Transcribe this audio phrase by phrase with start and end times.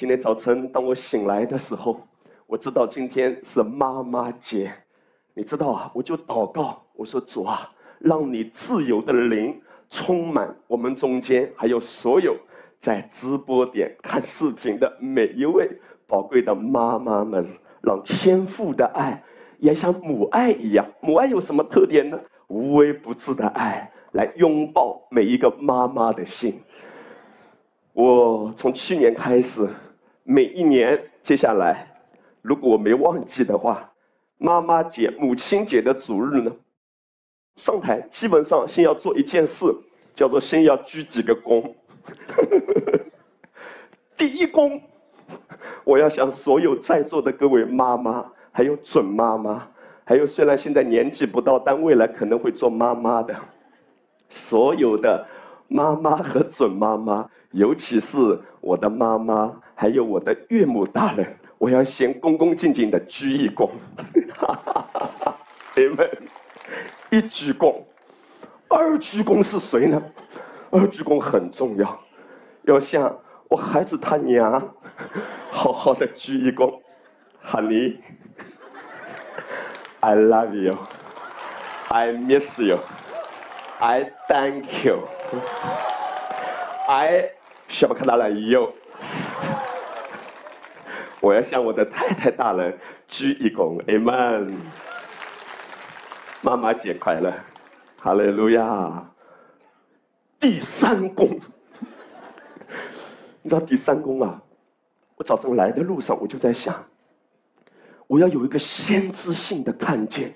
[0.00, 2.00] 今天早晨当我醒来的时候，
[2.46, 4.72] 我知道今天是妈妈节，
[5.34, 9.60] 你知道啊，我就祷告，我说主啊，让你自由的灵
[9.90, 12.34] 充满我们中间，还有所有
[12.78, 15.70] 在直播点看视频的每一位
[16.06, 17.46] 宝贵的妈妈们，
[17.82, 19.22] 让天父的爱
[19.58, 22.18] 也像母爱一样，母爱有什么特点呢？
[22.46, 26.58] 无微不至的爱来拥抱每一个妈妈的心。
[27.92, 29.68] 我从去年开始。
[30.32, 31.84] 每一年，接下来，
[32.40, 33.92] 如果我没忘记的话，
[34.38, 36.52] 妈妈节、母亲节的主日呢，
[37.56, 39.66] 上台基本上先要做一件事，
[40.14, 41.74] 叫做先要鞠几个躬。
[44.16, 44.80] 第一躬，
[45.82, 49.66] 我要向所有在座的各位妈妈，还有准妈妈，
[50.04, 53.34] 还有虽然现在年纪不到，但未来可能会做妈妈的，
[54.28, 55.26] 所有的
[55.66, 59.60] 妈妈和准妈妈，尤其是我的妈妈。
[59.80, 63.70] 还有我的岳母大人，我要先恭恭敬敬的鞠一躬，
[65.74, 66.06] 你们
[67.08, 67.76] 一鞠躬，
[68.68, 70.02] 二鞠躬是谁呢？
[70.68, 71.98] 二鞠躬很重要，
[72.64, 74.70] 要向我孩子他娘
[75.50, 76.78] 好好的鞠一躬
[77.42, 78.04] ，Honey，I
[80.14, 85.30] love you，I miss you，I thank you，I
[87.66, 88.74] 什么看到了 you。
[91.20, 94.54] 我要向我的太太大人鞠一躬，Amen。
[96.40, 97.30] 妈妈节快乐，
[97.98, 99.06] 哈利路亚。
[100.38, 101.38] 第三宫，
[103.42, 104.42] 你知道第三宫啊？
[105.16, 106.82] 我早上来的路上，我就在想，
[108.06, 110.34] 我要有一个先知性的看见。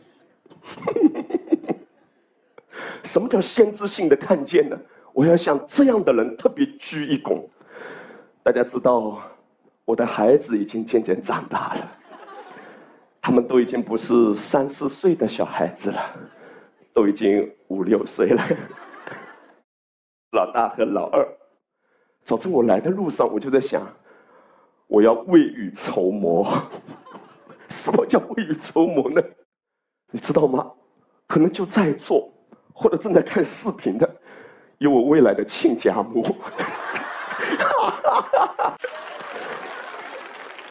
[3.04, 4.78] 什么叫先知性的看见呢？
[5.14, 7.42] 我要向这样的人特别鞠一躬。
[8.42, 9.22] 大家知道。
[9.84, 11.98] 我的孩子已经渐渐长大了，
[13.20, 16.00] 他们都已经不是三四岁的小孩子了，
[16.94, 18.42] 都已经五六岁了。
[20.32, 21.26] 老大和老二，
[22.24, 23.86] 早晨我来的路上，我就在想，
[24.86, 26.46] 我要未雨绸缪。
[27.68, 29.22] 什么叫未雨绸缪呢？
[30.10, 30.72] 你知道吗？
[31.26, 32.32] 可能就在座
[32.72, 34.16] 或者正在看视频的，
[34.78, 36.24] 有我未来的亲家母。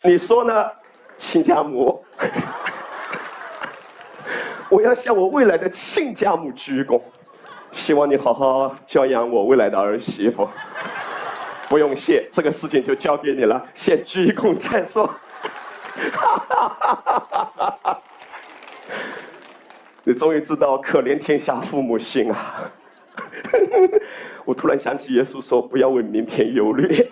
[0.05, 0.69] 你说呢，
[1.15, 2.03] 亲家母？
[4.69, 7.01] 我要向我未来的亲家母鞠躬，
[7.71, 10.49] 希望你好好教养我未来的儿媳妇。
[11.69, 15.09] 不用谢，这个事情就交给你了，先鞠一躬再说。
[20.03, 22.69] 你终于知道可怜天下父母心啊！
[24.43, 27.07] 我突然想起耶稣说：“不要为明天忧虑。”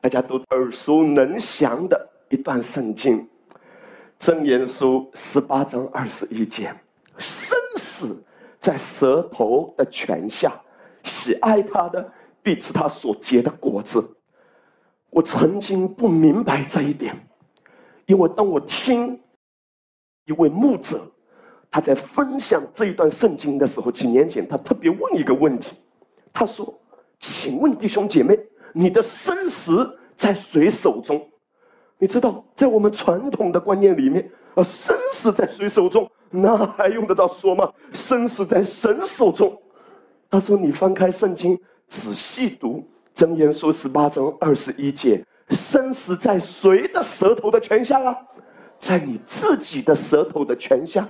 [0.00, 3.18] 大家都耳熟能详的一段圣经，
[4.18, 6.74] 《真言书》十八章二十一节
[7.18, 8.24] ：“生死
[8.58, 10.58] 在舌头的泉下，
[11.04, 12.10] 喜爱他的
[12.42, 14.02] 必吃他所结的果子。”
[15.10, 17.14] 我曾经不明白这一点，
[18.06, 19.20] 因为当我听
[20.24, 21.06] 一位牧者
[21.70, 25.76] 他在分享这一段圣经的时候，几年前他特别问一个问题，
[26.32, 26.72] 他说
[27.20, 28.38] ：“请问弟兄姐妹。”
[28.72, 31.26] 你的生死在谁手中？
[31.98, 36.10] 你知道，在我们传统的观念里面，啊，生死在谁手中？
[36.30, 37.70] 那还用得着说吗？
[37.92, 39.54] 生死在神手中。
[40.30, 41.58] 他说：“你翻开圣经，
[41.88, 42.82] 仔细读
[43.20, 48.16] 《箴言书》十八章二十一节，生死在谁的舌头的泉下啊？
[48.78, 51.08] 在你自己的舌头的泉下。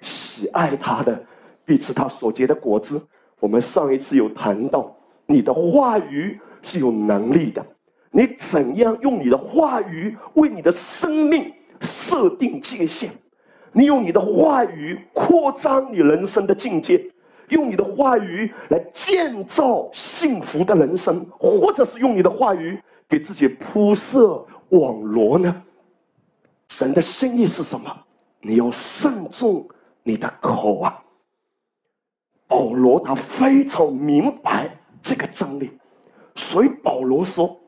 [0.00, 1.22] 喜爱他的，
[1.64, 3.00] 必吃他所结的果子。
[3.38, 4.96] 我们上一次有谈到
[5.26, 7.64] 你的话语。”是有能力的，
[8.10, 13.10] 你怎样用你的话语为你的生命设定界限？
[13.72, 17.04] 你用你的话语扩张你人生的境界，
[17.48, 25.62] 用你的话语来建造幸福的人生，或者是用你的话语给自己铺设网罗呢？
[26.68, 27.90] 神的心意是什么？
[28.40, 29.66] 你要慎重
[30.02, 31.02] 你的口啊！
[32.46, 34.70] 保罗他非常明白
[35.00, 35.70] 这个真理。
[36.34, 37.58] 所以保罗说：“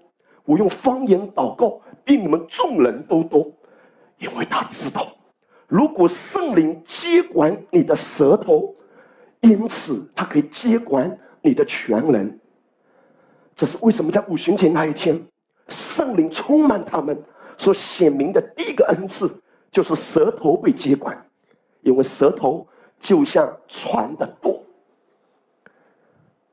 [0.44, 3.50] 我用方言祷告，比你们众人都多，
[4.18, 5.14] 因为他知道，
[5.68, 8.74] 如果圣灵接管你的舌头，
[9.40, 12.40] 因此他可以接管你的全人。
[13.54, 14.10] 这是为什么？
[14.10, 15.22] 在五旬节那一天，
[15.68, 17.22] 圣灵充满他们
[17.56, 19.30] 所显明的第一个恩赐，
[19.70, 21.16] 就是舌头被接管，
[21.82, 22.66] 因为舌头
[22.98, 24.52] 就像船的舵。”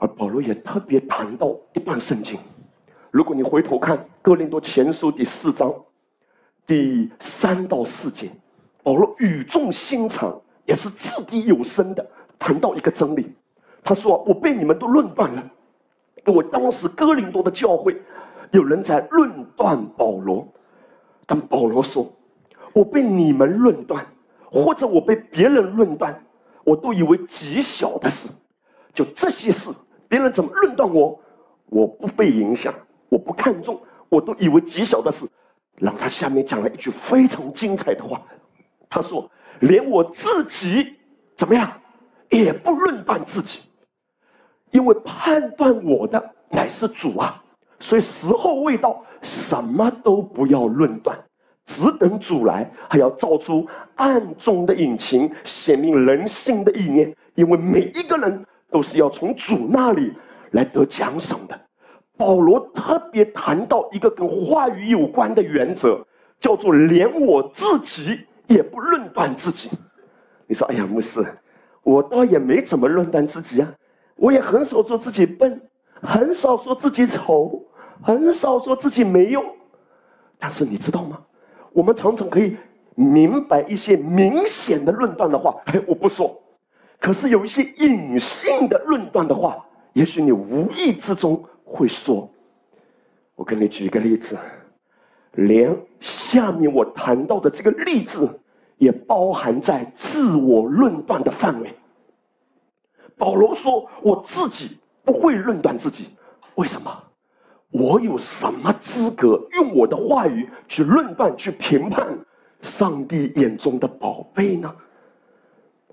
[0.02, 2.40] 而保罗也特别谈到一段圣经，
[3.12, 5.72] 如果你回头看《哥林多前书》第四章
[6.66, 8.28] 第三到四节，
[8.82, 12.04] 保罗语重心长，也是掷地有声的
[12.40, 13.32] 谈到一个真理。
[13.84, 15.52] 他说：“我被你们都论断了，
[16.26, 18.02] 因为当时哥林多的教会
[18.50, 20.52] 有人在论断保罗，
[21.28, 22.12] 但保罗说
[22.74, 24.04] ：‘我被你们论断，
[24.52, 26.20] 或者我被别人论断，
[26.64, 28.28] 我都以为极小的事。
[28.94, 29.72] 就这些事，
[30.12, 31.18] 别人怎么论断我，
[31.68, 32.74] 我不被影响，
[33.08, 35.26] 我不看重，我都以为极小的事。’
[35.80, 38.22] 然后他下面讲了一句非常精彩的话，
[38.90, 39.32] 他说
[39.62, 40.98] ：‘连我自己
[41.34, 41.72] 怎么样，
[42.30, 43.60] 也不论断自己。’”
[44.72, 47.42] 因为判断我的乃是主啊，
[47.80, 51.18] 所以时候未到，什么都不要论断，
[51.66, 53.66] 只等主来，还要造出
[53.96, 57.16] 暗中的隐情，显明人性的意念。
[57.36, 60.14] 因为每一个人都是要从主那里
[60.52, 61.60] 来得奖赏的。
[62.18, 66.04] 保罗特别谈到一个跟话语有关的原则，
[66.40, 69.70] 叫做连我自己也不论断自己。
[70.48, 71.26] 你说，哎呀，牧师，
[71.84, 73.74] 我倒也没怎么论断自己啊。
[74.16, 75.62] 我也很少说自己笨，
[76.02, 77.64] 很少说自己丑，
[78.04, 79.44] 很少说自己没用。
[80.40, 81.20] 但是你知道吗？
[81.72, 82.58] 我们常常可以
[82.96, 86.41] 明白一些明显的论断的话，哎，我不说。
[87.02, 89.58] 可是有一些隐性的论断的话，
[89.94, 92.30] 也许你无意之中会说。
[93.34, 94.38] 我给你举一个例子，
[95.32, 98.30] 连下面我谈到的这个例子，
[98.78, 101.74] 也包含在自我论断的范围。
[103.18, 106.10] 保罗说：“我自己不会论断自己，
[106.54, 107.04] 为什么？
[107.72, 112.08] 我有什么资格用我的话语去论断、去评判
[112.62, 114.72] 上帝眼中的宝贝呢？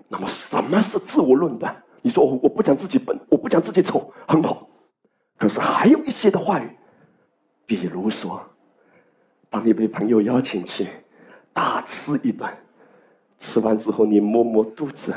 [0.09, 1.75] 那么，什么是自我论断？
[2.01, 4.69] 你说我不讲自己笨，我不讲自己丑，很好。
[5.37, 6.71] 可是还有一些的话语，
[7.67, 8.41] 比如说，
[9.51, 10.89] 当你被朋友邀请去
[11.53, 12.49] 大吃一顿，
[13.39, 15.15] 吃完之后你摸摸肚子，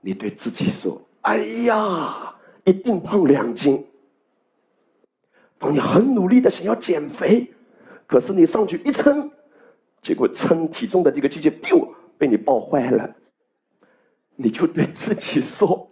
[0.00, 2.34] 你对自己说。”哎呀，
[2.64, 3.86] 一定胖两斤。
[5.58, 7.52] 当你很努力的想要减肥，
[8.06, 9.30] 可是你上去一称，
[10.00, 11.86] 结果称体重的这个机器，biu
[12.16, 13.14] 被你爆坏了，
[14.42, 15.86] 你就对自己说：“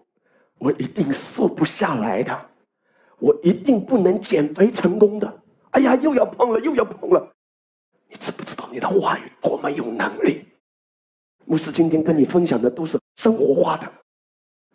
[0.57, 2.51] 我一定瘦不下来的，
[3.19, 5.43] 我一定不能减肥成功的。”
[5.73, 7.31] 哎呀，又要胖了，又要胖了。
[8.09, 10.47] 你知不知道你的话语多么有能力？
[11.45, 13.87] 牧师今天跟你分享的都是生活化的。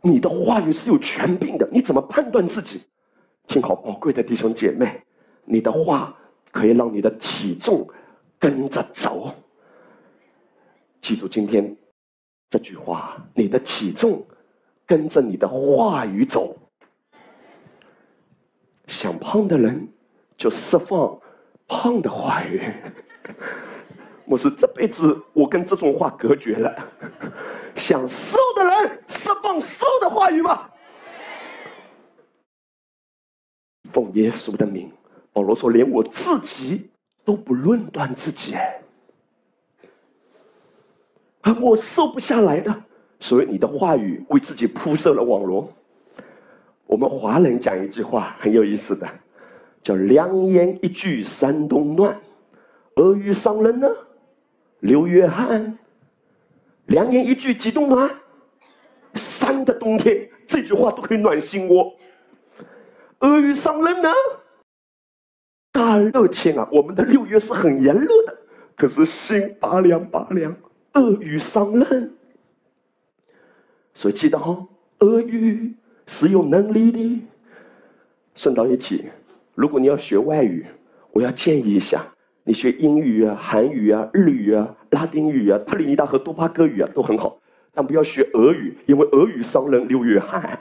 [0.03, 2.83] 你的话语是有权柄的，你怎么判断自己？
[3.47, 5.01] 听好，宝贵的弟兄姐妹，
[5.45, 6.15] 你的话
[6.51, 7.89] 可以让你的体重
[8.37, 9.33] 跟着走。
[11.01, 11.75] 记住今天
[12.53, 14.23] 这句话：你的体重
[14.85, 16.55] 跟着你的话语走。
[18.85, 19.87] 想胖的人
[20.37, 21.19] 就释放
[21.67, 22.61] 胖的话语。
[24.25, 26.71] 我是这辈子我跟这种话隔绝了。
[27.75, 30.71] 想瘦的人释放瘦的话语吧。
[33.91, 34.91] 奉耶稣的名，
[35.31, 36.91] 保罗说：“连我自己
[37.25, 38.55] 都不论断自己，
[41.43, 42.83] 啊我瘦不下来的。
[43.19, 45.71] 所以你的话语为自己铺设了网络。
[46.85, 49.07] 我们华人讲一句话很有意思的，
[49.81, 52.19] 叫‘良言一句三冬暖，
[52.97, 53.87] 恶语伤人呢，
[54.81, 55.77] 六月寒’。”
[56.87, 58.11] 良言一句几冬暖，
[59.13, 61.95] 三个冬天，这句话都可以暖心窝。
[63.19, 64.09] 恶语伤人呢，
[65.71, 68.37] 大热天啊，我们的六月是很炎热的，
[68.75, 70.53] 可是心拔凉拔凉。
[70.93, 72.13] 恶语伤人，
[73.93, 74.67] 所以记得哈，
[74.99, 75.73] 恶语
[76.05, 77.21] 是有能力的。
[78.35, 79.05] 顺道一提，
[79.55, 80.65] 如果你要学外语，
[81.11, 82.05] 我要建议一下。
[82.45, 87.39] 你学英语啊、韩语啊、日语啊、拉丁语啊、特立尼达和多巴哥语啊，都很好，
[87.73, 90.59] 但不要学俄语，因为俄语伤人流血汗。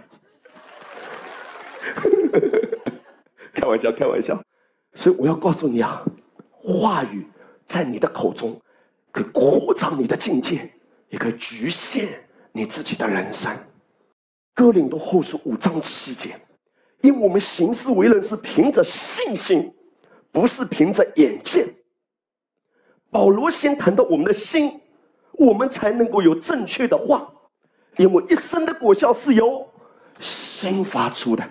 [3.53, 4.41] 开玩笑，开玩笑。
[4.95, 6.05] 所以我要告诉你啊，
[6.53, 7.27] 话语
[7.67, 8.61] 在你的口中，
[9.13, 10.69] 可以扩张你的境界，
[11.11, 12.09] 也可以局限
[12.51, 13.57] 你自己的人生。
[14.55, 16.35] 哥林多后书五章七节，
[17.03, 19.73] 因为我们行事为人是凭着信心。
[20.35, 21.69] 不是凭着眼见，
[23.11, 24.81] 保罗先谈到我们的心，
[25.33, 27.31] 我们才能够有正确的话，
[27.99, 29.69] 因为一生的果效是由
[30.21, 31.45] 心发出的。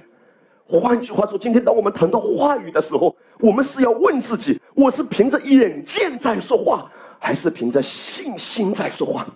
[0.65, 6.91] 换句话说，今天当我们谈到话语的时候，我们是要问自己：我是凭着眼见在说话，
[7.23, 9.27] 还是凭着信心在说话？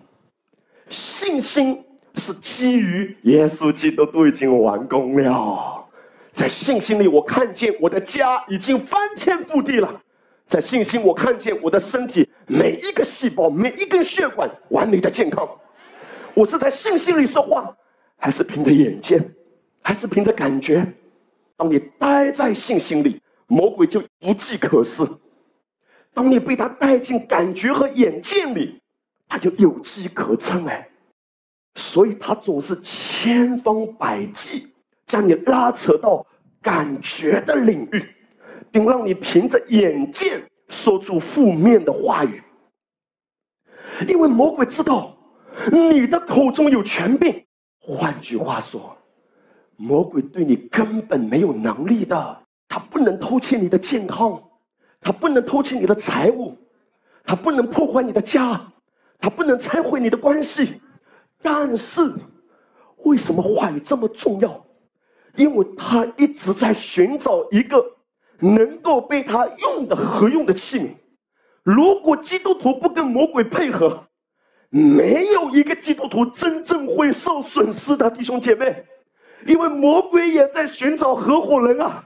[0.90, 1.80] 信心
[2.16, 5.86] 是基于耶稣基督都已经完工了。
[6.34, 9.88] 在信心里，我看见我的家已经翻天覆地了；
[10.48, 15.48] 在信心，我看见我的身体每一个细胞、每一根血管完美的健康。
[16.34, 17.72] 我是在信心里说话，
[18.18, 19.24] 还是凭着眼见，
[19.84, 20.86] 还是凭着感觉？
[21.56, 25.06] 当你待在信心里，魔鬼就无计可施；
[26.16, 28.82] 当你被他带进感觉和眼见里，
[29.28, 30.66] 他就有机可乘。
[30.66, 30.90] 哎，
[31.76, 34.68] 所以他总是千方百计
[35.06, 36.26] 将你拉扯到
[36.62, 38.04] 感觉的领域，
[38.72, 42.42] 并让你凭着眼见说出负面的话语，
[44.08, 45.16] 因为魔鬼知道
[45.72, 47.46] 你的口中有权柄。
[47.80, 48.98] 换句话说。
[49.78, 54.42] 魔鬼对你根本没有能力的，他不能偷窃你的健康，
[55.06, 56.58] 他不能偷窃你的财物，
[57.24, 58.60] 他不能破坏你的家，
[59.20, 60.82] 他不能拆毁你的关系。
[61.44, 62.12] 但是，
[63.04, 64.66] 为什么话语这么重要？
[65.36, 67.80] 因为他一直在寻找一个
[68.40, 70.96] 能够被他用的合用的器皿。
[71.62, 74.08] 如果基督徒不跟魔鬼配合，
[74.72, 78.84] 没有一个基督徒真正会受损失的，弟兄姐妹。
[79.46, 82.04] 因为魔鬼也在寻找合伙人啊，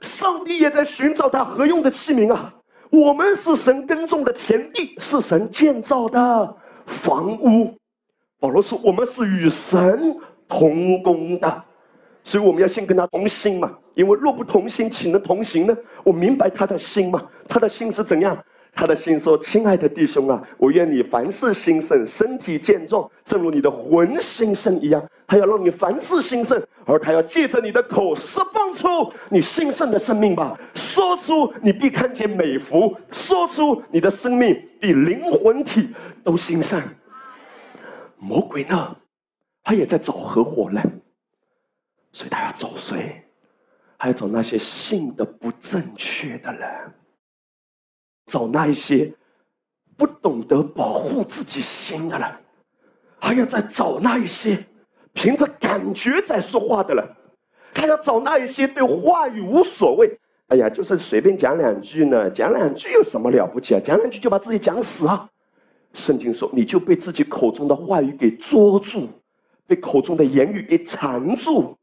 [0.00, 2.54] 上帝也在寻找他何用的器皿啊。
[2.90, 7.74] 我们是神耕种的田地，是神建造的房屋。
[8.38, 11.64] 保罗说，我们是与神同工的，
[12.22, 13.72] 所以我们要先跟他同心嘛。
[13.94, 15.76] 因为若不同心，岂能同行呢？
[16.04, 18.36] 我明白他的心嘛，他的心是怎样。
[18.76, 25.02] 他的心说：“亲爱的弟兄啊，我愿你凡事兴盛，身体健壮，正如你的魂兴盛一样。
[25.28, 30.58] 他要让你凡事兴盛，而他要借着你的口释放出你兴盛的生命吧。
[30.74, 36.82] 说出你必看见美福，说出你的生命比灵魂体都兴盛。
[38.18, 38.96] 魔鬼呢，
[39.62, 40.82] 他也在找合伙人，
[42.12, 43.22] 所以他要找谁？
[43.96, 46.68] 还要找那些信的不正确的人。”
[48.26, 49.12] 找那一些
[49.96, 52.28] 不懂得保护自己心的人，
[53.18, 54.64] 还要再找那一些
[55.12, 57.04] 凭着感觉在说话的人，
[57.72, 60.18] 还要找那一些对话语无所谓。
[60.48, 63.80] 哎呀，就是随便讲两句呢，讲两句有什么了不起啊？
[63.82, 65.28] 讲两句就把自己讲死啊！
[65.94, 69.08] 圣经说，你就被自己口中的话语给捉住，
[69.66, 71.76] 被口中的言语给缠住。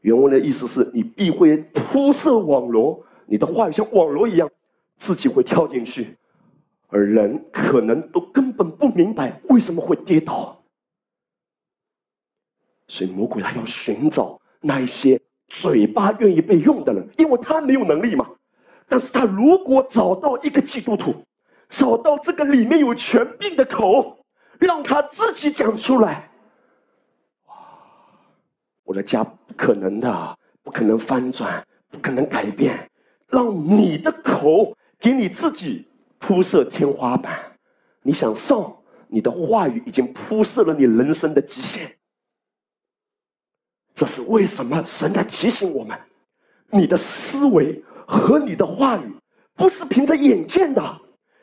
[0.00, 4.48] 原文的意思是你必会铺设网罗，你的话语像网罗一样。
[5.02, 6.16] 自己会跳进去，
[6.86, 10.62] 而人可能都根本不明白为什么会跌倒。
[12.86, 18.30] 所以魔鬼他要寻找那一些嘴巴愿意被用的人，因为他没有能力嘛。
[18.86, 21.12] 但是他如果找到一个基督徒，
[21.68, 24.24] 找到这个里面有权柄的口，
[24.60, 26.30] 让他自己讲出来，
[27.46, 27.54] 哇！
[28.84, 32.88] 我的家不可能的，不可能翻转，不可能改变，
[33.26, 34.72] 让你的口。
[35.02, 35.84] 给你自己
[36.20, 37.36] 铺设天花板，
[38.02, 38.72] 你想上，
[39.08, 41.92] 你的话语已经铺设了你人生的极限。
[43.92, 44.80] 这是为什么？
[44.86, 45.98] 神在提醒我们：
[46.70, 49.12] 你的思维和你的话语
[49.54, 51.00] 不是凭着眼见的，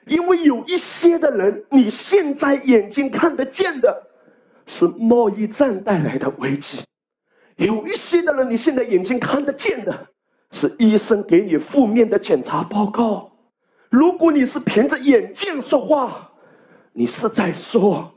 [0.08, 4.08] 因为有一些的人，你现在眼睛看得见的，
[4.68, 6.80] 是贸易战带来的危机；
[7.58, 10.08] 有一些的人，你现在眼睛看得见的，
[10.52, 13.29] 是医生给你负面的检查报告。
[13.90, 16.30] 如果你是凭着眼见说话，
[16.94, 18.12] 你是在说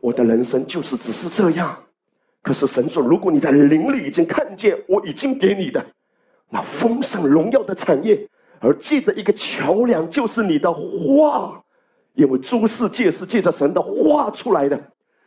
[0.00, 1.76] 我的人生就是只是这样。
[2.42, 5.84] 可是神说，如果你在灵里已经看见我已经给你的
[6.50, 11.62] 那丰盛荣耀的产业，而借着一个桥梁，就是你的话，
[12.14, 14.78] 因为诸世界是借着神的话出来的。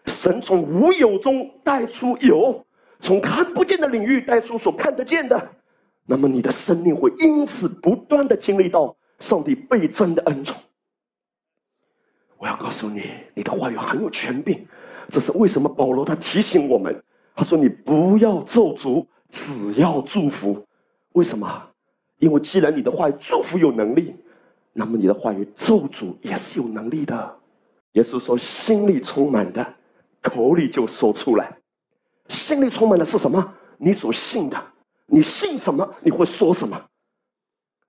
[0.08, 2.64] 神从无有中带出有，
[3.00, 5.50] 从看不见的领域带出所看得见的，
[6.06, 8.94] 那么你的生命会因此不断的经历到。
[9.20, 10.58] 上帝倍增的恩宠，
[12.38, 14.66] 我要告诉你，你的话语很有权柄。
[15.10, 15.70] 这是为什么？
[15.70, 17.04] 保罗他提醒我们，
[17.36, 20.66] 他说：“你不要咒诅，只要祝福。”
[21.14, 21.70] 为什么？
[22.18, 24.16] 因为既然你的话语祝福有能力，
[24.74, 27.38] 那么你的话语咒诅也是有能力的。
[27.94, 29.74] 耶稣说：“心里充满的，
[30.22, 31.56] 口里就说出来。
[32.30, 33.54] 心里充满的是什么？
[33.78, 34.62] 你所信的。
[35.06, 36.82] 你信什么，你会说什么。”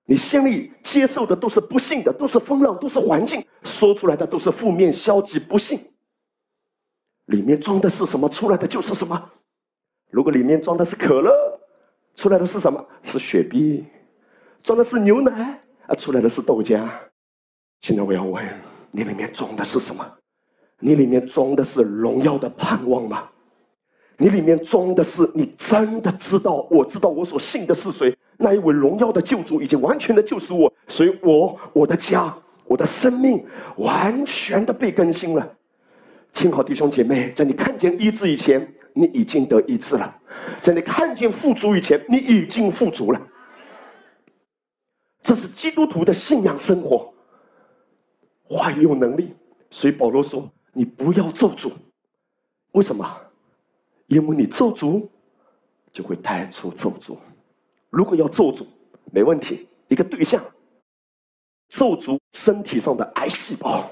[0.09, 5.77] 你心里接受的都是不幸的，都是风浪，都是环境，说出来的都是负面、消极、不幸。
[7.25, 9.31] 里面装的是什么，出来的就是什么。
[10.09, 11.29] 如果里面装的是可乐，
[12.15, 12.83] 出来的是什么？
[13.03, 13.83] 是雪碧；
[14.63, 16.89] 装的是牛奶，啊，出来的是豆浆。
[17.81, 18.41] 现在我要问
[18.91, 20.09] 你，里面装的是什么？
[20.79, 23.27] 你里面装的是荣耀的盼望吗？
[24.17, 33.45] 你里面装的是你真的知道，我知道我所信的是谁，那一位荣耀的救主已经完全的救赎我，所以我我的家我的生命
[33.77, 35.55] 完全的被更新了。
[36.33, 40.11] 亲好弟兄姐妹，在你看见医治以前，你已经得医治了；
[40.61, 43.21] 在你看见富足以前，你已经富足了。
[45.21, 47.13] 这是基督徒的信仰生活，
[48.43, 49.35] 话语有能力。
[49.69, 51.71] 所以保罗说：“你不要咒诅，
[52.71, 53.05] 为什么？”
[54.07, 55.07] 因为你咒诅，
[55.91, 57.15] 就会带出咒诅。
[57.89, 58.65] 如果要咒诅，
[59.11, 60.43] 没问题，一个对象，
[61.69, 63.89] 咒诅身体上的癌细胞，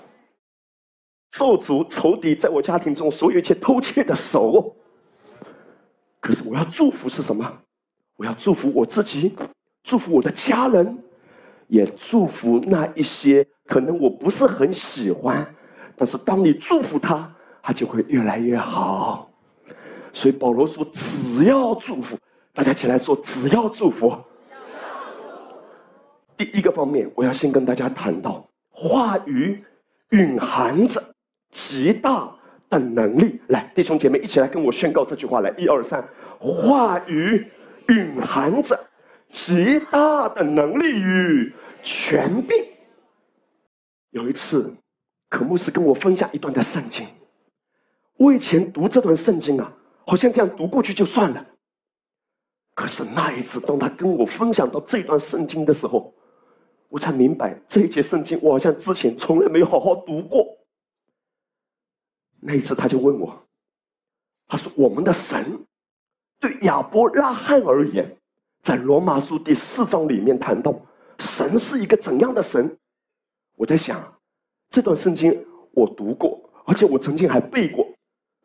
[1.31, 4.75] 咒诅仇敌在我家庭中所有一切偷窃的手。
[6.19, 7.62] 可是我要祝福是什么？
[8.15, 9.36] 我要祝福我自己，
[9.84, 10.98] 祝福我的家人，
[11.67, 15.45] 也祝福那一些可能我不是很喜欢，
[15.98, 19.29] 但是当你祝福他，他就会越来越好。
[20.15, 22.17] 所以保罗说：“只要祝福，
[22.53, 24.17] 大家起来说，只要祝福。”
[26.38, 29.62] 第一个方面，我要先跟大家谈到话语
[30.12, 31.03] 蕴含着
[31.51, 32.34] 极大
[32.69, 33.41] 的能力。
[33.50, 36.01] 来，弟兄姐妹，一起来跟我宣告这句话：来，一二三，
[36.39, 37.45] 话语
[37.89, 38.79] 蕴含着
[39.29, 41.53] 极大的能力与
[41.84, 42.57] 权柄。
[44.12, 44.74] 有一次，
[45.27, 47.05] 可牧师跟我分享一段的圣经，
[48.17, 49.69] 我以前读这段圣经啊。
[50.06, 51.46] 好像这样读过去就算了。
[52.74, 56.14] 可是那一次，当他跟我分享到这段圣经的时候，
[56.90, 60.46] 我才明白这一节圣经我好像之前从来没有好好读过。
[62.40, 63.42] 那一次他就问我，
[64.48, 65.66] 他说：“我们的神
[66.40, 68.16] 对亚伯拉罕而言，
[68.62, 70.76] 在罗马书第四章里面谈到
[71.18, 72.78] 神是一个怎样的神？”
[73.56, 74.14] 我在想，
[74.70, 75.34] 这段圣经
[75.72, 77.85] 我读过，而且我曾经还背过。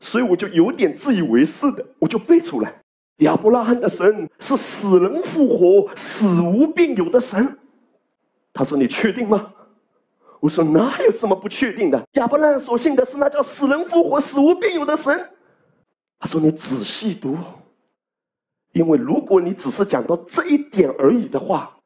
[0.00, 2.74] 所以我就有点自以为是的，我就背出来：
[3.18, 7.58] 亚伯拉罕的神是死人复活、死无病有的神。
[8.52, 9.52] 他说：“你确定吗？”
[10.40, 12.02] 我说：“哪有什么不确定的？
[12.12, 15.28] 亚伯拉罕所信的是那叫死人复活、死无病有的神。”
[16.18, 17.36] 他说：“你仔细读，
[18.72, 21.76] 因为如果你只是讲到这一点而已的话，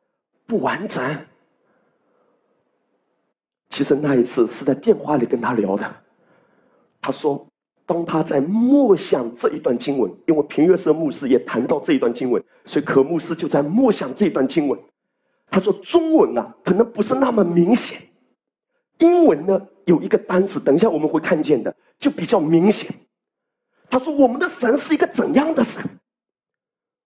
[0.46, 1.04] 不完整。”
[3.70, 5.96] 其实那一次是在电话里跟他聊的，
[7.00, 7.44] 他说。
[7.86, 14.78] 当他在默想这一段经文，因为平约瑟牧师也谈到这一段经文，所以可牧师就在默想这一段经文。
[15.50, 18.00] 他说：“中文啊，可能不是那么明显；
[18.98, 22.90] 英文呢，有一个单词，等一下我们会看见的，就比较明显。”
[23.90, 25.84] 他说：“我们的神是一个怎样的神？”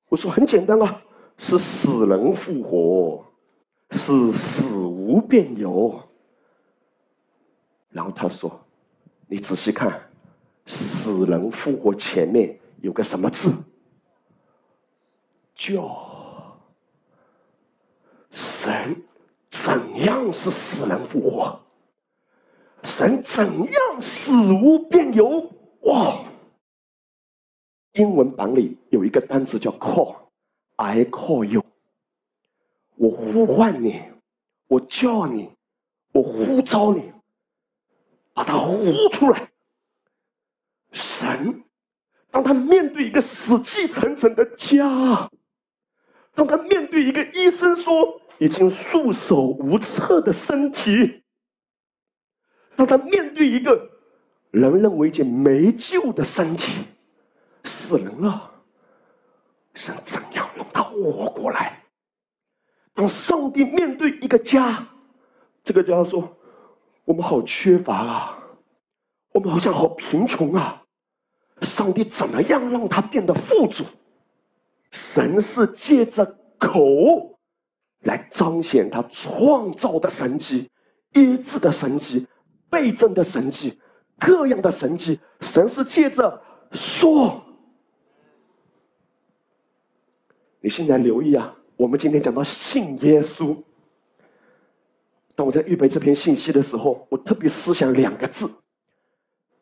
[0.08, 1.02] 我说：“很简单啊，
[1.36, 3.26] 是死人复活，
[3.90, 6.00] 是死无变有。”
[7.90, 8.64] 然后他说
[9.26, 10.00] ：“你仔细看。”
[10.68, 13.50] 死人复活前面有个什么字？
[15.54, 16.60] 叫
[18.30, 19.02] 神
[19.50, 21.60] 怎样是死人复活？
[22.84, 25.50] 神怎样死无变有？
[25.80, 26.24] 哇！
[27.94, 31.64] 英文版里有一个单词叫 “call”，I call you，
[32.94, 34.00] 我呼唤你，
[34.68, 35.50] 我叫你，
[36.12, 37.12] 我呼召你，
[38.32, 39.50] 把它呼出来。
[40.92, 41.62] 神，
[42.30, 45.30] 当他面对一个死气沉沉的家，
[46.34, 51.22] 当他面对一个医生说已经束手无策的身体，
[52.76, 53.90] 当他面对一个
[54.50, 56.84] 人认为已经没救的身体，
[57.64, 58.50] 死人了，
[59.74, 61.82] 神怎样让他活过来？
[62.94, 64.86] 当上帝面对一个家，
[65.62, 66.36] 这个家说
[67.04, 68.37] ：“我们好缺乏啊。”
[69.32, 70.82] 我们好像好贫穷啊！
[71.62, 73.84] 上帝怎么样让他变得富足？
[74.90, 76.24] 神是借着
[76.56, 77.38] 口
[78.04, 80.70] 来彰显他创造的神迹、
[81.12, 82.26] 医治的神迹、
[82.70, 83.78] 倍增的神迹、
[84.18, 85.20] 各样的神迹。
[85.40, 86.40] 神是借着
[86.72, 87.42] 说。
[90.60, 91.54] 你现在留意啊！
[91.76, 93.56] 我们今天讲到信耶稣。
[95.36, 98.50] 当我在预备这篇信息的时候，我特别思想两个字。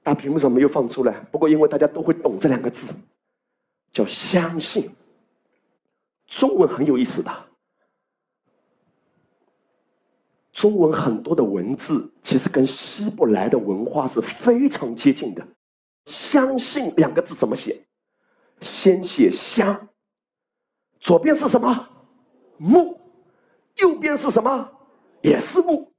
[0.06, 2.94] 大屏幕上没有放出来，不过因为大家都会懂这两个字，
[3.92, 4.88] 叫相信。
[6.28, 7.46] 中文很有意思的，
[10.52, 15.44] 中文很多的文字其实跟希伯来的文化是非常接近的。
[16.04, 17.84] 相信两个字怎么写？
[18.60, 19.88] 先写相，
[21.00, 21.88] 左边是什么？
[22.58, 22.96] 木，
[23.78, 24.70] 右边是什么？
[25.20, 25.92] 也是木。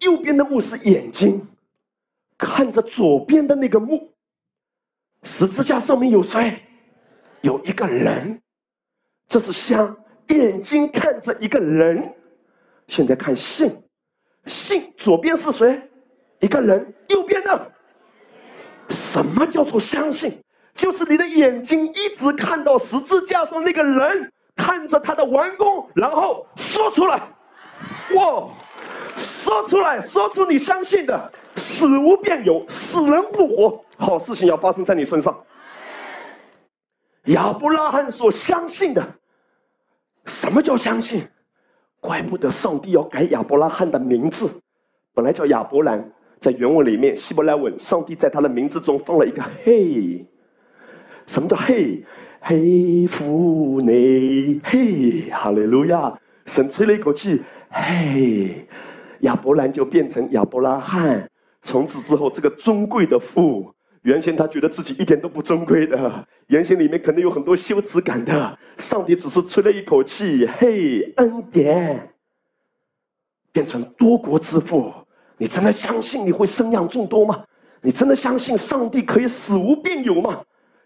[0.00, 1.40] 右边的木是眼睛。
[2.38, 4.12] 看着左边的那个木，
[5.22, 6.62] 十字架上面有谁？
[7.40, 8.40] 有一个人，
[9.28, 9.96] 这是香，
[10.28, 12.14] 眼睛看着一个人。
[12.88, 13.76] 现在看信，
[14.46, 15.80] 信左边是谁？
[16.40, 17.66] 一个人，右边呢？
[18.88, 20.40] 什么叫做相信？
[20.74, 27.16] 就是你的眼睛一直看到十字架上那个人，看着他的完工，然后说出来，
[28.14, 28.48] 哇，
[29.46, 35.40] 说出来，说出你相信的，死无变有，死人复活，好事情要发生在你身上。
[37.26, 39.08] 亚伯拉罕所相信的，
[40.24, 41.24] 什么叫相信？
[42.00, 44.50] 怪不得上帝要改亚伯拉罕的名字，
[45.14, 46.04] 本来叫亚伯兰，
[46.40, 50.26] 在原文里面希伯来文，上帝在他的名字中放了一个嘿，
[51.28, 52.04] 什么叫嘿？
[52.40, 56.12] 嘿，福内嘿，哈利路亚！
[56.46, 58.66] 神吹了一口气，嘿，
[59.20, 61.28] 亚伯兰就变成亚伯拉罕。
[61.62, 63.72] 从此之后，这个尊贵的父。
[64.02, 68.58] 原先他觉得自己一点都不尊贵的，原先里面可能有很多羞耻感的。
[68.78, 72.08] 上帝只是吹了一口气，嘿，恩典，
[73.50, 74.92] 变成多国之父。
[75.36, 77.42] 你真的相信你会生养众多吗？
[77.82, 80.40] 你真的相信上帝可以死无变有吗？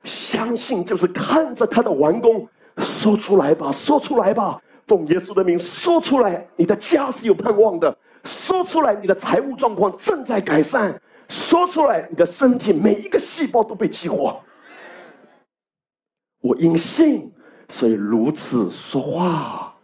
[0.04, 11.00] 相信就是看着他的完工，说出来吧，说出来吧，奉耶稣的名说出来，你的家是有盼望的，说出来，你的财务状况正在改善。
[11.28, 14.42] 说出来，你的身体每一个细胞都被激活。
[16.40, 17.33] 我因信，
[17.68, 19.74] 所以如此说话。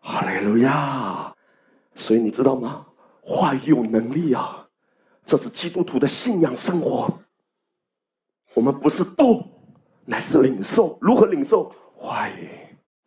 [0.00, 1.34] 哈利路亚！
[1.94, 2.84] 所以你知道吗？
[3.22, 4.66] 话语有能力啊！
[5.24, 7.08] 这是基督徒的信仰生活。
[8.52, 9.42] 我们不是斗，
[10.04, 10.98] 乃是领受。
[11.00, 12.50] 如何领受话语？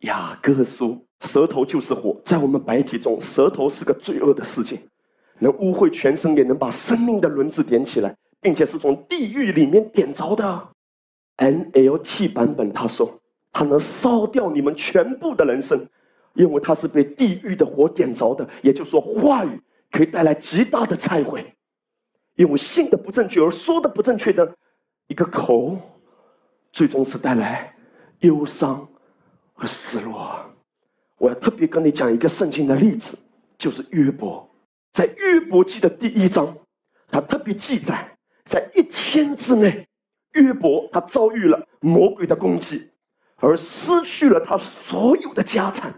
[0.00, 4.78] 雅各书，舌头就是火，在我们白体中，舌头是个罪恶的事情。
[5.40, 10.68] 能污秽全身，也能把生命的轮子点起来，并且是从地狱里面点着的。
[11.36, 13.12] NLT 版本他说，
[13.52, 15.86] 他能烧掉你们全部的人生，
[16.34, 18.48] 因为他是被地狱的火点着的。
[18.62, 19.60] 也就是说，话语
[19.92, 21.54] 可以带来极大的忏悔，
[22.34, 24.52] 因为信的不正确而说的不正确的
[25.06, 25.76] 一个口，
[26.72, 27.72] 最终是带来
[28.20, 28.86] 忧伤
[29.54, 30.44] 和失落。
[31.18, 33.18] 我要特别跟你讲一个圣经的例子，
[33.58, 34.48] 就是约伯。
[34.92, 36.56] 在约伯记的第一章，
[37.10, 39.86] 他特别记载，在一天之内，
[40.32, 42.88] 约伯他遭遇了魔鬼的攻击，
[43.36, 45.92] 而失去了他所有的家产，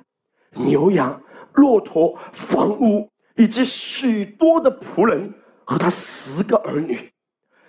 [0.53, 1.23] 牛羊、
[1.55, 5.33] 骆驼、房屋，以及许多的仆人
[5.65, 7.11] 和他十个儿女。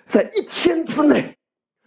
[0.08, 1.38] 在一天之内，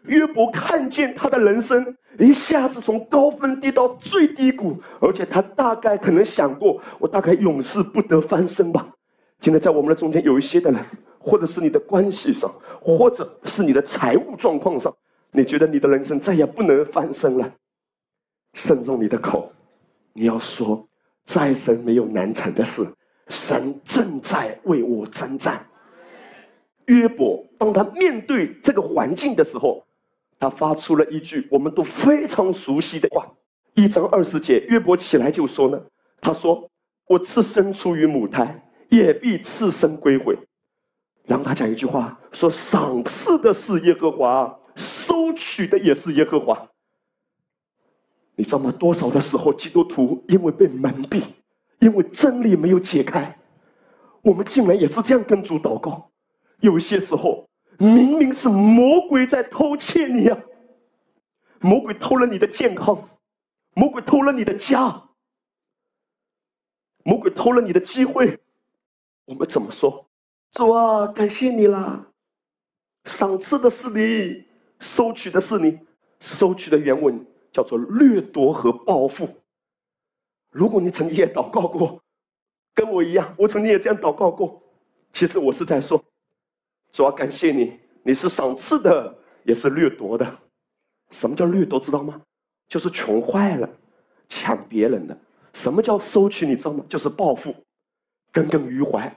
[0.04, 8.88] 约伯看见他的人生一下子从高峰跌到最低谷，而且他大概可能想过：我大概永世不得翻身吧。
[9.40, 10.80] 今天在我们的中间有一些的人，
[11.18, 14.94] 或者是你的关系上，或者是你的财务状况上，
[15.32, 17.52] 你觉得你的人生再也不能翻身了。
[18.54, 19.52] 慎重你的口，
[20.12, 20.86] 你要说：
[21.26, 22.86] 再神没有难成的事，
[23.28, 25.66] 神正在为我征战。
[26.86, 29.84] 约伯当他面对这个环境的时候，
[30.38, 33.26] 他发出了一句我们都非常熟悉的话：
[33.74, 35.80] 一章二十节，约伯起来就说呢，
[36.20, 36.70] 他说
[37.08, 40.38] ：“我自生出于母胎。”也必自身归回。
[41.24, 46.68] 然后他讲一句话，说：“赏赐的是耶和华，收取的也是耶和华。”
[48.36, 48.70] 你知道吗？
[48.78, 51.24] 多少的时候，基督徒因为被蒙蔽，
[51.80, 53.36] 因为真理没有解开，
[54.22, 56.08] 我们竟然也是这样跟主祷告。
[56.60, 60.38] 有些时候，明明是魔鬼在偷窃你呀，
[61.60, 63.08] 魔鬼偷了你的健康，
[63.74, 65.08] 魔鬼偷了你的家，
[67.02, 68.38] 魔鬼偷了你的机会。
[69.26, 70.06] 我们怎么说？
[70.52, 72.06] 主啊，感谢你啦！
[73.04, 74.44] 赏赐的是你，
[74.78, 75.78] 收取的是你。
[76.20, 79.28] 收取的原文叫做掠夺和报复。
[80.50, 82.02] 如果你曾经也祷告过，
[82.72, 84.62] 跟我一样，我曾经也这样祷告过。
[85.12, 86.02] 其实我是在说，
[86.94, 90.38] 主要，感谢你，你是赏赐的，也是掠夺的。
[91.10, 91.80] 什么叫掠夺？
[91.80, 92.22] 知道吗？
[92.68, 93.68] 就是穷坏了，
[94.28, 95.18] 抢别人的。
[95.52, 96.46] 什么叫收取？
[96.46, 96.84] 你知道吗？
[96.88, 97.52] 就是报复。
[98.30, 99.12] 耿耿于怀，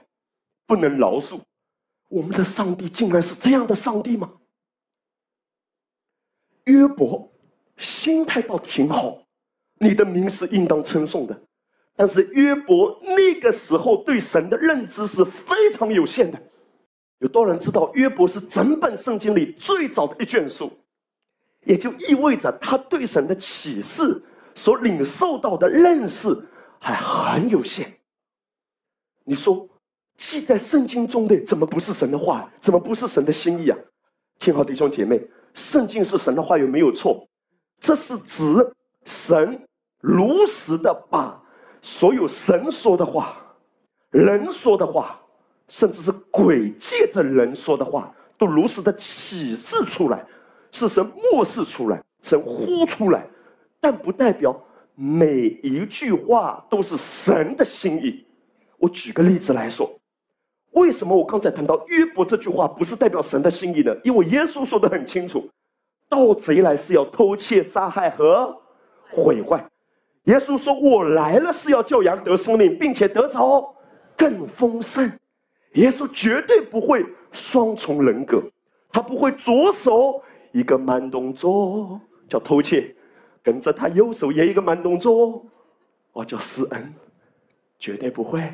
[0.66, 1.40] 不能饶恕。
[2.08, 4.32] 我们的上帝竟然是这样的上帝吗？
[6.64, 7.32] 约伯
[7.76, 9.22] 心态倒挺好，
[9.78, 11.42] 你的名是应当称颂的。
[11.94, 16.42] 但是约伯那个时候对神的认知是非常有限的。
[17.18, 20.70] 有多少人知道约伯是整本圣经里最早的一卷书？
[21.64, 24.22] 也就意味着他对神的启示
[24.54, 26.34] 所领受到的认识
[26.78, 27.92] 还很有限。
[29.24, 29.68] 你说，
[30.16, 32.50] 记在圣经中的怎么不是神的话？
[32.60, 33.76] 怎么不是神的心意啊？
[34.38, 35.20] 听好，弟兄姐妹，
[35.52, 37.28] 圣经是神的话有没有错，
[37.80, 38.44] 这是指
[39.04, 39.60] 神
[40.00, 41.42] 如实的把
[41.82, 43.36] 所有神说的话、
[44.10, 45.20] 人说的话，
[45.68, 50.24] 甚至是鬼借着人说的话，都如实的启示出来，
[50.72, 53.24] 是神漠视出来，神呼出来，
[53.80, 54.58] 但不代表
[54.94, 58.24] 每一句话都是神的心意。
[58.78, 59.90] 我举个例子来说。
[60.72, 63.96] 为什么我刚才谈到约伯这句话不是代表神的心意呢？
[64.04, 65.48] 因为耶稣说的很清楚，
[66.08, 68.54] 盗贼来是要偷窃、杀害和
[69.10, 69.66] 毁坏。
[70.24, 73.74] 耶稣说：“我来了是要叫羊得生命，并且得着
[74.16, 75.10] 更丰盛。”
[75.78, 78.42] 耶稣绝对不会双重人格，
[78.90, 82.92] 他不会左手一个慢动作叫偷窃，
[83.44, 85.46] 跟着他右手也一个慢动作，
[86.14, 86.92] 哦叫施恩，
[87.78, 88.52] 绝对不会。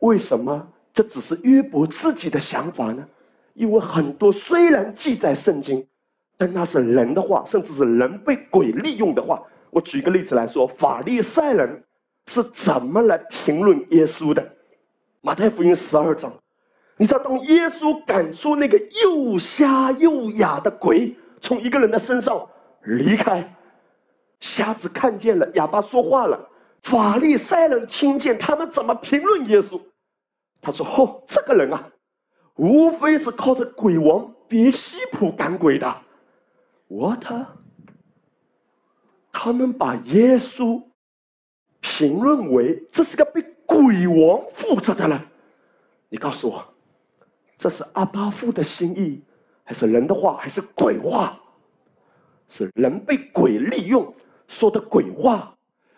[0.00, 0.68] 为什么？
[0.92, 3.06] 这只是约伯自己的想法呢，
[3.54, 5.86] 因为很多虽然记载圣经，
[6.36, 9.40] 但那是人的话，甚至是人被鬼利用的话。
[9.70, 11.82] 我举个例子来说，法利赛人
[12.26, 14.56] 是怎么来评论耶稣的？
[15.24, 16.32] 马太福音十二章，
[16.96, 22.44] 你知道，当耶稣赶出那个又瞎又哑的鬼从一个人的身上
[22.82, 23.56] 离开，
[24.40, 26.48] 瞎子看见了，哑巴说话了，
[26.82, 29.80] 法利赛人听见，他们怎么评论耶稣？
[30.60, 31.88] 他说：“哦，这个人啊，
[32.56, 35.96] 无非是靠着鬼王别西卜赶鬼的。
[36.88, 37.24] ”What？，
[39.30, 40.82] 他们把耶稣
[41.80, 43.40] 评论为这是个被
[43.72, 45.20] 鬼王负责的人。
[46.08, 46.62] 你告诉我，
[47.56, 49.22] 这是阿巴夫的心意，
[49.64, 51.38] 还是人的话，还是鬼话？
[52.48, 54.14] 是人被鬼利用
[54.46, 55.54] 说的鬼话。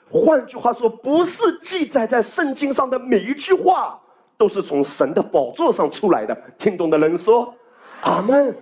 [0.09, 4.01] 换句话说，不是记载在圣经上的每一句话。”
[4.37, 7.55] 都是从神的宝座上出来的，听懂的人说
[8.03, 8.55] ：“阿门。”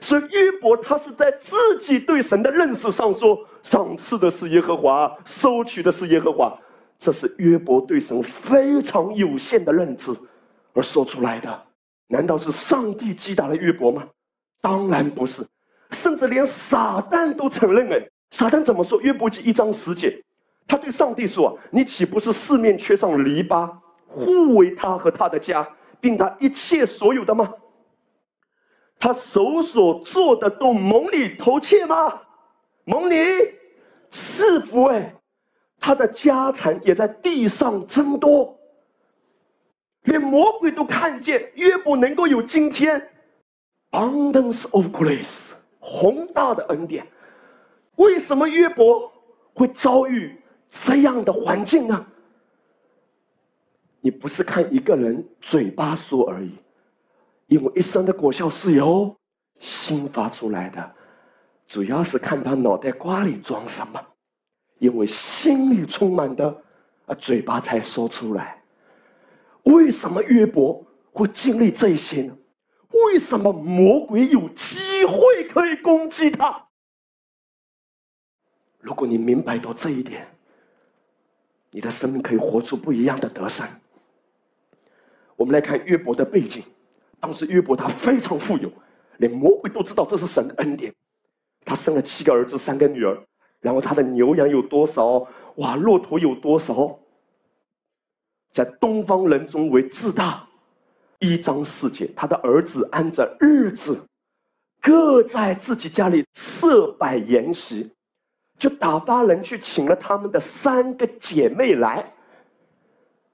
[0.00, 6.56] 所以约伯他是在自己对神的认识上说：“赏赐的是耶和华，收取的是耶和华。”
[6.98, 10.12] 这是约伯对神非常有限的认知
[10.72, 11.62] 而说出来的。
[12.08, 14.06] 难道是上帝击打了约伯吗？
[14.60, 15.44] 当然不是，
[15.90, 17.92] 甚至连撒旦都承认。
[17.92, 19.00] 哎，撒旦怎么说？
[19.00, 20.22] 约伯记一章十节，
[20.66, 23.70] 他对上帝说：“你岂不是四面缺上篱笆？”
[24.06, 25.68] 护卫他和他的家，
[26.00, 27.52] 并他一切所有的吗？
[28.98, 32.22] 他手所做的都蒙你偷窃吗？
[32.84, 33.16] 蒙你
[34.10, 35.14] 赐福哎，
[35.78, 38.58] 他的家产也在地上增多，
[40.02, 43.10] 连魔鬼都看见约伯能够有今天
[43.92, 47.06] ，abundance of grace，宏大的恩典。
[47.96, 49.10] 为什么约伯
[49.54, 52.06] 会遭遇这样的环境呢？
[54.00, 56.52] 你不是看一个人嘴巴说而已，
[57.46, 59.16] 因为一生的果效是由
[59.58, 60.94] 心发出来的，
[61.66, 64.00] 主要是看他脑袋瓜里装什么，
[64.78, 66.62] 因为心里充满的，
[67.06, 68.62] 啊，嘴巴才说出来。
[69.64, 72.36] 为什么约伯会经历这些呢？
[72.90, 76.66] 为什么魔鬼有机会可以攻击他？
[78.78, 80.26] 如果你明白到这一点，
[81.70, 83.80] 你的生命可以活出不一样的德善。
[85.34, 86.62] 我们来看约伯的背景，
[87.18, 88.72] 当时约伯他非常富有，
[89.18, 90.94] 连魔鬼都知道这是神的恩典。
[91.64, 93.20] 他生了七个儿子，三个女儿，
[93.66, 95.26] 然后他的牛羊有多少？
[95.56, 96.96] 哇，骆驼有多少？
[98.52, 100.46] 在东方人中为自大。
[101.18, 103.98] 一章四节，他的儿子按着日子，
[104.80, 107.90] 各在自己家里设摆筵席，
[108.56, 112.12] 就打发人去请了他们的三个姐妹来。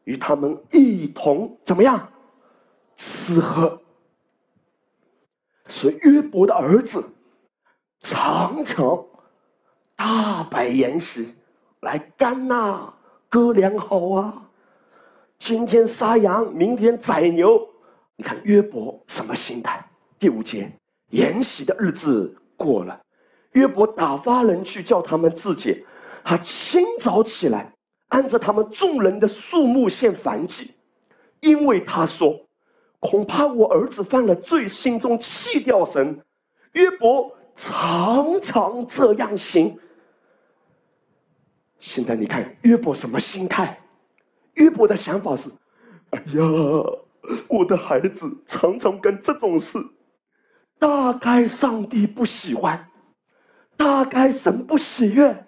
[0.05, 2.09] 与他们一同怎么样
[2.97, 3.79] 吃喝？
[5.67, 7.05] 所以约伯的儿子
[8.01, 9.05] 常常
[10.05, 11.33] 大摆筵席
[11.83, 12.93] 来干呐，
[13.29, 14.35] 哥俩好啊！
[15.39, 17.65] 今天杀羊，明天宰牛。
[18.17, 19.81] 你看约伯什么心态？
[20.19, 20.69] 第五节，
[21.11, 23.01] 筵席的日子过了，
[23.53, 25.85] 约伯打发人去叫他们自解，
[26.25, 27.73] 他清早起来。
[28.09, 30.75] 按着他们众人的数目献燔祭，
[31.39, 32.37] 因为他说
[32.99, 36.21] ：“恐怕我儿子犯了罪，心中弃掉神。”
[36.75, 39.79] 约伯常常这样行。
[41.83, 43.77] 现在你看约伯什么心态？
[44.55, 45.51] 约伯的想法是
[46.11, 46.43] ：“哎呀，
[47.49, 49.79] 我的孩子常常跟这种事，
[50.79, 52.87] 大概上帝不喜欢，
[53.77, 55.45] 大概神不喜悦。”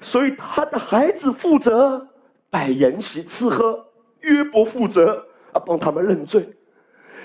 [0.00, 2.08] 所以他的孩子负责
[2.48, 3.86] 摆筵席吃喝，
[4.20, 6.48] 约伯负责啊帮他们认罪。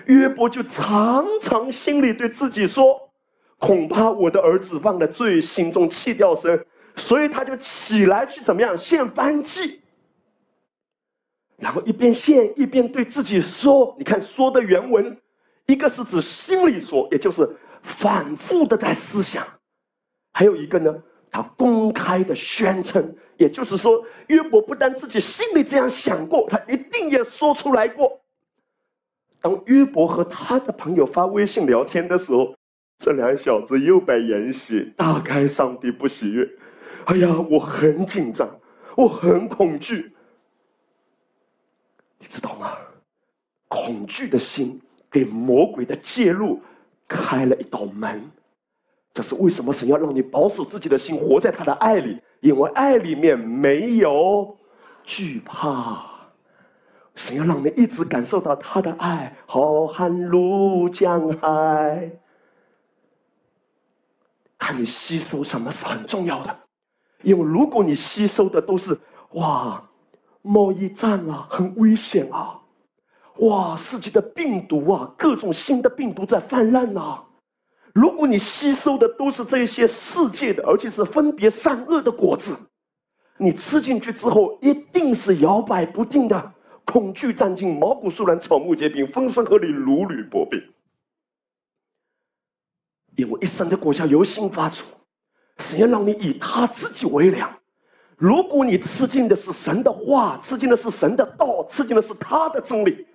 [0.07, 2.99] 约伯就常常心里对自己说
[3.59, 9.81] ：“恐怕我的儿子犯了罪，心中气掉身，所以他就起来去怎么样献燔祭。
[11.57, 15.15] 然后一边献一边对自己说：“你看说的原文，
[15.67, 17.47] 一个是指心里说，也就是
[17.83, 19.43] 反复的在思想；
[20.33, 20.91] 还有一个呢，
[21.29, 28.19] 他公开的宣称，也就是说，约伯不但自己心里这样想过，他一定也说出来过。
[29.39, 32.55] 当约伯和他的朋友发微信聊天的时候，
[32.97, 36.49] 这两小子又摆演戏，大概上帝不喜悦。
[37.05, 38.49] 哎呀，我很紧张，
[38.95, 40.15] 我很恐惧。”
[42.19, 42.77] 你知道吗？
[43.67, 46.61] 恐惧的心给魔鬼的介入
[47.07, 48.29] 开了一道门。
[49.13, 49.73] 这是为什么？
[49.73, 54.57] 神要让你保守自己的心，活在他的爱里，因为爱里面没有
[55.03, 56.05] 惧怕。
[57.15, 62.11] 神要让你一直感受到他的爱，浩瀚如江海。
[64.57, 66.59] 看你吸收什么是很重要的，
[67.23, 68.97] 因为如果你吸收的都是
[69.31, 69.81] 哇。
[70.43, 72.59] 贸易战啊，很危险啊！
[73.41, 77.21] 哇，世界的病毒啊，各种新的病毒在泛滥呐。
[77.93, 82.57] 如果你吸收的都是这些世界的，而且是分别善恶的果子，
[83.37, 86.53] 你吃进去之后一定是摇摆不定的，
[86.85, 90.59] 恐惧占尽，毛骨悚然，草木皆兵，风声鹤唳，如履薄冰。
[93.15, 94.87] 因为一生的果效由心发出，
[95.61, 97.49] 神要让你以他自己为粮。
[98.17, 103.07] 如果你吃进的是神的话，吃进的是神的道，吃进的是他的真理，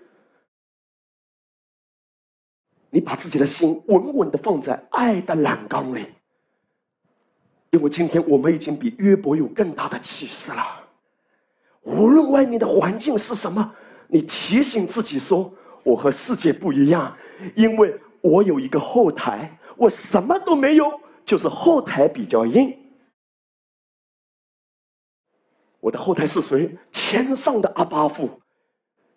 [2.90, 6.06] 你把自己的心稳稳的放在爱的栏杆里，
[7.70, 10.64] 因为今天我们已经比约伯有更大的启示了。
[11.82, 13.72] 无论外面的环境是什么，
[14.08, 15.52] 你提醒自己说
[15.84, 17.16] ：“我和世界不一样，
[17.54, 22.74] 因为我有一个后台，我什么都没有，就是后台比较硬。”
[25.80, 26.76] 我的后台是谁？
[26.90, 28.28] 天上的阿巴父，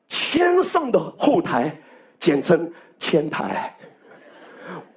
[0.07, 1.75] 天上的后台，
[2.19, 3.75] 简称天台。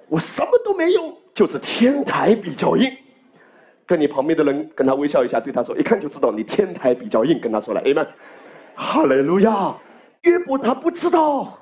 [0.09, 2.91] 我什么都没有，就是天台比较硬。
[3.87, 8.07] 跟你旁边的人跟他微笑一下，对他说：“一看就知道你天台比较硬。”跟他说了，Amen。
[8.75, 9.77] 哈利路亚。
[10.23, 11.59] 约伯他不知道，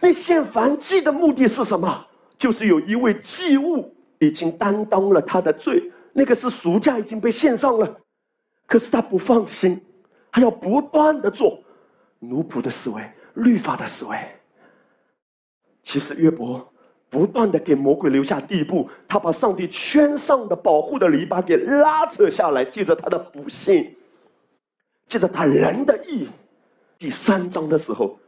[0.00, 2.06] 那献燔祭的目的是什么？
[2.38, 8.00] 就是有一位祭物已经担当了他的罪，那个是赎价已经被献上了。
[8.66, 9.80] 可是他不放心，
[10.32, 11.62] 他要不断的做
[12.18, 13.02] 奴仆的思维、
[13.34, 14.18] 律法的思维。
[15.82, 16.66] 其实约伯
[17.10, 23.94] 不断的给魔鬼留下地步，他把上帝圈上的保护的篱笆给拉扯下来，借着他的不幸，
[25.06, 26.28] 借着他人的意。
[26.98, 28.18] 第三章的时候，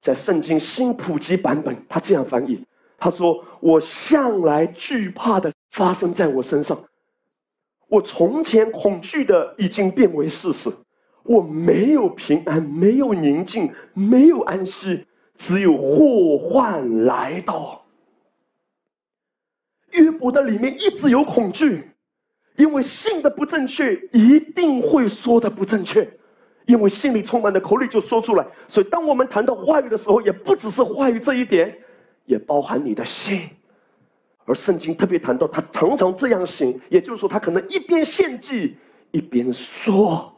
[0.00, 2.62] 在圣经新普及版本，他这样翻译：
[2.98, 6.78] 他说：“我向来惧怕的发生在我身上。”
[7.88, 10.68] 我从前恐惧的已经变为事实，
[11.22, 15.06] 我没有平安，没有宁静，没有安息，
[15.36, 17.86] 只有祸患来到。
[19.92, 21.90] 约伯的里面一直有恐惧，
[22.56, 26.06] 因为信的不正确，一定会说的不正确，
[26.66, 28.46] 因为心里充满的口里就说出来。
[28.68, 31.74] 所以，当我们谈到话语的时候，也不只是话语这一点，
[32.28, 33.48] 也包含你的心。
[34.44, 38.76] 而圣经特别谈到，他常常这样行，也就是说，他可能一边献祭
[39.10, 40.32] 一边说，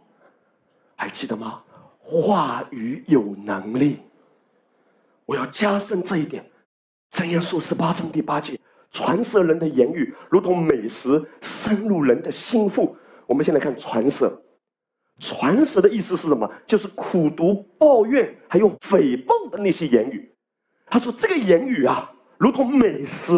[0.96, 1.62] 还记得吗？
[1.98, 3.98] 话语有能力。
[5.26, 6.44] 我要加深这一点。
[7.12, 8.58] 箴言书十八章第八节，
[8.90, 12.96] 传舌人的言语如同美食，深入人的心腹。
[13.26, 14.40] 我们先来看传舌。
[15.18, 16.50] 传舌的意思是什么？
[16.66, 20.29] 就是苦读、抱怨还有诽谤的那些言语。
[20.90, 23.34] 他说这个言语啊，如同美食。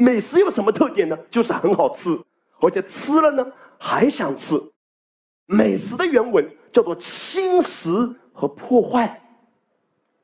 [0.00, 1.18] 美食有什么特点呢？
[1.28, 2.16] 就是很好吃，
[2.60, 3.44] 而且吃了呢
[3.78, 4.54] 还想吃。
[5.46, 9.20] 美食的原文叫做侵蚀和破坏，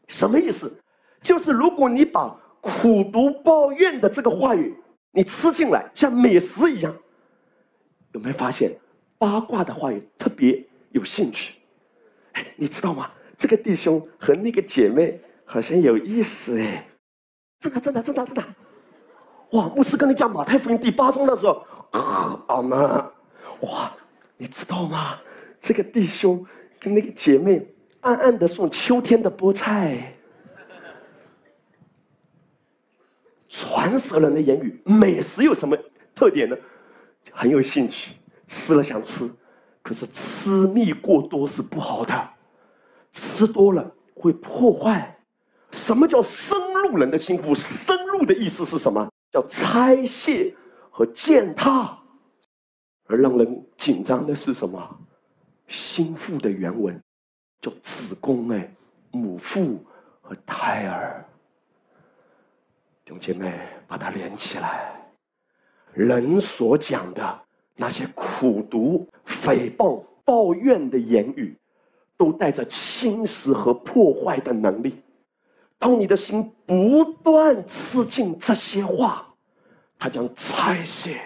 [0.07, 0.73] 什么意思？
[1.21, 2.29] 就是如果你把
[2.61, 4.73] 苦读抱怨的这个话语
[5.11, 6.95] 你吃进来，像美食一样，
[8.13, 8.71] 有没有发现
[9.19, 11.55] 八卦的话语特别有兴趣？
[12.35, 13.11] 哎，你知道吗？
[13.37, 16.87] 这个弟兄和那个姐妹好像有意思哎，
[17.61, 18.45] 真的真的真的真的。
[19.53, 19.69] 哇！
[19.69, 21.65] 牧师跟你讲马太福音第八章的时候，
[22.49, 22.79] 阿门。
[23.61, 23.95] 哇，
[24.37, 25.19] 你知道吗？
[25.61, 26.45] 这个弟兄
[26.81, 27.65] 跟那个姐妹
[28.01, 30.13] 暗暗的送秋天的菠菜。
[33.49, 35.79] 传舌人的言语，美食有什么
[36.15, 36.57] 特点呢？
[37.31, 38.17] 很有兴趣，
[38.49, 39.31] 吃了想吃，
[39.83, 42.31] 可是吃蜜过多是不好的，
[43.13, 45.17] 吃多了会破坏。
[45.75, 47.53] 什么叫深入人的心腹？
[47.53, 49.11] 深入的意思是什么？
[49.33, 50.55] 叫拆卸
[50.89, 51.99] 和践踏。
[53.07, 54.81] 而让人紧张的是什么？
[55.67, 56.99] 心腹的原文
[57.61, 58.73] 叫子宫哎，
[59.11, 59.85] 母腹
[60.23, 61.25] 和胎儿。
[63.05, 63.59] 弟兄姐妹，
[63.89, 64.95] 把它连起来。
[65.93, 67.41] 人所讲的
[67.75, 71.57] 那些苦毒、诽谤、抱怨的言语，
[72.17, 75.03] 都带着侵蚀和破坏的能力。
[75.79, 79.35] 当你的心不断吃进这些话，
[79.99, 81.21] 它将拆卸、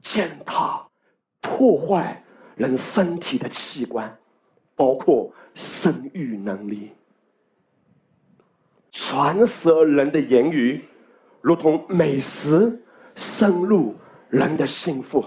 [0.00, 0.82] 践踏。
[1.40, 2.20] 破坏
[2.56, 4.18] 人身体的器官，
[4.74, 6.90] 包括生育能力。
[8.90, 10.84] 传舌人的言语，
[11.40, 12.82] 如同美食，
[13.14, 13.94] 深入
[14.28, 15.24] 人的心腹。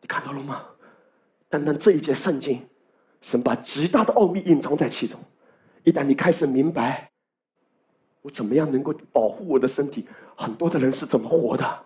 [0.00, 0.64] 你看到了吗？
[1.50, 2.66] 单单这一节圣经，
[3.20, 5.20] 神把极大的奥秘隐藏在其中。
[5.84, 7.10] 一旦你开始明白，
[8.22, 11.78] 我怎么样能够保护我的身体，很多的人是怎么活的。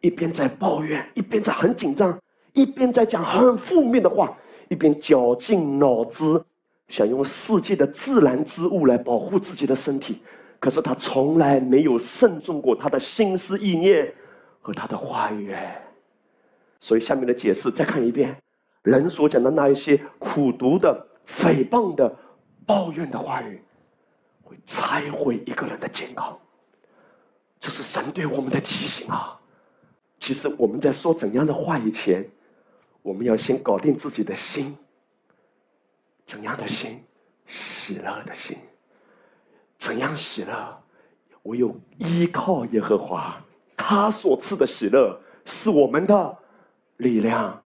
[0.00, 2.16] 一边在抱怨，一边在很紧张，
[2.52, 4.38] 一边在讲很负面的话，
[4.68, 6.40] 一边绞尽脑汁
[6.86, 10.22] 想用世界的自然之物来保护自己的身体，
[10.60, 14.14] 可是他从来没有慎重过他的心思意念
[14.60, 15.52] 和他的话语。
[16.78, 18.40] 所以下面的解释再看一遍，
[18.82, 22.16] 人所讲的那一些苦毒的、诽谤的、
[22.68, 23.62] 抱怨的话语，
[24.42, 26.38] 会拆毁一个人的健康。
[27.58, 29.40] 这是神对我们的提醒啊！
[30.20, 32.28] 其实我们在说怎样的话以前，
[33.00, 34.76] 我们要先搞定自己的心。
[36.26, 37.02] 怎样的心？
[37.46, 38.58] 喜乐的心。
[39.78, 40.82] 怎样喜乐？
[41.44, 43.42] 唯有依靠耶和华，
[43.78, 46.38] 他所赐的喜乐是我们的
[46.98, 47.64] 力量。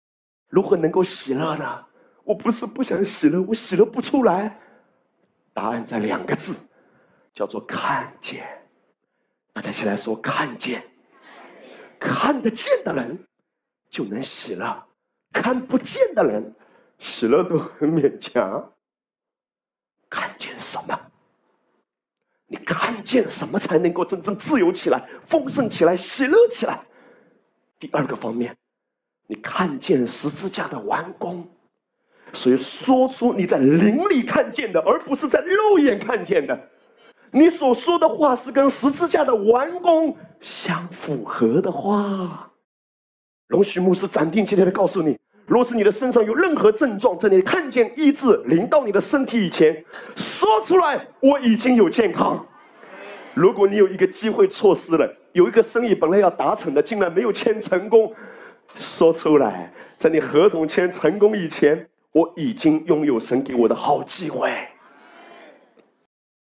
[0.49, 1.85] 如何能够喜乐呢？
[2.23, 4.57] 我不是不想喜乐，我喜乐不出来。
[5.55, 6.55] 答案在两个字，
[7.33, 8.47] 叫做看见。
[9.55, 10.85] 大家一起来说看见。
[11.99, 13.27] 看得见的人
[13.89, 14.87] 就能喜乐，
[15.33, 16.55] 看不见的人
[16.99, 18.73] 喜乐都很勉强。
[20.11, 21.01] 看见什么？
[22.47, 26.85] 你看见什么才能够真正自由起来、丰盛起来、喜乐起来？
[27.79, 28.55] 第二个方面，
[29.27, 31.49] 你看见十字架的完工，
[32.35, 36.59] 所以说出你在灵里看见的，而不是在肉眼看见的。
[37.31, 42.51] 你所说的话是跟十字架的完工相符合的话。
[43.49, 45.17] 龙许牧师斩钉截铁的告诉你：，
[45.47, 49.85] 若是你的身上有任何症状，在你看见医治临到你的身体以前，
[50.17, 52.45] 说出来，我已经有健康。
[53.35, 58.15] 如果你有一个机会错失了，有一个生意本来要达成的，竟然没有签成功，
[58.77, 64.69] 说出来，在你合同签成功以前，我已经拥有神给我的好机会。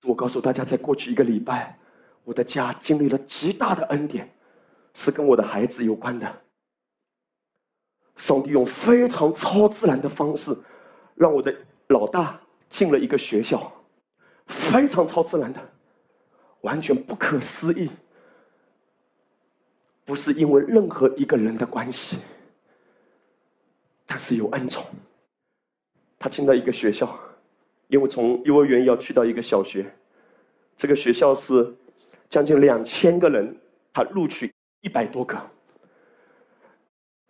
[0.06, 1.80] 我告诉大家，在过去一个礼拜，
[2.26, 4.30] 我的家经历了极大的恩典，
[4.94, 6.42] 是跟我的孩子有关的。
[8.18, 10.54] 上帝用非常超自然的方式，
[11.16, 11.56] 让我的
[11.88, 12.38] 老大
[12.68, 13.72] 进了一个学校，
[14.46, 15.62] 非常超自然的，
[16.60, 17.90] 完全不可思议。
[20.04, 22.18] 不是因为任何一个人的关系，
[24.06, 24.86] 但是有恩宠。
[26.24, 27.20] 他进到一个学校。
[27.90, 29.86] 因为从幼儿园要去到一个小学，
[30.78, 31.76] 这个学校是
[32.30, 33.54] 将近两千个人，
[33.92, 35.38] 他录取一百多个。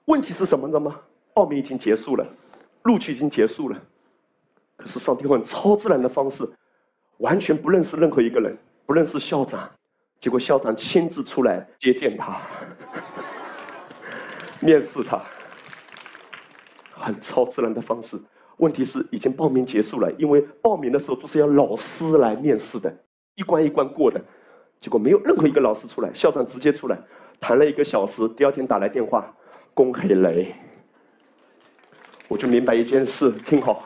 [0.06, 0.68] 问题是什么？
[0.68, 1.02] 知道吗？
[1.34, 2.26] 报名已经结束了，
[2.84, 3.82] 录取已经结束了，
[4.78, 6.48] 可是上帝用超自然的方式，
[7.18, 9.68] 完全不认识任何一个人，不认识校长，
[10.20, 12.40] 结果校长亲自出来接见他，
[14.62, 15.22] 面试他，
[16.92, 18.18] 很超自然的方式。
[18.58, 22.94] 问题是已经报名结束了，因为报名的时候都是要老师来面试的，
[23.36, 24.22] 一关一关过的，
[24.80, 26.98] 结果没有任何一个老师出来，校长直接出来
[27.40, 29.36] 谈了一个小时，第二天打来电话，
[29.74, 30.54] 恭喜雷，
[32.28, 33.84] 我就明白一件事，听好，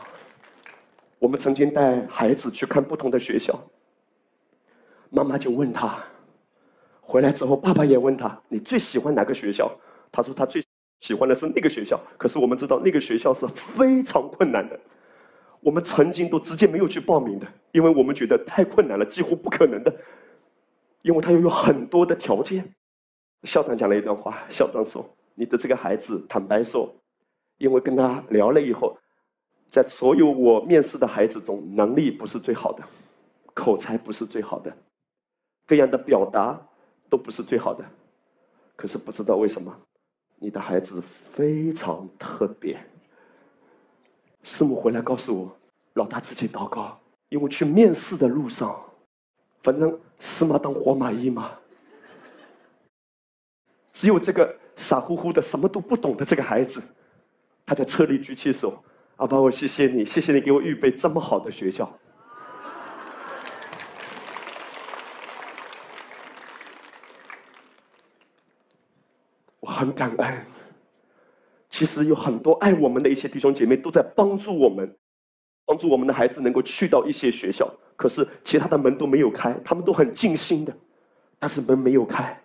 [1.18, 3.58] 我们曾经带孩子去看不同的学校，
[5.08, 5.98] 妈妈就问他，
[7.00, 9.70] 回来之后爸爸也问他，你最喜欢哪个学校？
[10.12, 10.62] 他说他最。
[11.00, 14.78] 喜欢的是那个学校，可是我们知道那个学校是非常困难的。
[15.60, 19.94] 我们曾经都直接没有去报名的，因为我们觉得太困难了，几乎不可能的。
[21.02, 22.74] 因为他又有很多的条件。
[23.44, 26.92] 校长讲了一段话，校长说：“你的这个孩子，坦白说，
[27.58, 28.98] 因为跟他聊了以后，
[29.70, 32.82] 在所有我面试的孩子中，能力不是最好的，
[33.54, 34.76] 口才不是最好的，
[35.66, 36.60] 各样的表达
[37.08, 37.84] 都不是最好的。
[38.74, 39.74] 可是不知道为什么。”
[40.38, 42.78] 你的孩子非常特别。
[44.42, 45.56] 师母回来告诉我，
[45.94, 48.80] 老大自己祷告，因为去面试的路上，
[49.62, 51.52] 反正死马当活马医嘛，
[53.92, 56.80] 只有这个傻乎乎的、什么都不懂的这个孩子，
[57.66, 58.82] 他在车里举起手
[59.16, 61.92] ：“阿爸，我谢谢你，谢谢你给我预备这么好的学校。”
[69.78, 70.38] 很感恩。
[71.70, 74.96] 其实有很多爱我们的一些弟兄姐妹都在帮助我们，
[75.64, 77.72] 帮助我们的孩子能够去到一些学校。
[77.94, 80.74] 可是其他的门都没有开，他们都很尽心的，
[81.38, 82.40] 但是门没有开。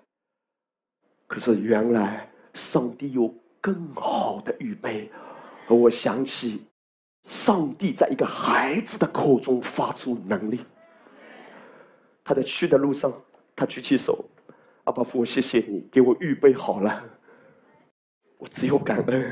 [1.25, 5.09] 可是原来上帝有更好的预备，
[5.67, 6.65] 而我想起，
[7.27, 10.59] 上帝在一个孩子的口中发出能力。
[12.25, 13.11] 他在去的路上，
[13.55, 14.25] 他举起手，
[14.83, 17.03] 阿爸父，谢谢你给我预备好了。
[18.43, 19.31] 我只有感恩。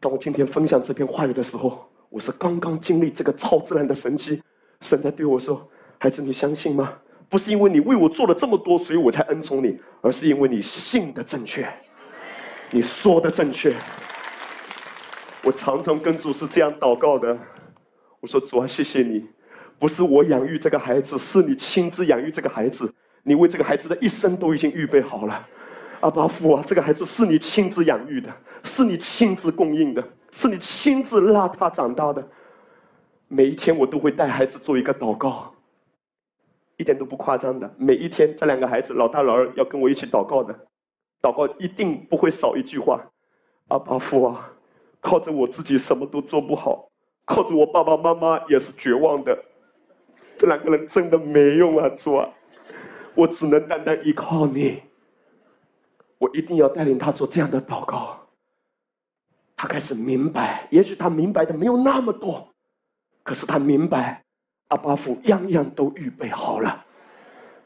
[0.00, 4.42] 当我今天分享这篇话语的时候，我是刚刚经历这个超自然的神迹。
[4.80, 5.68] 神在对我说
[6.00, 6.94] ：“孩子，你相信吗？
[7.28, 11.68] 不是因为你为我做了这么多，所以我才恩宠你，而是因为你信的正确，
[12.70, 13.76] 你说的正确。”
[15.44, 17.36] 我常常跟主是这样祷告的。
[18.20, 19.28] 我说：“主啊，谢谢你，
[19.78, 22.90] 不是我养育这个孩子，是你亲自养育这个孩子，
[23.22, 25.46] 你为这个孩子的一生都已经预备好了。”
[26.02, 28.28] 阿巴父啊，这个孩子是你亲自养育的，
[28.64, 32.22] 是你亲自供应的，是你亲自拉他长大的。
[33.28, 35.54] 每一天我都会带孩子做一个祷告，
[36.76, 37.72] 一点都不夸张的。
[37.78, 40.52] 每一天这两个孩子，老大老二要跟我一起祷告的，
[41.22, 43.00] 祷告一定不会少一句话。
[43.68, 44.52] 阿巴父啊，
[45.00, 46.90] 靠着我自己什么都做不好，
[47.24, 49.38] 靠着我爸爸妈妈也是绝望的，
[50.36, 52.28] 这两个人真的没用啊，主啊，
[53.14, 54.82] 我只能单单依靠你。
[56.22, 58.16] 我一定要带领他做这样的祷告。
[59.56, 62.48] 他开始明白，也许他明白的没有那么多，
[63.24, 64.22] 可是他明白，
[64.68, 66.84] 阿巴父样样都预备好了。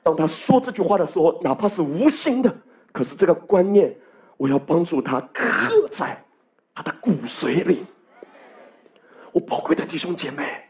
[0.03, 2.51] 当他说这句话的时候，哪怕是无心的，
[2.93, 3.95] 可是这个观念，
[4.39, 6.19] 我要帮助他刻在
[6.75, 7.85] 他的骨髓里。
[9.33, 10.63] 我宝贵的弟兄姐妹，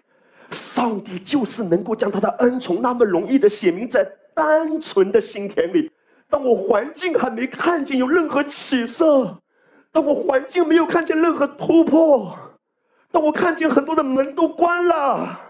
[0.51, 5.89] 上帝就是能够将他的恩宠那么容易的写明在单纯的心田里。
[6.29, 9.41] 当我环境还没看见有任何起色，
[9.93, 12.37] 当我环境没有看见任何突破，
[13.11, 15.41] 当我看见很多的门都关了，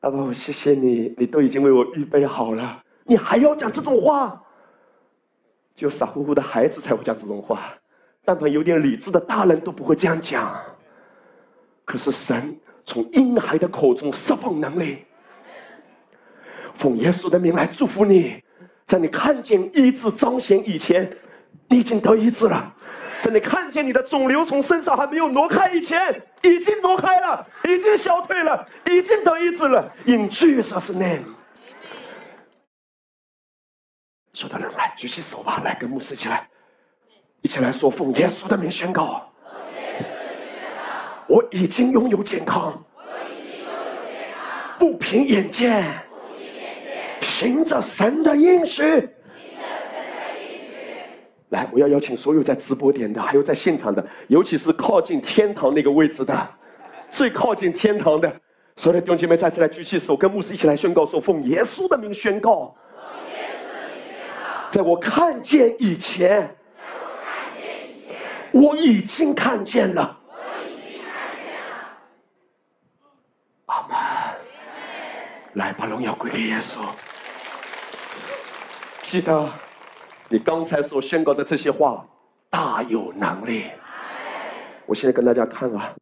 [0.00, 4.40] 阿爸，我谢谢你，你都已经为我预备好了，你还要讲这种话？
[5.74, 7.74] 只有傻乎乎的孩子才会讲这种话，
[8.24, 10.54] 但凡有点理智的大人都不会这样讲。
[11.84, 15.04] 可是神从婴孩的口中释放能力，
[16.74, 18.42] 奉耶稣的名来祝福你。
[18.90, 21.08] 在你看见医治彰显以前，
[21.68, 22.74] 你已经得医治了；
[23.20, 29.92] 在你看见你的肿瘤从身上还没有挪开以前，已经挪开了，已经消退了，已经得医治了。
[30.06, 31.22] In Jesus' name，
[34.32, 36.48] 所有的人来举起手吧，来跟牧师一起来，
[37.42, 39.32] 一起来说奉耶稣的名宣告：
[41.28, 42.82] 我已经拥有健康，
[44.80, 46.09] 不凭眼见。
[47.40, 48.82] 凭着神的应许，
[51.48, 56.48] 来，我要邀请所有在直播点的，还有在现场的，尤其是靠近天堂那个位置的，
[57.10, 58.30] 最靠近天堂的，
[58.76, 62.76] 所有的弟兄姐妹再次来举起手，跟牧师一起来宣告说：“奉耶稣的名宣告，
[64.68, 66.54] 在我看见以前，
[68.52, 70.18] 我已经看见了。”
[73.64, 73.96] 阿门。
[75.54, 76.80] 来，把荣耀归给耶稣。
[79.10, 79.50] 记得
[80.28, 82.06] 你刚才所宣告的这些话，
[82.48, 83.64] 大有能力。
[84.86, 85.92] 我现在跟大家看啊，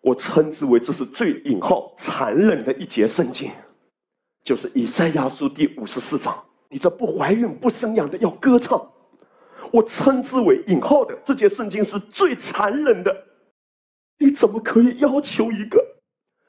[0.00, 3.52] 我称之为这是最引号残忍的一节圣经，
[4.42, 6.36] 就是以赛亚书第五十四章。
[6.68, 8.90] 你这不怀孕不生养的要歌唱，
[9.70, 13.16] 我称之为引号的这节圣经是最残忍的。
[14.18, 15.80] 你怎么可以要求一个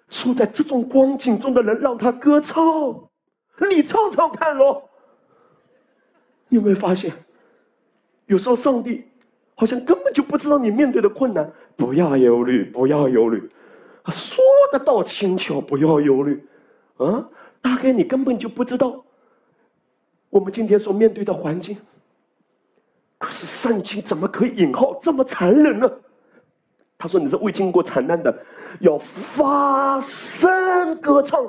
[0.09, 2.63] 处在这种光景中的人让他歌唱？
[3.69, 4.88] 你唱唱看喽。
[6.51, 7.13] 你有没有发现，
[8.25, 9.05] 有时候上帝
[9.55, 11.49] 好像根本就不知道你面对的困难。
[11.77, 13.49] 不要忧虑，不要忧虑，
[14.09, 14.43] 说
[14.73, 16.45] 得倒轻巧，不要忧虑，
[16.97, 17.25] 啊，
[17.61, 19.01] 大概你根本就不知道
[20.29, 21.77] 我们今天所面对的环境。
[23.17, 25.89] 可是圣经怎么可以引号这么残忍呢？
[26.97, 28.45] 他说：“你是未经过惨难的，
[28.81, 31.41] 要发声歌唱。”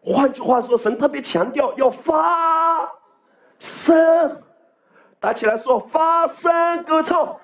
[0.00, 2.88] 换句话说，神特别强调要发。
[3.58, 4.42] 声，
[5.18, 7.38] 打起来说，发声歌唱，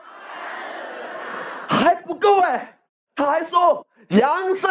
[1.69, 2.79] 还不够哎，
[3.15, 4.71] 他还说扬声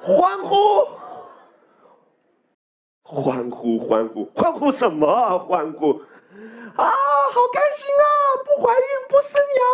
[0.00, 0.88] 欢呼，
[3.02, 5.38] 欢呼欢呼欢呼什么啊？
[5.38, 6.00] 欢呼
[6.76, 6.84] 啊！
[6.84, 8.04] 好开心啊！
[8.44, 9.64] 不怀孕不生养，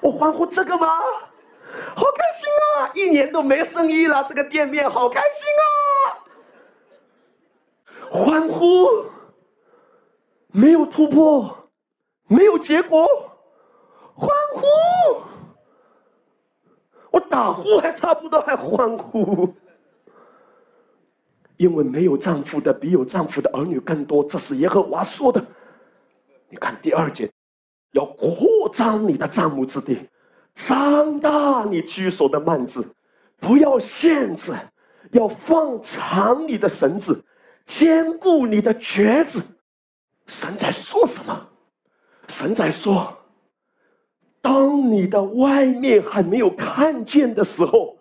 [0.00, 0.86] 我欢呼这个吗？
[1.94, 2.90] 好开心啊！
[2.94, 5.64] 一年都没生意了，这个店面好开心啊！
[8.10, 9.04] 欢呼，
[10.52, 11.70] 没有突破，
[12.26, 13.06] 没有结果，
[14.14, 15.22] 欢呼，
[17.12, 19.54] 我打呼还差不多，还欢呼，
[21.56, 25.44] 因为没有丈夫的比有丈夫的儿女更多，这是耶和华说的。
[26.48, 27.30] 你看第二节，
[27.92, 30.08] 要扩张你的帐幕之地。
[30.52, 32.84] 张大你居所的幔子，
[33.38, 34.52] 不要限制，
[35.12, 37.24] 要放长你的绳子，
[37.64, 39.40] 坚固你的橛子。
[40.30, 41.48] 神在说什么？
[42.28, 43.12] 神在说：
[44.40, 47.98] 当你的外面还没有看见的时候，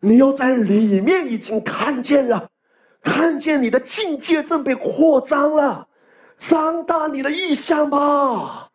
[0.00, 2.50] 你要在里面已经看见了，
[3.00, 5.86] 看见你的境界正被扩张了，
[6.36, 8.68] 张大你的意象吧。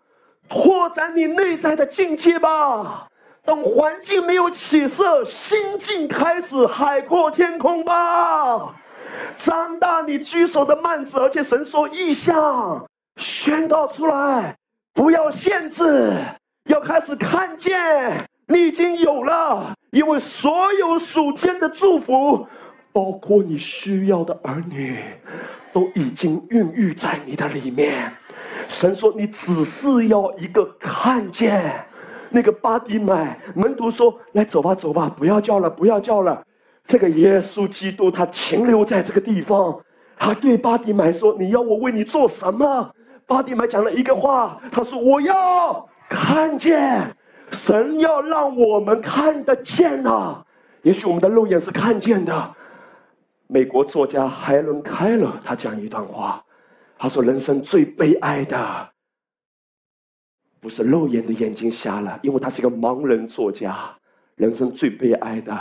[0.47, 3.09] 拓展你内在的境界吧，
[3.43, 8.73] 等环境没有起色，心境开始海阔天空吧。
[9.35, 12.85] 张大你居所的幔子，而且神说意象
[13.17, 14.55] 宣告出来，
[14.93, 16.13] 不要限制，
[16.69, 22.47] 要开始看见你已经有了，因为所有属天的祝福，
[22.91, 24.97] 包括你需要的儿女，
[25.71, 28.11] 都已经孕育在你的里面。
[28.67, 31.85] 神说：“你只是要一个看见，
[32.29, 36.43] 那个巴迪买门徒说：‘来走吧，走吧，不要叫了，不要叫了。’
[36.87, 39.77] 这个耶稣基督他停留在这个地方，
[40.17, 42.89] 他对巴迪买说：‘你要我为你做什么？’
[43.27, 47.13] 巴迪买讲了一个话，他说：‘我要看见。’
[47.51, 50.43] 神要让我们看得见呐。
[50.81, 52.55] 也许我们的肉眼是看见的。
[53.47, 56.43] 美国作家海伦·凯勒他讲一段话。”
[56.99, 58.89] 他说：“人生最悲哀的，
[60.59, 63.77] 不是肉眼的眼睛瞎了，因为他是一个盲人作家。
[64.35, 65.55] 人生最悲哀的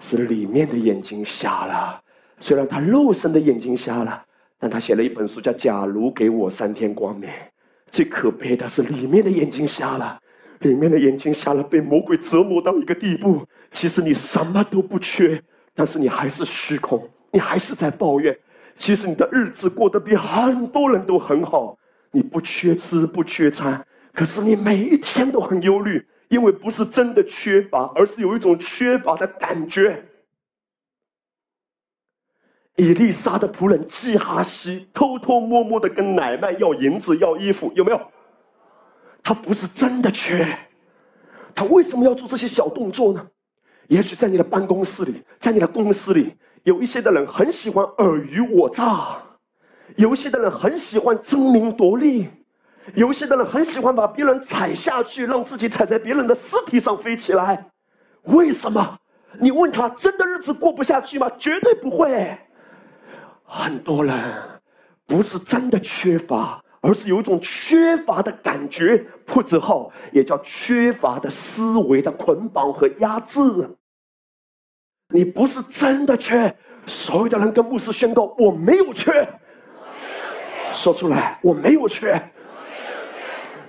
[0.00, 2.00] 是里面的眼睛瞎了。
[2.40, 4.22] 虽然他肉身的眼睛瞎了，
[4.58, 7.28] 但他写了一本书叫《假如给我三天光明》。
[7.90, 10.18] 最可悲的是里面的眼睛瞎了，
[10.60, 13.46] 里面的眼睛瞎了，被魔鬼折磨到一个地步。
[13.70, 15.40] 其实你什么都不缺，
[15.74, 18.36] 但是你还是虚空，你还是在抱怨。”
[18.76, 21.78] 其实你的日子过得比很多人都很好，
[22.10, 26.04] 你不缺吃不缺餐，可是你每一天都很忧虑，
[26.34, 30.04] 因为不是真的缺乏，而是有一种缺乏的感觉。
[32.74, 38.00] 伊丽莎的仆人基哈西偷偷摸摸的跟奶奶要银子要衣服，有没有？
[39.22, 40.58] 他不是真的缺，
[41.54, 43.24] 他为什么要做这些小动作呢？
[43.86, 46.34] 也许在你的办公室里，在你的公司里。
[46.64, 49.22] 有一些的人很喜欢尔虞我诈，
[49.94, 52.26] 有一些的人很喜欢争名夺利，
[52.94, 57.66] 游戏的人很喜欢把别人踩下去，让自己踩在别人的尸体上飞起来。
[58.24, 58.98] 为什么？
[59.40, 61.30] 你问他，真的日子过不下去吗？
[61.38, 62.38] 绝对不会。
[63.44, 64.34] 很多人
[65.06, 73.40] 不是真的缺乏，而是有一种缺乏的感觉，破之后也叫缺乏的思维的捆绑和压制。
[75.08, 76.54] 你不是真的缺，
[76.86, 79.28] 所有的人跟牧师宣告：我没有缺。
[80.72, 82.20] 说出来，我没有缺。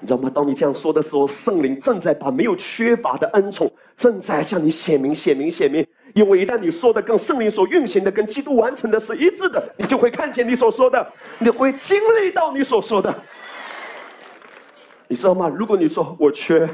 [0.05, 0.29] 你知道吗？
[0.31, 5.83] 当你这样说的时候，圣灵正在把没有缺乏的恩宠正在向你显明、显明、显明。
[6.13, 13.11] 因为一旦你说的跟圣灵所运行的、跟基督完成的是一致的，你就会看见你所说的，你会经历到你所说的。
[15.07, 15.47] 你知道吗？
[15.47, 16.69] 如果你说我缺，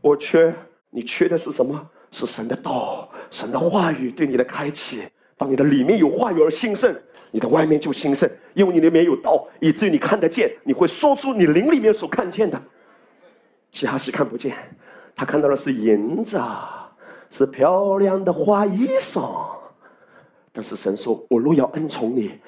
[0.00, 0.52] 我缺，
[0.90, 1.80] 你缺的是什么？
[2.10, 5.04] 是神的道，神的话语对你的开启。
[5.42, 6.96] 当你的里面有话语而兴盛，
[7.32, 12.62] 你的外面就兴盛，因为你里面有道，以至于你看得见，你会说出你灵里面所看见的。
[13.72, 14.56] 其他是看不见，
[15.16, 16.40] 他看到的是银子，
[17.28, 19.44] 是漂亮的花衣裳。
[20.52, 22.38] 但是神说：“我若要恩宠你，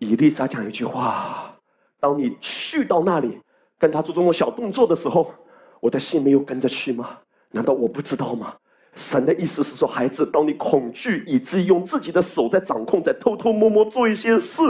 [0.00, 1.56] 以丽莎讲一句话：
[2.00, 3.38] 当你去到那里，
[3.78, 5.32] 跟他做这种小动作的时候，
[5.78, 7.18] 我的心没有跟着去吗？
[7.52, 8.52] 难道我不知道吗？”
[8.96, 14.62] 神的意思是说，孩子，当你恐惧以至于用自己的手在掌控，在偷偷摸摸做一些事，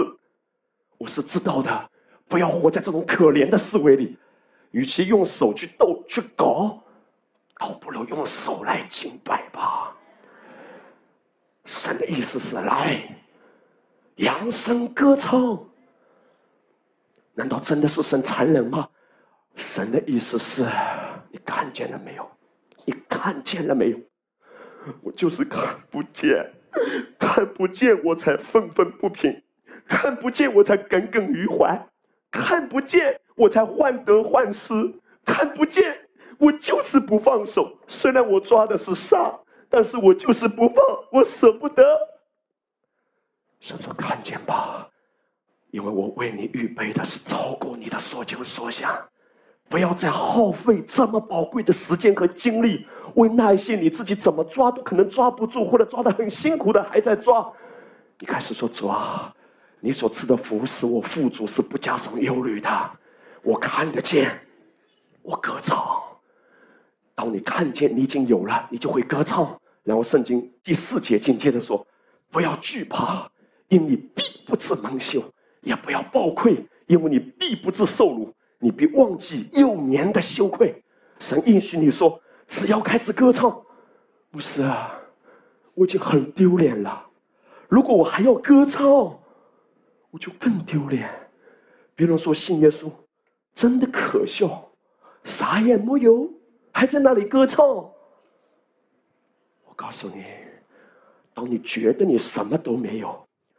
[0.99, 1.91] 我是知道的。
[2.29, 4.18] 不要活在这种可怜的思维里，
[4.72, 6.83] 与其用手去斗去搞，
[7.57, 9.97] 倒不如用手来敬拜吧。
[11.64, 13.01] 神的意思是来
[14.16, 15.57] 扬声歌唱，
[17.33, 18.89] 难道真的是神残忍吗？
[19.55, 20.64] 神的意思是
[21.31, 22.29] 你看见了没有？
[22.85, 23.99] 你看见了没有？
[25.03, 26.51] 我就是看不见，
[27.18, 29.43] 看不见，我才愤愤不平。
[29.89, 31.80] 看不见我才耿耿于怀，
[32.30, 34.74] 看不见我才患得患失，
[35.24, 35.97] 看不见
[36.39, 37.78] 我就是不放手。
[37.87, 39.32] 虽然我抓的是沙，
[39.68, 41.84] 但是我就是不放，我舍不得。
[43.61, 44.89] 神说：“看见吧，
[45.70, 48.93] 因为我为你预备的是超过你的所求所想。
[49.68, 57.46] 不要再耗费这么宝贵的时间和精力，为那些你自己怎么抓都可能抓不住，或者抓的很辛苦的还在抓。
[58.18, 59.34] 你开始说主啊，
[59.80, 62.90] 你所赐的福使我富足，是不加上忧虑的。
[63.42, 64.40] 我看得见，
[65.20, 65.78] 我歌唱。
[67.14, 69.58] 当你看见你已经有了，你就会歌唱。
[69.82, 71.86] 然后圣经第四节紧接着说：
[72.30, 73.30] 不要惧怕。”
[73.68, 75.20] 因你必不至蒙羞，
[75.62, 80.80] 也不要暴愧，因为你必不至受辱，你必忘记幼年的羞愧。
[81.18, 83.62] 神应许你说，只要开始歌唱，
[84.30, 84.99] 牧师啊，
[85.74, 87.05] 我已经很丢脸了。
[87.68, 88.88] 如果我还要歌唱，
[90.11, 91.11] 我就更丢脸。
[91.94, 92.90] 别人说信耶稣，
[93.55, 94.68] 真的可笑，
[95.24, 96.30] 啥也没有，
[96.72, 97.66] 还在那里歌唱。
[97.66, 97.92] 我
[99.74, 100.24] 告诉你，
[101.34, 103.18] 当你觉得你什么都没有。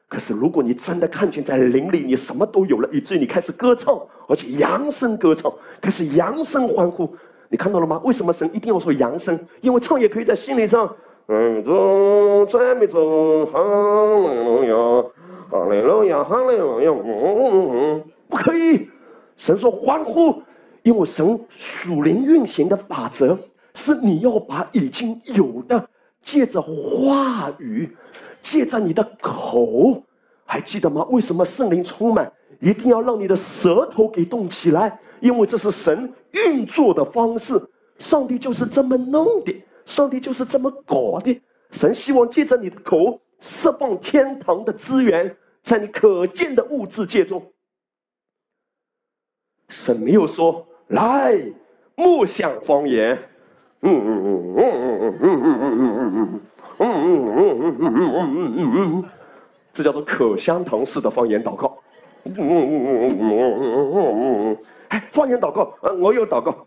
[0.09, 7.13] 可是，如果你真的看见在林里你什么都有了，以至于你开始歌唱，而且扬声歌唱，开始扬声欢呼，
[7.49, 8.01] 你看到了吗？
[8.03, 9.39] 为什么神一定要说扬声？
[9.61, 10.93] 因为唱也可以在心里唱。
[11.27, 14.73] 嗯，中赞美中，哈利路亚，
[15.49, 16.91] 哈利路亚，哈利路亚。
[16.91, 18.89] 嗯，不可以。
[19.35, 20.41] 神说欢呼，
[20.83, 23.37] 因为神属灵运行的法则
[23.73, 25.87] 是你要把已经有的
[26.21, 27.95] 借着话语。
[28.39, 30.01] 借着你的口，
[30.45, 31.05] 还记得吗？
[31.09, 32.31] 为什么圣灵充满
[32.61, 34.97] 一定要让你的舌头给动起来？
[35.19, 37.61] 因为这是神运作的方式。
[37.97, 39.55] 上帝就是这么弄的，
[39.85, 41.41] 上帝就是这么搞的。
[41.71, 47.43] 神希望借着你的口释放天堂的资源，在你可见的物质界中。
[49.69, 51.41] 神没有说来
[51.95, 53.17] 莫想方言，
[53.81, 56.41] 嗯嗯嗯嗯嗯嗯嗯嗯嗯嗯。
[56.79, 59.03] 嗯嗯嗯嗯嗯嗯嗯嗯
[59.73, 61.75] 这叫做口香糖式的方言祷告。
[64.89, 66.63] 哎，方言祷告，呃，我有祷告。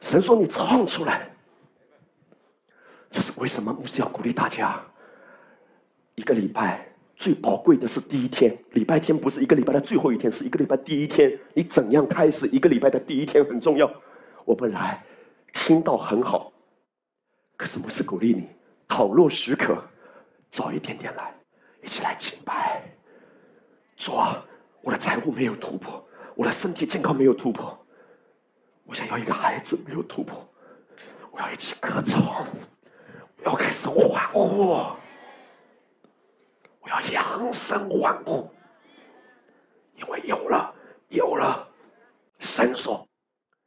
[0.00, 1.30] 神说你唱出来，
[3.10, 3.72] 这是为什么？
[3.72, 4.80] 牧师要鼓励大家，
[6.14, 11.38] 一个礼拜最宝贵的是第一天，礼拜天不是一个礼拜的最后一天，是一个礼拜第一天。
[11.54, 13.88] 你怎样开始一个礼拜的第一天很重要。
[14.44, 15.02] 我们来
[15.52, 16.52] 听到很好，
[17.56, 18.48] 可是牧师鼓励你，
[18.88, 19.76] 倘若许可，
[20.50, 21.32] 早一点点来。
[21.82, 22.82] 一起来敬拜。
[23.96, 24.42] 主啊，
[24.80, 26.02] 我的财务没有突破，
[26.34, 27.78] 我的身体健康没有突破，
[28.84, 30.48] 我想要一个孩子没有突破，
[31.30, 32.46] 我要一起歌唱，
[33.36, 34.94] 我要开始欢呼，
[36.80, 38.50] 我要扬声欢呼，
[39.96, 40.74] 因为有了，
[41.08, 41.68] 有了。
[42.38, 43.06] 神说：“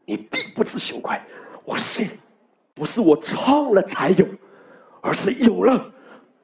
[0.06, 1.18] 你必不知羞愧。”
[1.64, 2.20] 我信，
[2.74, 4.28] 不是我唱了才有，
[5.02, 5.94] 而是有了，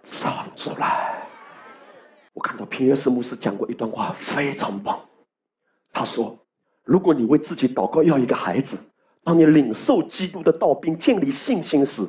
[0.05, 1.20] 唱出来。
[2.33, 4.99] 我看到平约瑟牧师讲过一段话，非常棒。
[5.91, 6.37] 他说
[6.83, 8.77] ：“如果你为自己祷告要一个孩子，
[9.23, 12.01] 当你领受基督的道并建立信心时，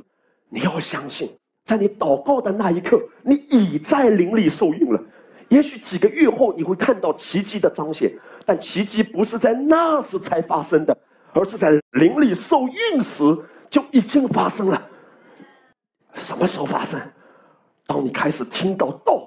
[0.48, 1.30] 你要相信，
[1.64, 5.02] 在你祷告的那一刻，你已在灵里受孕了。
[5.48, 8.12] 也许几个月后你会看到奇迹的彰显，
[8.46, 10.96] 但奇迹不是在那时才发生的。”
[11.34, 13.24] 而是在灵里受孕时
[13.70, 14.86] 就已经发生了。
[16.12, 17.00] 什么时候发生？
[17.86, 19.26] 当你开始听到道，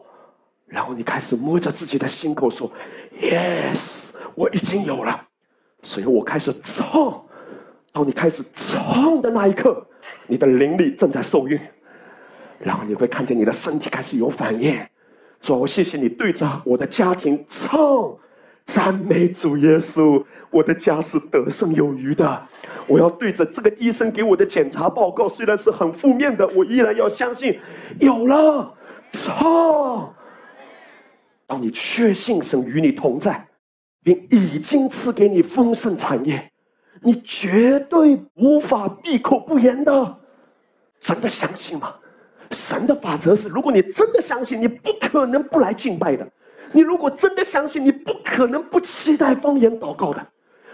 [0.75, 2.69] 然后你开始摸着自己的心口说
[3.21, 5.21] ：“Yes，我已经有了。”
[5.81, 7.23] 所以我开始唱。
[7.93, 9.87] 当你开始唱的那一刻，
[10.27, 11.57] 你的灵力正在受孕，
[12.59, 14.77] 然后你会看见你的身体开始有反应。
[15.39, 17.79] 主，我谢谢你对着我的家庭唱。
[18.65, 22.47] 赞美主耶稣，我的家是得胜有余的。
[22.85, 27.57] 我要对着这个医生给我的检查报告，虽然是很负面的，我依然要相信，
[28.01, 28.73] 有了，
[29.13, 30.13] 唱！
[31.47, 33.47] 当你确信神与你同在，
[34.03, 36.51] 并已经赐给你丰盛产业，
[37.01, 40.17] 你绝对无法闭口不言的。
[40.99, 41.93] 真的相信吗？
[42.51, 46.27] 神的法则是：如果你真的相信，你不可能不来敬拜的。
[46.71, 50.25] 你如果真的相信，你不可能不期待方言祷告的。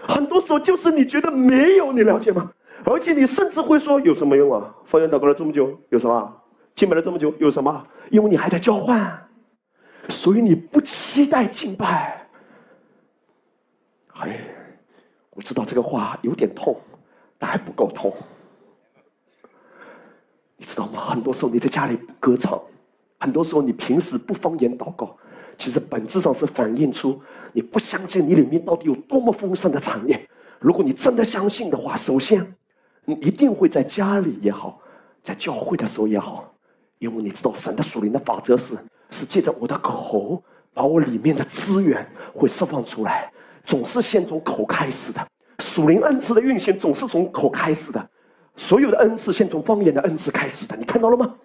[0.06, 2.50] 很多时候就是你觉得没有，你了解吗？
[2.84, 4.74] 而且你甚至会说有什么用啊？
[4.84, 6.36] 方言祷告了这么久有什么？
[6.74, 7.86] 敬拜了这么久有什么？
[8.10, 9.21] 因为你还在交换，
[10.08, 12.26] 所以你不期待敬拜。
[14.14, 14.40] 哎，
[15.30, 16.78] 我知道这个话有点痛，
[17.38, 18.14] 但还不够痛。
[20.56, 21.00] 你知道吗？
[21.06, 22.60] 很多时候你在家里歌唱，
[23.18, 25.16] 很多时候，你平时不方言祷告，
[25.58, 27.20] 其实本质上是反映出
[27.52, 30.28] 你不相信你里面到底有多么丰盛的产业。
[30.60, 32.54] 如果你真的相信的话，首先，
[33.04, 34.80] 你一定会在家里也好，
[35.22, 36.54] 在教会的时候也好，
[36.98, 38.76] 因为你知道神的属灵的法则是，
[39.12, 40.42] 是借着我的口，
[40.72, 42.04] 把我里面的资源
[42.34, 43.30] 会释放出来，
[43.64, 45.24] 总是先从口开始的。
[45.58, 48.10] 属灵恩赐的运行总是从口开始的，
[48.56, 51.36] 所有的恩赐先从方言的恩赐开始的，你看到了吗？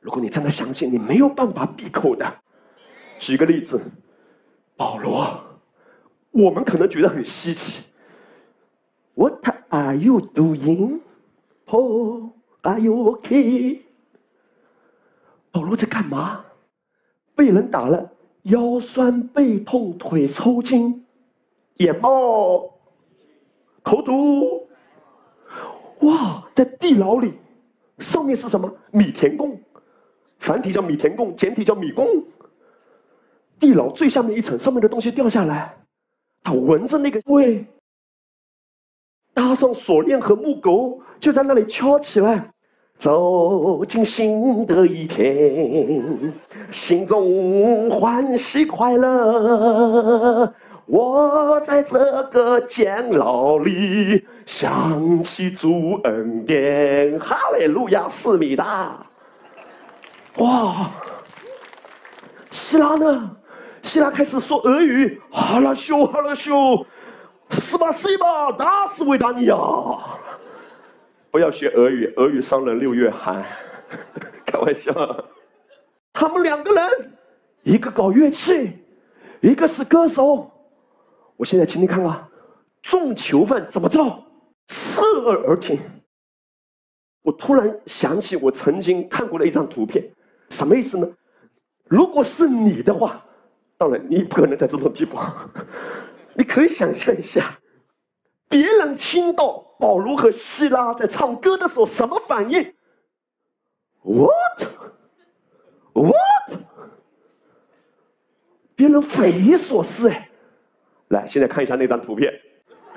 [0.00, 2.30] 如果你真的相信，你没有办法闭口的。
[3.18, 3.80] 举个例子，
[4.76, 5.42] 保罗，
[6.32, 7.84] 我们可能觉得很稀奇。
[9.14, 11.00] What are you doing,
[11.66, 12.32] Paul?
[12.60, 13.85] Are you ok?
[15.56, 16.44] 保罗在干嘛？
[17.34, 21.06] 被人打了，腰酸背痛，腿抽筋，
[21.76, 22.78] 眼冒
[23.82, 24.68] 口吐。
[26.00, 27.38] 哇，在地牢里，
[28.00, 28.70] 上面是什么？
[28.92, 29.58] 米田共。
[30.40, 32.06] 繁体叫米田共，简体叫米共。
[33.58, 35.74] 地牢最下面一层，上面的东西掉下来，
[36.42, 37.64] 他闻着那个味，
[39.32, 42.52] 搭上锁链和木狗，就在那里敲起来。
[42.98, 46.32] 走进新的一天，
[46.70, 50.52] 心中欢喜快乐。
[50.86, 51.98] 我在这
[52.32, 57.18] 个监牢里，想起主恩典。
[57.18, 59.04] 哈利路亚，思密达。
[60.38, 60.90] 哇！
[62.50, 63.30] 希拉呢？
[63.82, 66.86] 希拉开始说俄语，哈拉修哈拉修，
[67.50, 69.54] 是吧是吧，打死维达尼亚！
[71.36, 73.44] 不要学俄语，俄语伤人六月寒。
[74.46, 74.90] 开玩笑。
[76.10, 77.12] 他们两个人，
[77.62, 78.72] 一个搞乐器，
[79.42, 80.50] 一个是歌手。
[81.36, 82.26] 我现在请你看看，
[82.80, 84.02] 众囚犯怎么着？
[84.68, 85.78] 侧耳而听。
[87.20, 90.02] 我突然想起我曾经看过的一张图片。
[90.48, 91.06] 什么意思呢？
[91.84, 93.22] 如果是你的话，
[93.76, 95.50] 当然你不可能在这种地方。
[96.32, 97.58] 你可以想象一下，
[98.48, 102.74] 别人听到保罗和希拉在唱歌的时候什么反应
[104.02, 106.14] ？What？What？
[108.74, 110.28] 别人匪夷所思哎！
[111.08, 112.32] 来，现在看一下那张图片，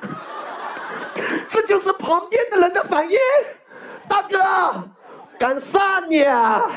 [1.47, 3.17] 这就是旁边的人的反应。
[4.07, 4.83] 大哥，
[5.37, 6.71] 干啥呢？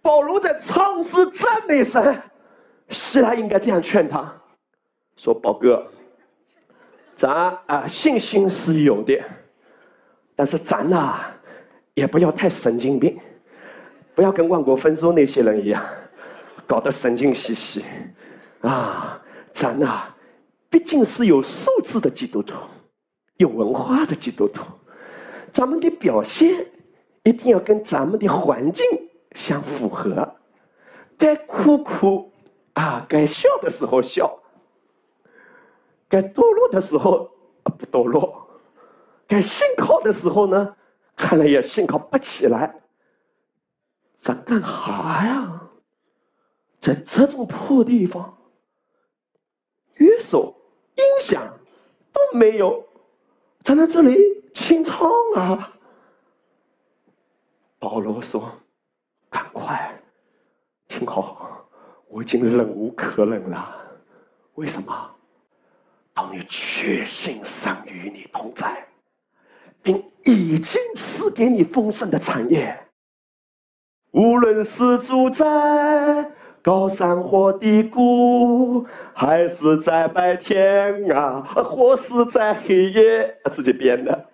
[0.00, 2.22] 保罗在唱诗赞美神，
[2.88, 4.34] 希拉应该这样劝他：
[5.16, 5.86] 说宝哥，
[7.18, 9.20] 咱啊信心是有的，
[10.36, 11.18] 但是咱呐
[11.94, 13.18] 也不要太神经病，
[14.14, 15.84] 不要跟万国丰收那些人一样，
[16.64, 17.84] 搞得神经兮兮
[18.60, 19.20] 啊！
[19.52, 20.04] 咱呐
[20.70, 22.54] 毕竟是有素质的基督徒，
[23.38, 24.62] 有文化的基督徒，
[25.52, 26.64] 咱们的表现
[27.24, 28.86] 一定要跟咱们的环境。
[29.34, 30.36] 相符合，
[31.18, 32.32] 该哭哭
[32.74, 34.37] 啊，该笑的时候笑，
[36.08, 37.30] 该堕落的时候
[37.62, 38.48] 不堕落，
[39.26, 40.76] 该信靠的时候呢，
[41.14, 42.74] 看来也信靠不起来。
[44.18, 45.62] 咱干哈呀？
[46.80, 48.38] 在这种破地方，
[49.94, 50.54] 乐手、
[50.94, 51.42] 音响
[52.12, 52.84] 都没有，
[53.62, 54.16] 咱在这里
[54.54, 55.72] 清唱啊。
[57.78, 58.50] 保罗说。
[59.30, 59.94] 赶快，
[60.86, 61.68] 听好，
[62.08, 63.76] 我已经忍无可忍了。
[64.54, 65.14] 为什么？
[66.20, 68.76] 当你确信神与你同在，
[69.80, 72.76] 并已经赐给你丰盛的产业，
[74.10, 75.46] 无论是住在
[76.60, 84.26] 高山或低谷，还是在白天啊，或是在黑夜，自己编的。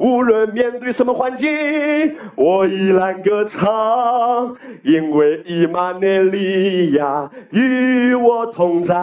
[0.00, 8.96] 无论面对什么环境，我依然歌唱，因为伊玛内利亚与我同在。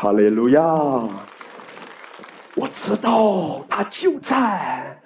[0.00, 0.62] 哈利路亚！
[2.54, 4.96] 我知道他就在。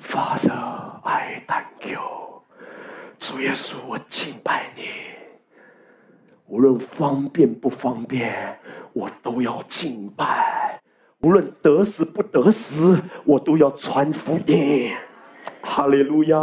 [0.00, 1.98] Father，I thank you。
[3.18, 4.84] 主耶稣，我敬拜你。
[6.46, 8.56] 无论方便不方便，
[8.92, 10.80] 我都要敬拜。
[11.22, 14.92] 无论得时不得时，我都要传福音。
[15.62, 16.38] 哈利路亚！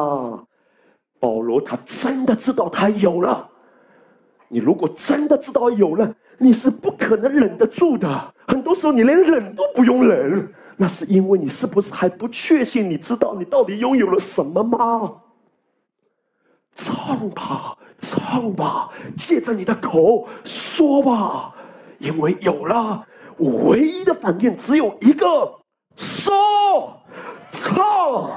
[1.18, 3.50] 保罗他真的知道他有了。
[4.50, 8.34] 你如果真的知道有了，你是不可能忍得住的。
[8.48, 12.90] 很多时候你连忍都不用忍，那是因为你是不是还不确信？
[12.90, 15.22] 你知道你到底拥有了什么吗？
[16.76, 21.54] 唱吧，唱吧，借着你的口说吧，
[21.98, 23.06] 因为有了
[23.38, 23.70] 我。
[23.70, 25.60] 唯一的反应只有一个：
[25.98, 27.02] 说、
[27.52, 28.32] 唱。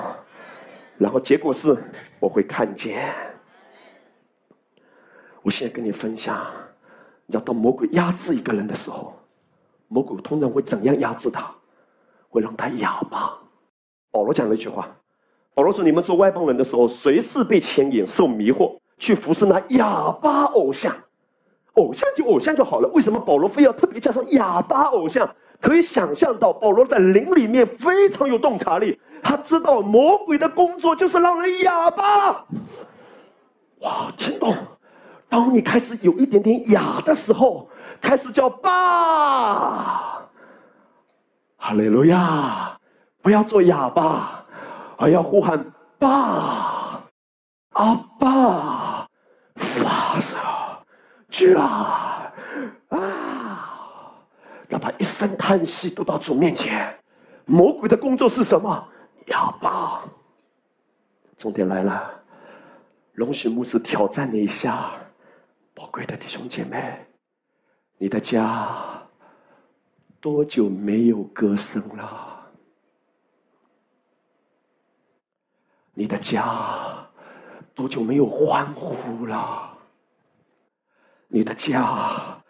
[0.98, 1.76] 然后结果是
[2.18, 3.14] 我会看见。
[5.42, 6.44] 我现在跟你分享，
[7.32, 9.14] 你知道，当魔鬼压制一个人的时候，
[9.88, 11.50] 魔鬼通常会怎样压制他？
[12.28, 13.32] 会让他哑巴。
[14.10, 14.86] 保罗讲了一句话：
[15.54, 20.94] 保罗说，你们做外邦人的时候，随时被牵引、受迷惑，去服侍那哑巴偶像。
[21.76, 25.34] 偶像就偶像就好了，为什么保罗非要特别加上哑巴偶像？
[25.58, 32.44] 可以想象到，保罗在灵里面非常有洞察力，他知道魔鬼的工作就是让人哑巴。
[33.80, 34.54] 哇，听懂？
[35.32, 37.66] 当你开始有一点点哑的时候，
[38.02, 40.28] 开始叫爸，
[41.56, 42.78] 哈利路亚！
[43.22, 44.44] 不要做哑巴，
[44.98, 45.64] 而要呼喊
[45.98, 47.02] 爸，
[47.70, 49.08] 阿爸，
[49.54, 50.36] 发射。
[51.30, 52.30] 去啊！
[52.90, 53.00] 啊！
[54.68, 56.94] 哪怕一声叹息都到主面前。
[57.46, 58.86] 魔鬼的工作是什么？
[59.28, 60.02] 哑巴。
[61.38, 62.10] 重点来了，
[63.14, 64.90] 容许牧师挑战你一下，
[65.74, 67.06] 宝贵的弟兄姐妹，
[67.98, 69.02] 你的家
[70.20, 72.28] 多久没有歌声了？
[75.94, 77.06] 你的家
[77.74, 79.76] 多久没有欢呼了？
[81.28, 82.42] 你的家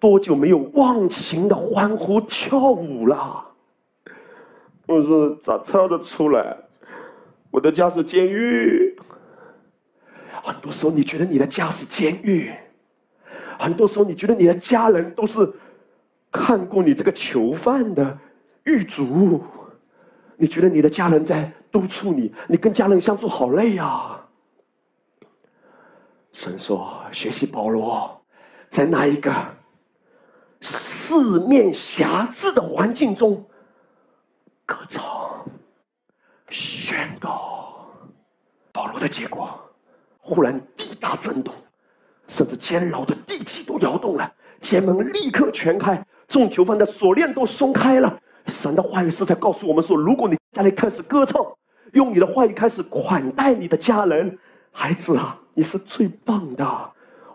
[0.00, 3.52] 多久没有忘情的欢呼跳舞了？
[4.86, 6.56] 我说咋唱得出来？
[7.50, 8.98] 我的家是监狱。
[10.42, 12.52] 很多时候你觉得你的家是监狱，
[13.58, 15.52] 很多时候你觉得你的家人都是
[16.30, 18.18] 看过你这个囚犯的
[18.64, 19.42] 狱卒，
[20.36, 24.18] 你觉得你的家人在督促你，你跟家人相处好累呀。
[26.32, 28.20] 神说：学习保罗。
[28.70, 29.32] 在那一个
[30.60, 33.46] 四面狭制的环境中，
[34.66, 35.46] 歌唱、
[36.48, 37.86] 宣告，
[38.72, 39.48] 保罗的结果，
[40.18, 41.54] 忽然地大震动，
[42.26, 48.18] 甚至监牢的地基都摇动了，监门立刻全开，众囚犯的锁链都松开了。
[48.46, 51.44] 神的话语是在告诉我们说：如果你家里开始歌唱，
[51.92, 54.38] 用你的话语开始款待你的家人，
[54.70, 56.64] 孩子啊，你是最棒的。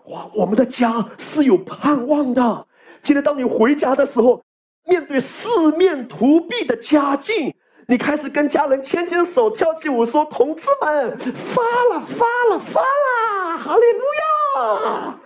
[0.06, 2.66] 哇，我们的家是有盼望的。
[3.02, 4.42] 今天当你回家的时候，
[4.86, 7.54] 面对四面涂壁的家境，
[7.86, 11.62] 你开始跟家人牵牵手、跳起舞，说：“同志们，发
[11.92, 14.24] 了，发了，发了，哈利路亚！”
[14.56, 15.20] 啊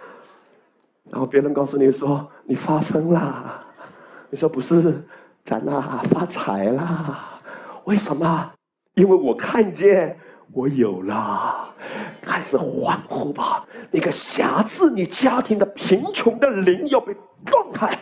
[1.10, 3.64] 然后别人告诉你说：“你发疯啦。”
[4.30, 5.06] 你说：“不是，
[5.44, 7.40] 咱呐发财啦。”
[7.84, 8.50] 为什么？
[8.94, 10.18] 因为我看见。
[10.52, 11.68] 我有了，
[12.22, 13.66] 开始欢呼吧！
[13.90, 17.12] 那个辖制你家庭的贫穷的灵要被
[17.44, 17.98] 断开，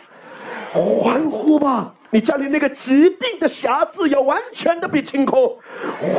[0.73, 1.93] 欢呼吧！
[2.09, 5.55] 你家里那个疾病的匣子要完全的被清空，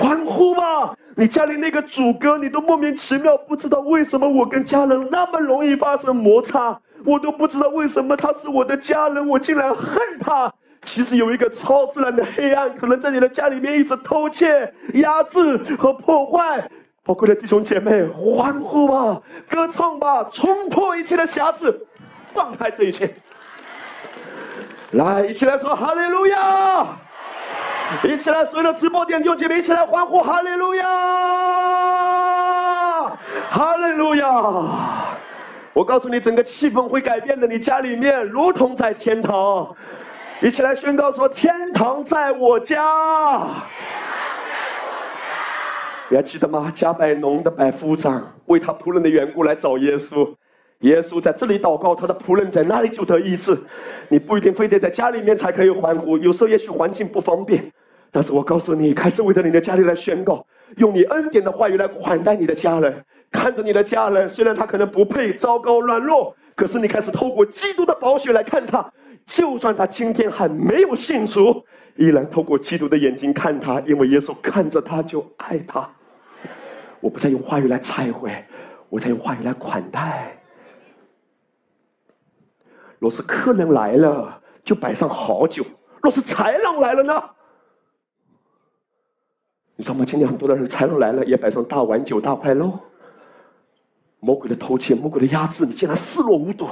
[0.01, 0.97] 欢呼吧！
[1.17, 10.53] 你家里那个主歌，你都莫名其妙不知道为什么我跟家人那么容易发生摩擦，我都不知道为什么他是我的家人，我竟然恨他。
[10.85, 16.69] 其实有一个超自然的黑暗，可能在你的家里面一直偷窃、压制和破坏。
[17.03, 21.87] 宝贵的弟兄姐妹，欢呼吧，歌唱吧，冲破一切的瑕疵，
[22.33, 23.15] 放开这一切。
[24.95, 26.87] 来，一起来说哈利路亚！
[28.05, 30.85] 一起来，所有的直播点弟兄姐妹，一起来欢呼哈利路亚！
[33.51, 34.27] 哈利路亚！
[35.73, 39.75] 我告诉你，整个气氛会改变的，你家里面如同在天堂。
[40.41, 42.85] 一起来宣告说：“天堂在我家。”
[46.09, 46.71] 你还记得吗？
[46.75, 50.33] 加百农的百夫长为他仆人的缘故来找耶稣，
[50.81, 53.59] 耶稣在这里祷告，他的仆人在那里就得医治。
[54.09, 57.65] 你不一定非得在家里面才可以欢呼，有时候也许环境不方便，
[58.11, 60.45] 但是我告诉你，开始为着你的家里来宣告，
[60.77, 68.93] 用你恩典的话语来款待你的家人，看着你的家人，虽然他可能不配、糟糕、软弱，可是你开始透过基督的宝血来看他。
[69.27, 71.65] 就算他今天还没有信主，
[71.97, 75.89] 依然透过基督的眼睛看他，因为耶稣看着他就爱他。
[77.01, 78.31] 我不再用话语来拆毁，
[78.91, 80.37] 我在用话语来款待。
[83.05, 85.63] 若是客人来了，就摆上好酒；
[86.01, 87.23] 若是豺狼来了呢？
[89.77, 90.07] 你知道吗？
[90.07, 92.73] 今天很多的人，豺狼来了也摆上大碗酒、大块肉。
[94.21, 96.67] 魔鬼的偷窃，魔鬼的压制，你竟然视若无睹。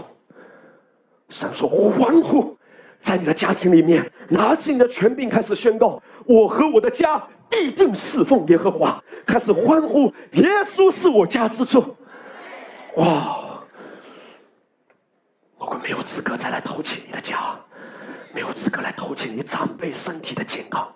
[1.28, 2.56] 神说：“欢呼，
[3.02, 9.04] 在你的家庭里面，拿起你的权柄，开始宣告：我和我的家必定侍奉耶和华。
[9.26, 11.94] 开始欢呼，耶稣是我家之主。
[12.96, 13.51] 哇！
[15.64, 17.56] 我们没有资格再来偷窃你的家，
[18.34, 20.92] 没有资格来偷窃你长辈身体的健康。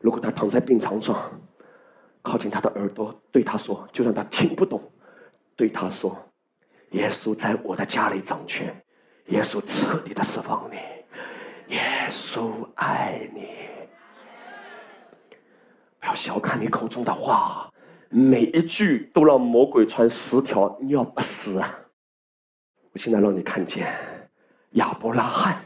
[0.00, 1.16] 如果他躺在病床上，
[2.22, 4.82] 靠近他的耳朵，对他说：“就算他听不懂，
[5.54, 6.16] 对他说，
[6.90, 8.74] 耶稣在我的家里掌权，
[9.26, 13.48] 耶稣彻底的释放你，耶稣爱你。
[16.00, 17.70] 不要小看你口中的话，
[18.08, 21.78] 每一句都让魔鬼穿十条尿不湿啊！
[22.92, 23.86] 我现在让你看见
[24.72, 25.64] 亚伯拉罕，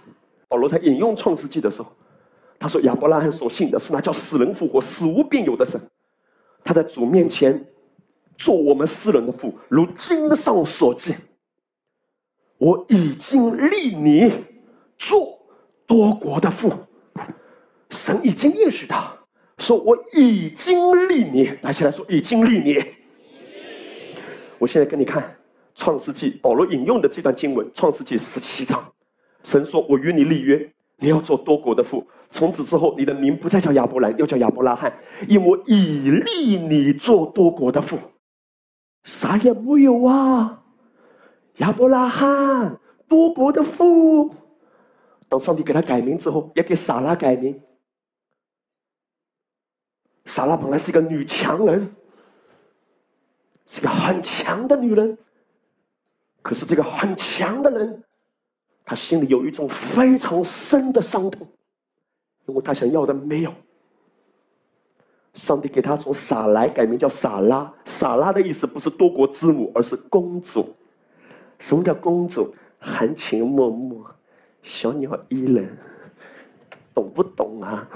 [0.49, 1.93] 保罗他引用创世纪的时候，
[2.59, 5.81] 他说亚伯拉罕所信的是那叫死人复活、死无变有的神。”
[6.65, 7.65] 他在主面前
[8.37, 11.15] 做我们世人的父，如经上所记。
[12.59, 14.33] 我已经立你
[14.97, 15.39] 做
[15.87, 16.73] 多国的父，
[17.91, 19.15] 神已经应许他，
[19.59, 21.53] 说我已经立你。
[21.61, 22.85] 拿起来说，已经立你。
[24.59, 25.23] 我现在跟你看
[25.77, 28.93] 《创世纪》，保罗引用的这段经文，《创世纪》十七章，
[29.45, 34.91] 神说：“我与你立约。”你要做多国的父，从此之后，你的名不再叫亚伯兰，又叫亚伯拉罕，
[35.29, 37.99] 因我已立你做多国的父。
[39.05, 40.65] 啥也没有啊，
[41.59, 44.35] 亚伯拉罕多国的父。
[45.29, 47.61] 当上帝给他改名之后，也给撒拉改名。
[50.25, 51.95] 撒拉本来是一个女强人，
[53.67, 55.19] 是个很强的女人，
[56.47, 58.05] 可是这个很强的人。
[58.85, 61.45] 他心里有一种非常深的伤痛，
[62.47, 63.53] 因为他想要的没有。
[65.35, 70.73] 上帝给他从撒来改名叫撒拉，撒拉的意思不是多国之母，而是公主。
[71.59, 72.55] 什么叫公主？
[72.79, 73.97] 含情脉脉，
[74.63, 75.77] 小鸟依人，
[76.95, 77.89] 懂不懂啊？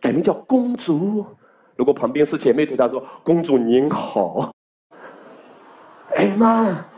[0.00, 1.26] 改名叫公主。
[1.74, 4.52] 如果旁边是姐妹，对他说：“公主您好。”
[6.14, 6.91] 哎妈！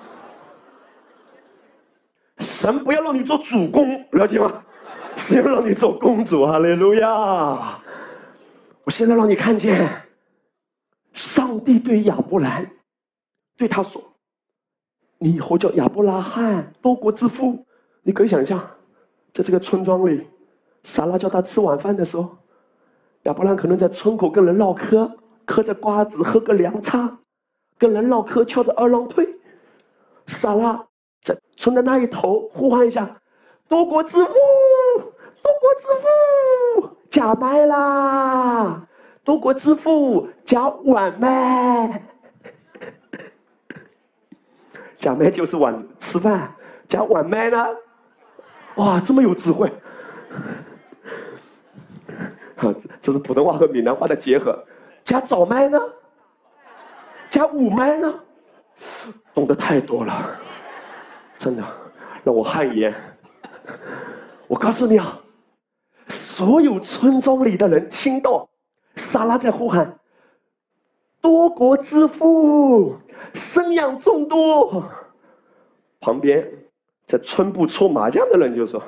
[2.38, 4.62] 神不要让你做主公，了解吗？
[5.16, 6.44] 是要让你做公主。
[6.44, 7.78] 哈利路亚！
[8.82, 9.88] 我现在让你看见，
[11.12, 12.68] 上帝对亚伯兰
[13.56, 14.02] 对他说
[15.18, 17.64] ：“你以后叫亚伯拉罕，多国之父。”
[18.02, 18.58] 你可以想象，
[19.32, 20.28] 在这个村庄里，
[20.82, 22.36] 撒拉叫他吃晚饭的时候，
[23.22, 25.10] 亚伯兰可能在村口跟人唠嗑，
[25.46, 27.18] 嗑着瓜子，喝个凉茶，
[27.78, 29.26] 跟人唠嗑，翘着二郎腿，
[30.26, 30.84] 撒拉。
[31.24, 33.08] 在村的那一头呼唤一下
[33.66, 34.26] ：“多国之父，
[35.42, 38.86] 多国之父，假麦啦！
[39.24, 42.04] 多国之父，假碗麦，
[45.00, 46.54] 假麦就是碗吃饭，
[46.86, 47.66] 假碗麦呢？
[48.74, 49.72] 哇，这么有智慧！
[53.00, 54.62] 这是普通话和闽南话的结合。
[55.02, 55.80] 假早麦呢？
[57.30, 58.14] 假午麦呢？
[59.32, 60.38] 懂得太多了。”
[61.44, 61.62] 真的
[62.24, 62.94] 让我汗颜。
[64.48, 65.20] 我告诉你啊，
[66.08, 68.48] 所有村庄里的人听到
[68.96, 69.94] 莎拉在呼喊
[71.20, 72.96] “多国之父，
[73.34, 74.82] 生养众多”，
[76.00, 76.50] 旁边
[77.04, 78.82] 在村部搓麻将的人就说：“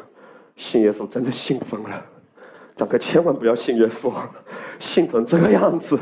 [0.56, 2.02] 信耶稣真的信疯了，
[2.74, 4.10] 张哥千万不要信耶稣，
[4.78, 6.00] 信成这个样子，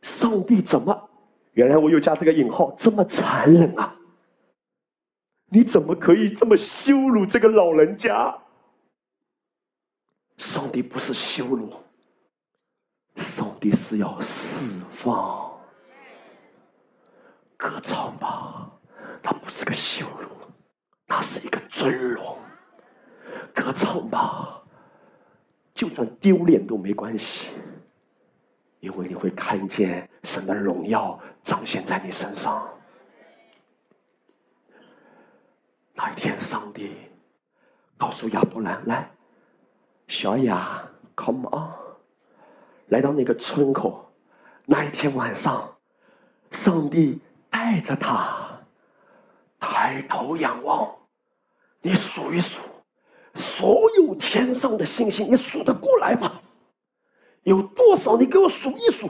[0.00, 0.98] 上帝怎么？
[1.52, 3.94] 原来我又加这个引号，这么残忍啊！”
[5.54, 8.36] 你怎么可以这么羞辱这个老人家？
[10.36, 11.72] 上帝不是羞辱，
[13.18, 15.56] 上帝是要释放。
[17.56, 18.68] 歌唱吧，
[19.22, 20.26] 它不是个羞辱，
[21.06, 22.36] 它是一个尊荣。
[23.54, 24.60] 歌唱吧，
[25.72, 27.50] 就算丢脸都没关系，
[28.80, 32.68] 因为你会看见神的荣耀彰显在你身上。
[35.96, 36.96] 那一天，上帝
[37.96, 39.08] 告诉亚伯兰：“来，
[40.08, 40.82] 小雅
[41.14, 41.70] ，come on，
[42.88, 44.12] 来到那个村口。
[44.66, 45.72] 那一天晚上，
[46.50, 48.60] 上帝带着他
[49.60, 50.92] 抬头仰望，
[51.80, 52.58] 你数一数，
[53.34, 56.40] 所有天上的星星，你数得过来吗？
[57.44, 58.16] 有多少？
[58.16, 59.08] 你给我数一数。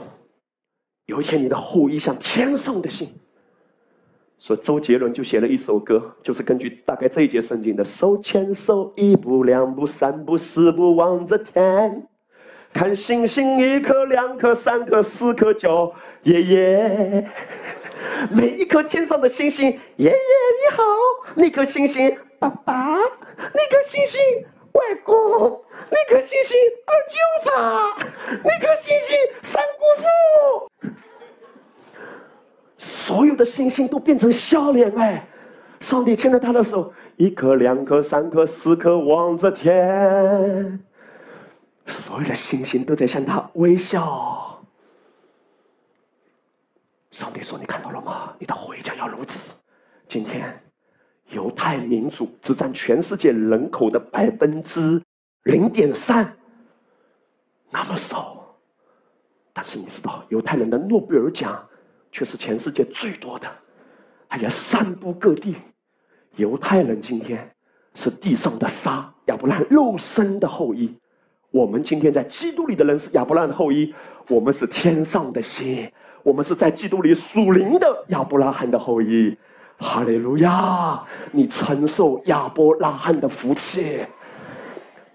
[1.07, 3.11] 有一天，你的后裔像天上的星。”
[4.37, 12.07] 所以周杰伦就写了一首歌，就是根据大概这一节圣经的“手牵手，一步两步三步四步望着天，
[12.73, 15.93] 看星星一颗两颗三颗四颗九
[16.23, 17.29] 爷爷，
[18.29, 20.83] 每一颗天上的星星，爷爷你好，
[21.35, 24.19] 那颗星星爸爸，那颗星星
[24.73, 27.15] 外公，那颗星星二舅
[27.49, 30.05] 子，那颗星星三姑父。
[32.77, 35.27] 所有的星星都变成笑脸哎！
[35.81, 40.79] 上帝牵着他的手，一颗、两颗、三颗、四颗，望着天。
[41.85, 44.59] 所有的星星都在向他微笑。
[47.11, 48.33] 上帝说：“你看到了吗？
[48.39, 49.53] 你的回家要如此。”
[50.07, 50.59] 今天，
[51.29, 55.01] 犹太民族只占全世界人口的百分之
[55.43, 56.35] 零点三，
[57.69, 58.55] 那么少。
[59.53, 61.63] 但是你知道，犹太人的诺贝尔奖
[62.15, 63.47] 却是全世界最多的，
[64.29, 65.53] 还要散布各地。
[66.37, 67.53] 犹太人今天
[67.93, 70.97] 是地上的沙，亚伯拉肉身的后裔。
[71.51, 73.93] 我们今天在基督里的人是亚伯拉的后裔，
[74.29, 75.91] 我们是天上的心，
[76.23, 79.37] 我们是在基督里属灵的亚伯拉罕的后裔。
[79.77, 81.03] 哈利路亚！
[81.33, 84.05] 你承受亚伯拉罕的福气，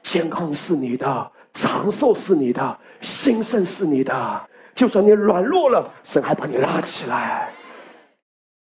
[0.02, 4.48] 健康是你的，长寿是你的，兴盛是你的。
[4.80, 7.52] 就算你软弱了，神还把你拉起来。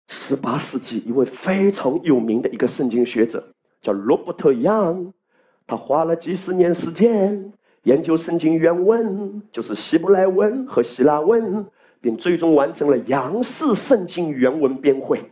[0.09, 3.43] 十八世纪一位非常有名的一个圣经学者
[3.81, 5.11] 叫罗伯特·杨。
[5.67, 7.51] 他花了几十年时间
[7.85, 11.65] 研究圣经原文，就是希伯来文和希腊文，
[12.03, 15.25] 并最终完成了杨氏圣经原文编绘。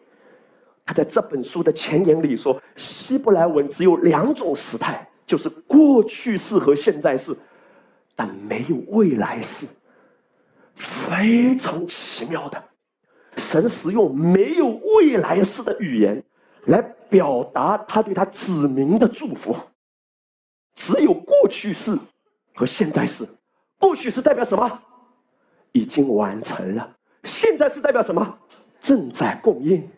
[0.87, 7.37] 他在这本书的前言里说：“希伯来文只有两种时态，就是过去式和现在式，
[8.17, 9.67] 但没有未来式。
[10.75, 12.63] 非常奇妙的，
[13.37, 16.23] 神使用没有未来式的语言
[16.67, 19.57] 来表达他对他子民的祝福。”
[20.75, 21.97] 只有过去式
[22.55, 23.29] 和现在式，
[23.79, 24.83] 过去式代表什么？
[25.73, 26.97] 已经完成了。
[27.25, 28.39] 现在是代表什么？
[28.81, 29.89] 正在供应，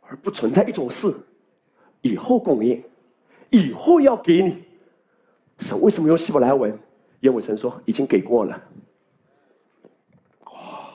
[0.00, 1.14] 而不存在一种事，
[2.00, 2.82] 以后供应，
[3.50, 4.64] 以后要给你。
[5.58, 6.78] 神为什么用希伯来文？
[7.18, 8.62] 因为神说已经给过了。
[10.44, 10.90] 哇，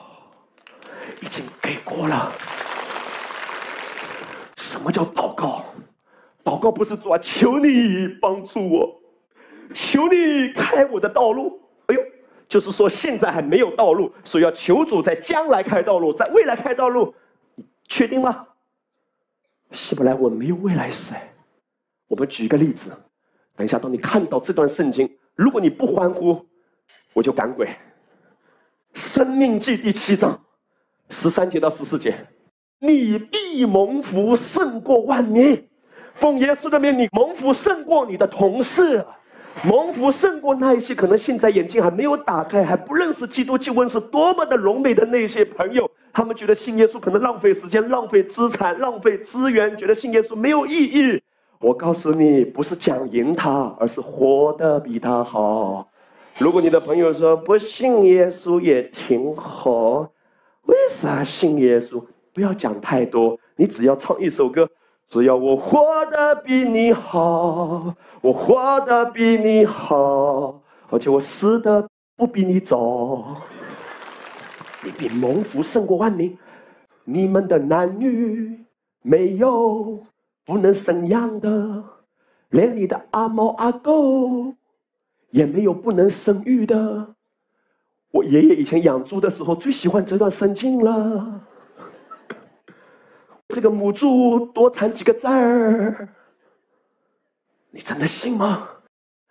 [1.26, 2.32] 已经给过了。
[4.56, 5.64] 什么叫祷告？
[6.44, 9.00] 祷告不是主啊，求你帮助我，
[9.74, 11.60] 求你开我的道路。
[11.86, 12.00] 哎呦，
[12.48, 17.12] 就是说现在还没有道路，所以要求主在将来开道路，在未来开道路。
[17.88, 18.46] 确定吗？
[19.72, 21.14] 希伯来文没有未来式。
[22.06, 22.96] 我们举一个例子，
[23.56, 26.46] 等一下，当你看到这段圣经，如果你不欢呼，
[27.12, 27.68] 我就赶鬼。
[28.94, 30.40] 生命记第七章
[31.08, 32.14] 十三节到十四节，
[32.80, 35.66] 你必蒙福胜过万民。
[36.14, 39.04] 奉耶稣的命，你蒙福胜过你的同事，
[39.62, 45.90] 蒙福胜过那一些可能现在眼睛还没有打开，还不认识基督救恩是多么的荣美的那些朋友。
[46.12, 51.20] 他们觉得信耶稣可能浪费时间、浪费资产、浪费资源，觉得信耶稣没有意义。
[51.60, 55.86] 我告诉你，不是讲赢他，而是活得比他好。
[56.38, 60.10] 如果你的朋友说不信耶稣也挺好，
[60.66, 62.04] 为啥信耶稣？
[62.32, 64.68] 不要讲太多，你只要唱一首歌。
[65.08, 70.60] 只要我活得比你好，我活得比你好，
[70.90, 73.36] 而且我死的不比你早。
[74.82, 76.36] 你比蒙福胜过万民，
[77.04, 78.64] 你们的男女
[79.02, 80.04] 没有
[80.44, 81.84] 不能生养的，
[82.50, 84.54] 连你的阿猫阿狗
[85.30, 87.15] 也没有不能生育的。
[88.16, 91.40] 我爷爷以前养猪的时候最喜欢这段圣经了。
[93.48, 96.08] 这个母猪多产几个崽儿，
[97.70, 98.68] 你真的信吗？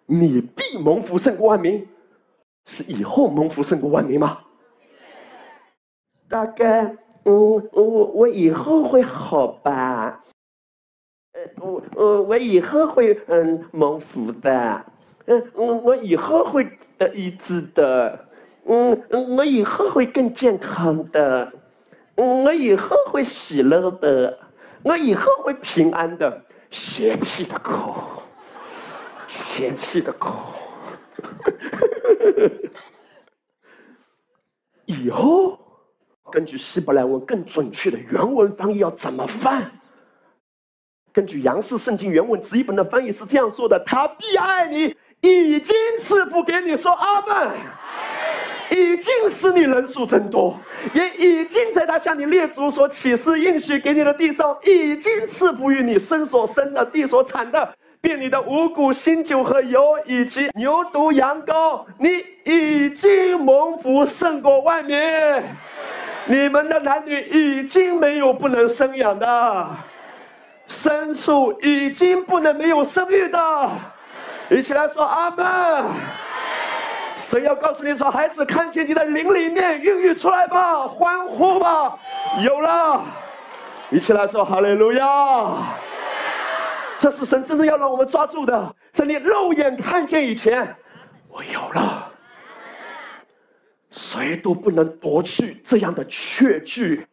[0.06, 1.88] 你必蒙福胜过万民，
[2.66, 4.38] 是以后蒙福胜过万民吗？
[6.30, 10.24] 大概，嗯，我我以后会好吧？
[11.34, 14.86] 呃，我我我以后会嗯蒙福的，
[15.26, 16.68] 嗯我，我以后会
[17.00, 18.28] 呃医治的，
[18.66, 19.04] 嗯，
[19.38, 21.52] 我以后会更健康的。
[22.16, 24.38] 我以后会喜乐的，
[24.84, 26.42] 我以后会平安的。
[26.72, 28.22] 邪僻的口，
[29.28, 30.54] 邪僻的口。
[34.86, 35.58] 以后
[36.32, 39.72] 根据希伯来文更准确的原文翻译要怎么翻？
[41.14, 47.52] 根据杨氏圣经原文直译本的翻译是这样说的：“他必爱你，已经赐福给你。”说阿门。
[48.76, 50.60] 已经使你人数增多，
[50.94, 65.00] 也已经在他向你列祖所启示应许给你的地上，已经赐福于你生所生的地所产的，便你的五谷、新酒和油，以及牛犊、羊羔，你已经蒙福胜过万民。
[66.28, 69.70] 你们的男女已经没有不能生养的，
[70.68, 73.70] 牲畜已经不能没有生育的。
[74.50, 75.46] 一起来说阿门。
[77.18, 81.98] 神要告诉你说：“孩子，看见你的灵里面孕育出来吧，欢呼吧，
[82.44, 83.06] 有了！
[83.90, 85.76] 一起来说哈利路亚！
[86.98, 90.76] 这是神真正要让我们抓住的，在你肉眼看见以前，
[91.30, 92.12] 我有了。
[93.92, 97.08] 谁都不能夺去这样的确据。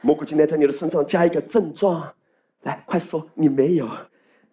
[0.00, 2.08] 魔鬼今天在你的身上加一个症状，
[2.62, 3.88] 来，快说，你没有。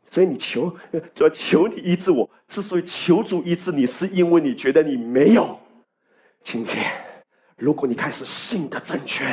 [0.10, 0.76] 所以你求，
[1.14, 2.30] 主要求你医治我。
[2.48, 5.57] 之所以求主医治你，是因为你觉得你没有。
[6.44, 6.91] 今天，
[7.57, 9.26] 如果你开始信的正确，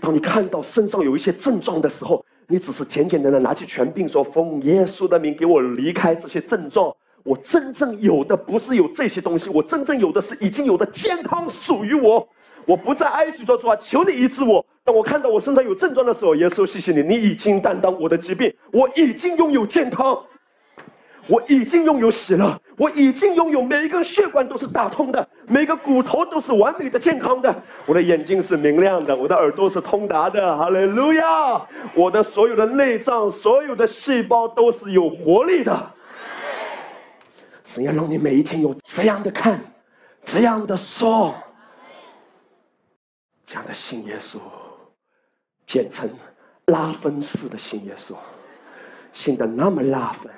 [0.00, 6.94] 当你看到身上有一些症状的时候，你只是简简单单拿起权柄说：“奉耶稣的名，给我离开这些症状。”
[7.24, 12.26] 我真正有的不是有这些东西，我真正有的是已经有的健康属于我。
[12.68, 14.62] 我不再哀求说主啊，求你医治我。
[14.84, 20.22] 当我看到我身上有症状的时候，耶稣谢谢你，你已经担当我的疾病，我已经拥有健康，
[21.28, 27.54] 我已经拥有喜乐，我已经拥有每一根血管都是打通的，每个骨头都是完美的健康的，
[27.86, 31.66] 我的眼睛是明亮的，我的耳朵是通达的，哈利路亚！
[31.94, 35.90] 我的所有的内脏、所有的细胞都是有活力的。
[37.64, 39.58] 神要让你每一天有这样的看，
[40.22, 41.34] 这样的说，
[43.48, 44.38] 这样的信耶稣。
[45.64, 46.10] 简称
[46.66, 48.14] 拉芬式的信耶稣，
[49.10, 50.30] 信的那么拉分，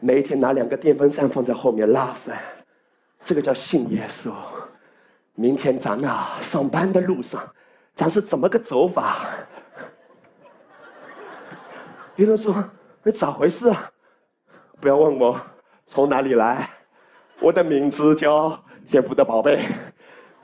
[0.00, 2.36] 每一天拿两个电风扇放在后面拉分，
[3.22, 4.32] 这个叫信耶稣。
[5.34, 7.40] 明天咱俩上班的路上，
[7.94, 9.28] 咱是怎么个走法？
[12.16, 12.64] 别人说
[13.04, 13.88] 你咋回事啊？
[14.80, 15.40] 不要问我
[15.86, 16.68] 从哪里来，
[17.38, 19.64] 我的名字叫天赋的宝贝。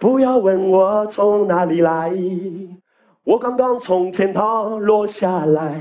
[0.02, 2.12] 不要问我从哪里来。
[3.22, 5.80] 我刚刚从天堂落下来，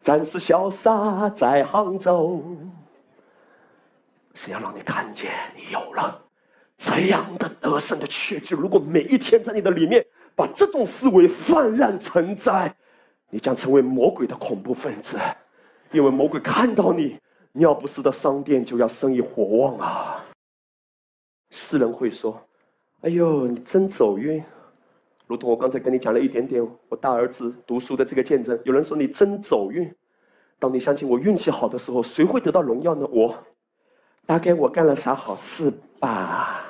[0.00, 2.42] 暂时潇洒在杭州。
[4.32, 6.18] 是要让你看见，你有了
[6.78, 8.54] 这样的得胜的确据。
[8.54, 10.02] 如果每一天在你的里面
[10.34, 12.74] 把这种思维泛滥成灾，
[13.28, 15.18] 你将成为魔鬼的恐怖分子。
[15.90, 17.18] 因为魔鬼看到你，
[17.52, 20.24] 尿不湿的商店就要生意火旺啊。
[21.50, 22.42] 世人会说
[23.02, 24.42] ：“哎呦，你真走运。”
[25.26, 28.58] 如同我刚才跟你讲了一点点，我大儿子读书的这个见证。
[28.64, 29.92] 有人说你真走运，
[30.58, 33.06] 当你相信我运气好的时候，谁会得到荣耀呢？
[33.10, 33.34] 我，
[34.26, 36.64] 大概我干了啥好事吧？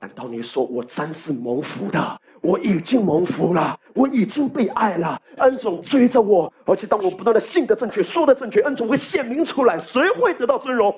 [0.00, 2.20] 难道你说我真是蒙福的？
[2.40, 10.92] 我已经蒙福了，我已经被爱了，恩总追着我，而且当我不断的信的正确，说的正确，恩总会显明出来，谁会得到尊荣？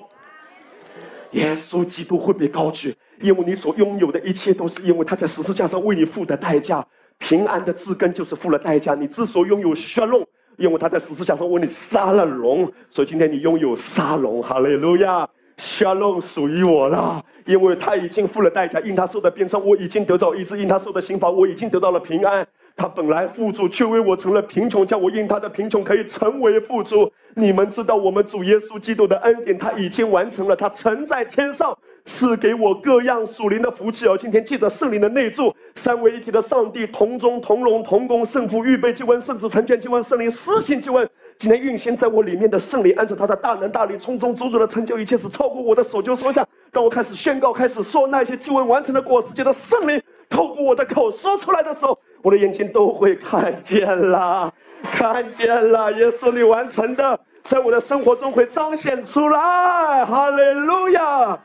[1.31, 2.95] 耶稣基督会被高举。
[3.21, 6.85] 因为你所拥有的一切，都是因为他在十字架上为你付的代价。
[7.17, 8.93] 平安的字根就是付了代价。
[8.93, 10.21] 你之所以拥有血龙，
[10.57, 14.43] 因为他在十字架上为你杀了龙，所以今天你拥有沙龙。
[14.43, 15.27] 哈利路亚，
[15.57, 18.79] 血龙属于我了，因为他已经付了代价。
[18.81, 22.45] 因他受的鞭伤，我已经得到医治；因他受的刑罚，我已经得到了平安。
[22.75, 27.11] 他本来富足，却为我成了贫穷，叫我因他的贫穷可以成为富足。
[27.35, 31.77] 你们知道，我们主耶稣基督的恩典，他已经完成了，他曾在天上。
[32.07, 34.15] 赐给我各样属灵的福气哦！
[34.15, 41.09] 今天借着圣灵的内助，三位一体的上帝同中同荣同工，圣父预备祭文，圣子成全祭文，圣灵施行祭文。
[41.37, 46.45] 今天运行在我里面的圣灵，按照他的大能大力，从中足足的成就一切，是超过我的手就说下。
[46.71, 54.51] 当我开始宣告，开始说那些救恩完成的果实，界的圣灵透过我的口说出来的时候，我的眼睛都会看见了，
[54.91, 60.05] 看见了，耶稣你完成的，在我的生活中会彰显出来。
[60.05, 61.39] 哈利路亚。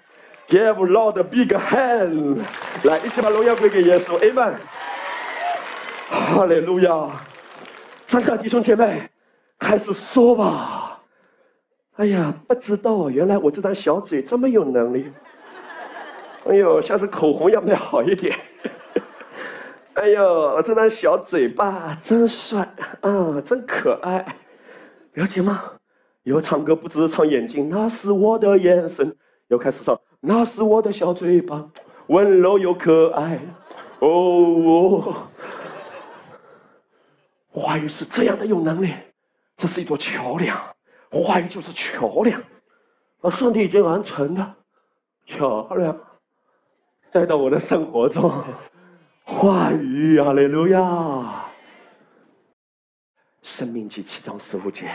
[0.48, 2.38] Give Lord a big hand，
[2.82, 4.54] 来，一起把荣耀归给耶稣，Amen。
[6.08, 7.08] 哈利路亚！
[8.04, 9.08] 张大弟兄姐妹，
[9.60, 11.00] 开始说吧。
[11.96, 15.12] 哎呀，不知道，原来我这张小嘴这么有能力。
[16.48, 18.34] 哎呦，下次口红要不要好一点？
[19.94, 24.24] 哎呦，这张小嘴巴真帅啊，真可爱，
[25.12, 25.62] 了解吗？
[26.22, 29.14] 以后唱歌不只是唱眼睛，那是我的眼神。
[29.48, 29.98] 又开始唱。
[30.20, 31.68] 那是我的小嘴巴，
[32.06, 33.40] 温柔又可爱。
[33.98, 35.26] 哦，
[37.48, 38.92] 话语是这样的有能力，
[39.60, 40.58] 这是一座桥梁，
[41.10, 42.42] 话语就是桥梁。
[43.20, 44.56] 而上帝已经完成了
[45.26, 45.94] 桥梁，
[47.12, 48.42] 带到我的生活中。
[49.22, 51.44] 话语，阿利路亚。
[53.42, 54.90] 生命记七章十五节，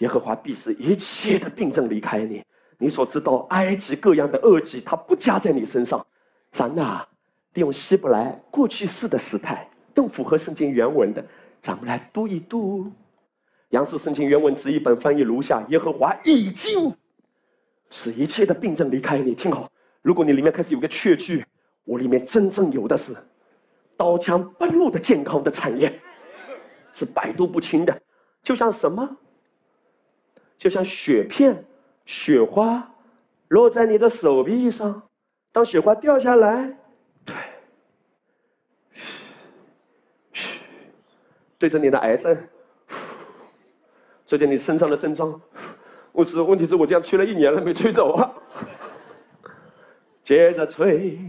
[0.00, 2.44] 耶和华必使一切的病症离开你。
[2.76, 6.06] 你所知道埃及各样的恶疾，它不加在你身上。
[6.52, 7.06] 咱呐，
[7.54, 11.24] 利用希伯来过去式的时态，更符合圣经原文的，
[11.62, 12.92] 咱们来读一读。
[13.74, 16.94] 杨氏圣经原文直译本翻译如下，耶和华已经
[17.90, 19.68] 使一切的病症离开，你听好，
[20.00, 21.44] 如果你里面开始有个确句，
[21.82, 23.12] 我里面真正有的是
[23.96, 26.00] 刀枪不入的健康的产业，
[26.92, 28.00] 是百毒不侵的，
[28.44, 29.16] 就像什么？
[30.56, 31.64] 就像雪片，
[32.06, 32.94] 雪花
[33.48, 35.02] 落在你的手臂上，
[35.50, 36.76] 当雪花掉下来，
[37.24, 37.34] 对。
[40.32, 40.60] 嘘，
[41.58, 42.38] 对着你的癌症。
[44.26, 45.40] 对着你身上的症状，
[46.10, 48.32] 我是问题是我这样吹了一年了没吹走啊。
[50.24, 51.20] 接着吹，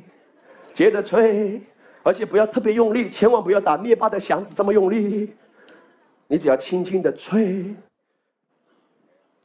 [0.73, 1.61] 接着吹，
[2.01, 5.35] 而且不要特别用力，千万不要打灭霸的响指这么用力。
[6.25, 7.75] 你只要轻轻的吹，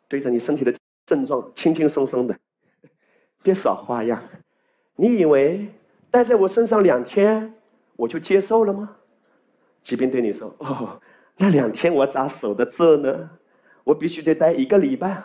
[0.08, 0.72] 对着你身体的
[1.04, 2.34] 症状，轻轻松松的，
[3.42, 4.22] 别耍花样。
[4.96, 5.68] 你以为
[6.10, 7.52] 待在我身上两天，
[7.96, 8.96] 我就接受了吗？
[9.82, 10.98] 疾病对你说：“哦，
[11.36, 13.30] 那两天我咋守得这呢？
[13.90, 15.20] 我必须得待一个礼拜。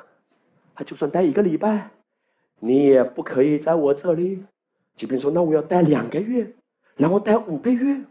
[0.73, 1.91] 他就算待一个礼拜，
[2.59, 4.43] 你也不可以在我这里。”
[4.97, 6.51] 疾病说：“那我要待两个月，
[6.95, 8.01] 然后待五个月。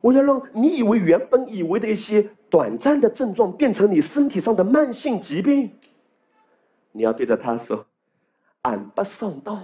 [0.00, 5.70] 我要让你以为原本以为的一些短暂的症状，变成你身体上的慢性疾病。
[6.92, 7.84] 你要对着他说
[8.62, 9.62] ：‘俺不上当。’”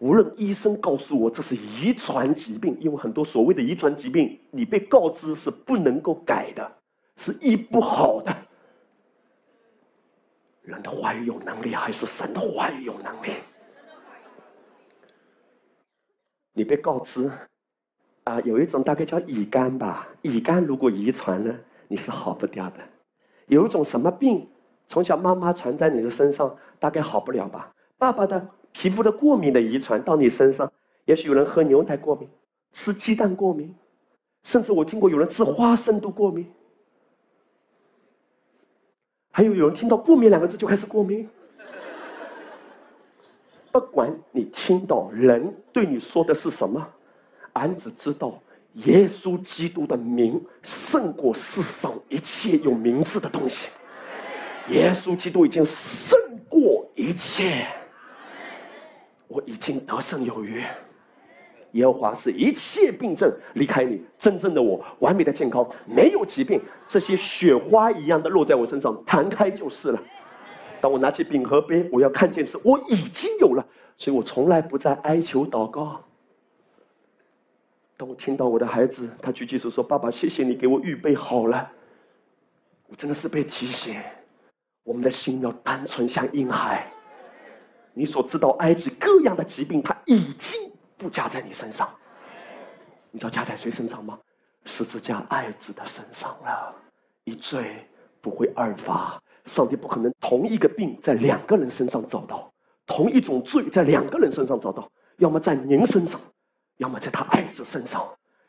[0.00, 6.72] 无论医生告诉我这是遗传疾病，因为很多所谓的遗传疾病，你被告知是不能够改的，
[7.16, 8.34] 是医不好的。
[10.68, 13.30] 人的话语有能力，还是神的话语有能力？
[16.52, 17.30] 你被告知，
[18.24, 21.54] 啊，有一种大概叫乙肝吧，乙肝如果遗传了，
[21.88, 22.76] 你是好不掉的。
[23.46, 24.46] 有一种什么病，
[24.86, 27.72] 从小妈妈传在你的身上，大概好不了吧？
[27.96, 28.48] 爸爸的。
[28.70, 30.70] 皮肤的过敏的遗传到你身上，
[31.06, 32.28] 也许有人喝牛奶过敏，
[32.70, 33.74] 吃鸡蛋过敏，
[34.44, 36.46] 甚至我听过有人吃花生都过敏，
[39.38, 41.28] 还有有人听到“过敏”两个字就开始过敏。
[43.70, 46.84] 不管你听到人对你说的是什么，
[47.52, 48.36] 俺只知道
[48.72, 53.68] 耶稣基督的名胜过世上一切有名字的东西，
[54.70, 57.64] 耶稣基督已经胜过一切。
[59.28, 60.64] 我已经得胜有余，
[61.72, 70.02] 耶和华是一切病症离开你，真正的我完美的健康，没有疾病，这些雪花一样的落在我身上，弹开就是了。
[70.80, 73.66] 当我拿起饼和杯，我要看见是我已经有了，
[73.96, 76.00] 所以我从来不再哀求祷告。
[77.96, 81.68] 当我听到我的孩子他举起手说：“爸爸，谢谢你给我预备好了。”
[82.86, 83.96] 我真的是被提醒，
[84.84, 86.90] 我们的心要单纯像婴孩。
[87.92, 91.88] 你所知道埃及各样的疾病，它已经不加在你身上。
[93.10, 94.18] 你知道加在谁身上吗？
[94.66, 96.74] 十字架爱子的身上了。
[97.24, 97.86] 一罪
[98.20, 102.52] 不会二罚，上帝不可能同一个病在两个人身上找到，
[102.84, 106.20] 同一种罪在两个人身上找到，要么在您身上，
[106.76, 108.06] 要么在他爱子身上。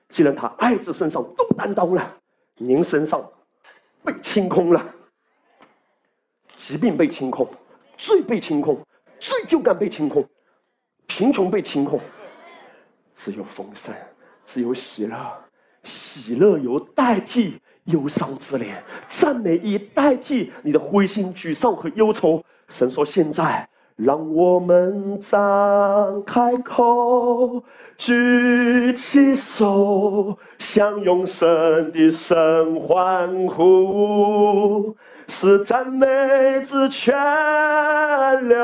[0.09, 2.17] 既然他爱子身上都担当了，
[2.55, 3.23] 您身上
[4.03, 4.84] 被清空了，
[6.55, 7.47] 疾病被清空，
[7.95, 8.81] 罪被清空。
[9.19, 10.26] 罪疚感被清空，
[11.05, 11.99] 贫穷被清空，
[13.21, 13.93] 只有丰盛，
[14.45, 15.17] 只有喜乐，
[15.83, 22.41] 喜乐由代替忧伤之脸，赞美以代替你的灰心沮丧和忧愁。
[22.69, 23.67] 神说：“现在，
[23.97, 27.61] 让我们张开口，
[27.97, 34.95] 举起手，向永生的神欢呼。”
[35.27, 36.07] 是赞美
[36.63, 37.13] 之泉
[38.47, 38.57] 流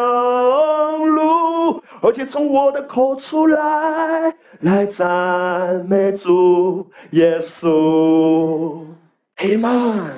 [1.05, 8.83] 露，而且从我的口出来，来赞美主耶稣。
[9.35, 10.13] 黑曼。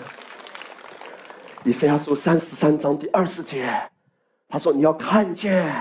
[1.64, 3.68] 以赛亚书三十三章第二十节，
[4.47, 5.73] 他说：“你要看见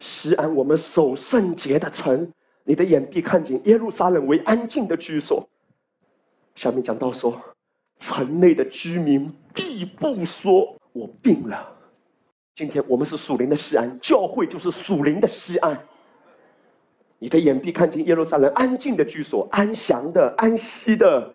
[0.00, 2.32] 西安，我们守圣洁的城，
[2.64, 5.46] 你的眼必看见耶路撒冷为安静的居所。”
[6.54, 7.40] 下面讲到说。
[7.98, 11.72] 城内的居民必不说：“我病了。”
[12.52, 15.80] 今天我们是属灵的西安，教会就是属灵的西安。
[17.22, 21.32] 你的眼必看见耶路撒冷安静的居所，安详的、安息的，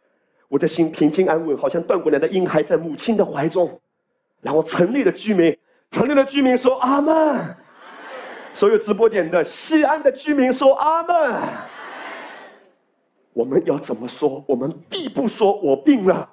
[0.49, 3.79] 我的心平静安稳，好像断过来的婴孩在母亲的怀中。
[4.41, 5.57] 然后城内的居民，
[5.89, 7.55] 城内的居民说：“阿门。”
[8.53, 11.41] 所有直播点的西安的居民说：“阿门。”
[13.31, 14.43] 我们要怎么说？
[14.45, 16.29] 我们必不说：“我病了。”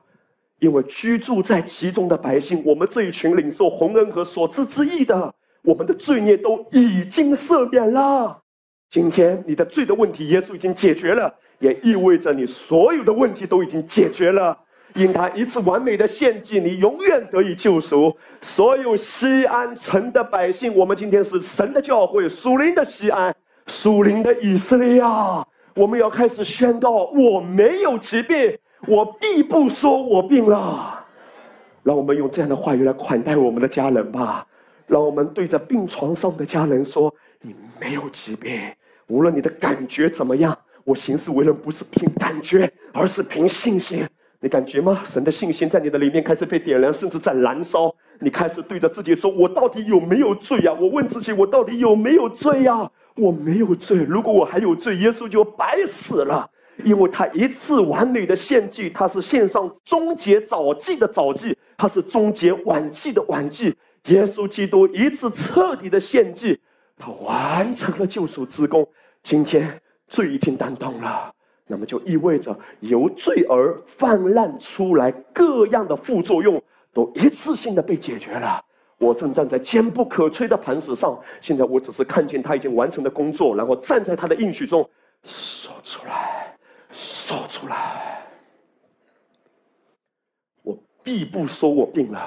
[0.59, 5.33] 因为居住在其中的百姓，我们这一群领受洪恩和所赐之意的，
[5.63, 8.41] 我们的罪孽都已经赦免了。
[8.95, 14.57] 今天你的罪的问题，耶稣已经解决了，也意味着你所有的问题都已经解决了。
[14.95, 18.17] 因他一次完美的献祭，你永远得以救赎。
[18.41, 23.35] 所有西安城的百姓，我们今天是神的教会，属灵的西安，
[23.67, 25.45] 属灵的以色列啊！
[25.75, 28.57] 我们要开始宣告：我没有疾病。
[28.87, 31.05] 我必不说我病了，
[31.83, 34.47] 让我们用这样的话语来款待我们的家人吧。
[34.87, 37.13] 让我们对着病床上的家人说
[37.43, 38.61] ：“你没有疾病，
[39.07, 44.07] 无论你的感觉怎么样，我行事为人不是凭感觉，而是凭信心。
[44.41, 45.03] 你感觉吗？
[45.05, 47.95] 神的信心在你的里面开始被点燃，甚至在燃烧。
[48.21, 53.97] 你开始对着自己说：“我到底有没有罪呀？”我问自己：“我到底有没有罪呀？”我没有罪。
[53.97, 56.51] 如果我还有罪，耶稣就白死了，
[56.83, 63.75] 因为他一次完美的献祭，他是献上终结早祭的早祭，他是终结晚祭的晚祭。
[64.07, 66.59] 耶稣基督一次彻底的献祭，
[66.97, 68.87] 他完成了救赎之功。
[69.23, 71.33] 今天罪已经担当了。
[71.67, 76.63] 那么就意味着由罪而泛滥出来各样的副作用
[76.93, 78.63] 都一次性的被解决了。
[78.99, 84.89] 我正站在坚不可摧的磐石上，现在我只是看见他已经完成的工作，然后站在他的应许中
[85.25, 86.55] 说出来，
[86.93, 88.25] 说出来。
[90.63, 92.21] 我必不说我病了，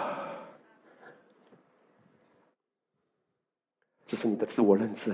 [4.07, 5.13] 这是你的自我认知。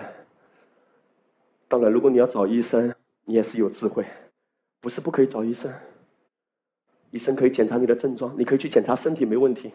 [1.67, 2.95] 当然，如果你要找医生。
[3.25, 4.05] 你也是有智慧，
[4.81, 5.71] 不是不可以找医生。
[7.09, 9.71] 医生可以检查你的症状，你可以去检查身体没问题。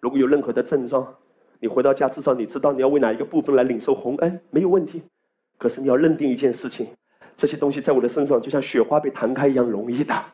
[0.00, 1.14] 如果有任何的症状，
[1.60, 5.02] 你回到家至少你知道你要为哪一个部分来领受洪恩，没有问题。
[5.58, 6.88] 可是你要认定一件事情，
[7.36, 10.24] 这些东西在我的身上就像雪花被弹开一样容易的。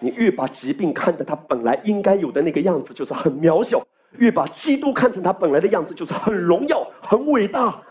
[0.00, 3.78] 你越把疾病看得它本来应该有的那个样子，就是很渺小；
[4.18, 7.82] 越把基督看成它本来的样子，就是很荣耀、很伟大。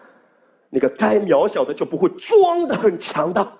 [0.69, 3.51] 那个该渺小的就不会装的很强大。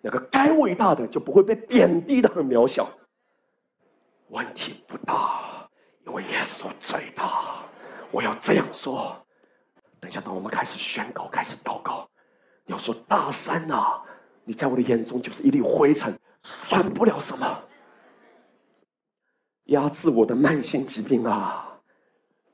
[0.00, 2.88] 那个该伟大的就不会被贬低的很渺小，
[4.28, 5.68] 问题不大，
[6.06, 7.62] 因为耶稣最大。
[8.10, 9.14] 我要这样说，
[10.00, 12.08] 等一下，当我们开始宣告、开始祷告，
[12.64, 14.00] 你要说大山呐，
[14.42, 17.62] 你在我的眼中就是一粒灰尘，算不了什么。
[19.66, 21.69] 压制我的慢性疾病啊，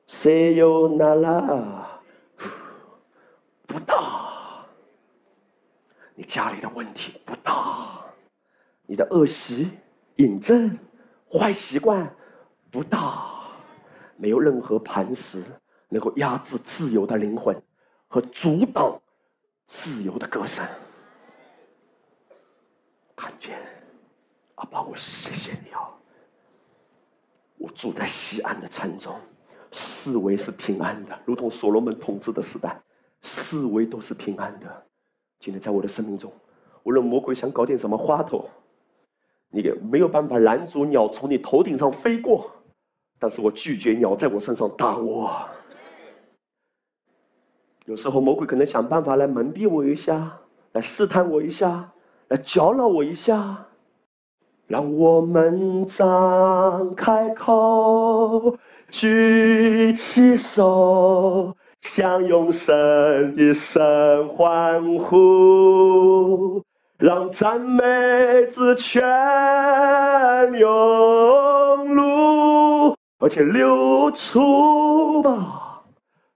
[0.07, 2.01] 谁有那拉？
[3.66, 4.65] 不大。
[6.15, 8.03] 你家里的问题不大，
[8.87, 9.70] 你的恶习、
[10.16, 10.78] 瘾症、
[11.31, 12.11] 坏习惯
[12.70, 13.51] 不大，
[14.16, 15.45] 没有任何磐石
[15.89, 17.61] 能够压制自由的灵魂
[18.09, 18.99] 和阻挡
[19.66, 20.66] 自由的歌声。
[23.15, 23.59] 看见，
[24.55, 25.91] 阿爸，我谢谢你啊！
[27.59, 29.20] 我住在西安的城中，
[29.73, 32.81] 四围是平安的，如同所罗门统治的时代，
[33.23, 34.87] 四围都是平安的。
[35.39, 36.33] 今天在我的生命中，
[36.85, 38.49] 无论魔鬼想搞点什么花头，
[39.51, 42.51] 你也没有办法拦阻鸟从你头顶上飞过。
[43.19, 45.31] 但是我拒绝鸟在我身上打窝。
[47.87, 50.39] 有时候魔鬼可能想办法来蒙蔽我一下，
[50.73, 51.93] 来试探我一下，
[52.29, 53.66] 来搅扰我一下。
[54.67, 58.57] 让我们张开口，
[58.91, 61.57] 举起手。
[61.83, 62.75] 向永生
[63.37, 66.61] 的神欢呼，
[66.99, 67.85] 让赞美
[68.51, 69.05] 之泉
[70.59, 75.85] 涌入，而且流出吧，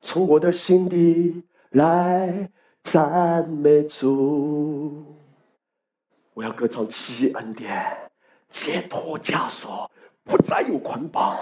[0.02, 2.48] 从我的心底来
[2.84, 5.04] 赞美主。
[6.34, 8.09] 我要歌唱奇恩典，
[8.50, 9.90] 解脱枷锁，
[10.24, 11.38] 不再有捆绑。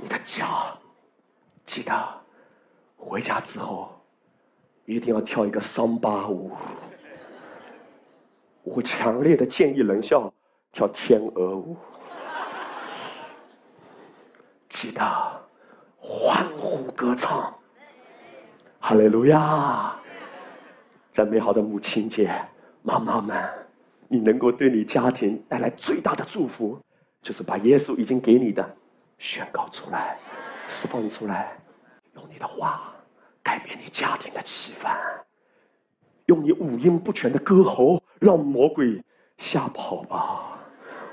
[0.00, 0.76] 你的家，
[1.64, 1.92] 记得。
[2.96, 3.90] 回家之后，
[4.86, 6.52] 一定要跳一个桑巴舞。
[8.62, 10.32] 我强烈的建议人笑
[10.72, 11.76] 跳天鹅舞。
[14.70, 15.02] 记得
[15.98, 17.54] 欢呼歌唱，
[18.80, 19.94] 哈利路亚！
[21.10, 22.34] 在美好的母亲节，
[22.80, 23.63] 妈妈们，
[24.08, 26.78] 你能够对你家庭带来最大的祝福，
[27.22, 28.76] 就是把耶稣已经给你的
[29.18, 30.16] 宣告出来，
[30.68, 31.56] 释放出来，
[32.14, 32.90] 用你的话。
[33.42, 34.88] 改变你家庭的气氛，
[36.24, 39.04] 用你五音不全的歌喉让魔鬼
[39.36, 40.58] 吓跑吧！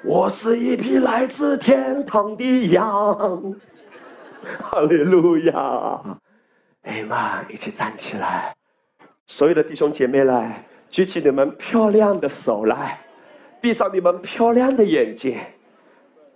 [0.06, 3.54] 我是一匹来自天堂的羊，
[4.62, 6.20] 哈利路亚！
[6.84, 8.56] 哎妈，一起站起来！
[9.28, 13.00] 所有的弟兄姐妹来，举起你们漂亮的手来，
[13.62, 15.40] 闭上你们漂亮的眼睛，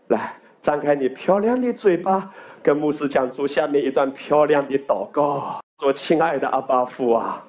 [0.07, 2.32] 来，张开你漂亮的嘴巴，
[2.64, 5.60] 跟牧师讲出下面一段漂亮的祷告。
[5.82, 7.44] 说：“亲爱的阿巴父啊，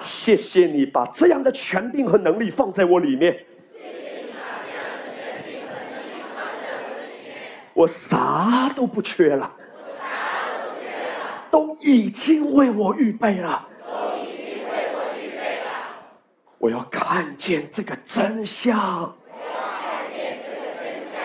[0.00, 3.38] 谢谢你把这样的权柄和能力放在我里面。
[7.74, 9.52] 我啥都不缺了，
[11.50, 13.68] 都已经为我预备了。
[16.64, 18.74] 我要看见这个真相。
[18.80, 21.20] 我要看见这个真相。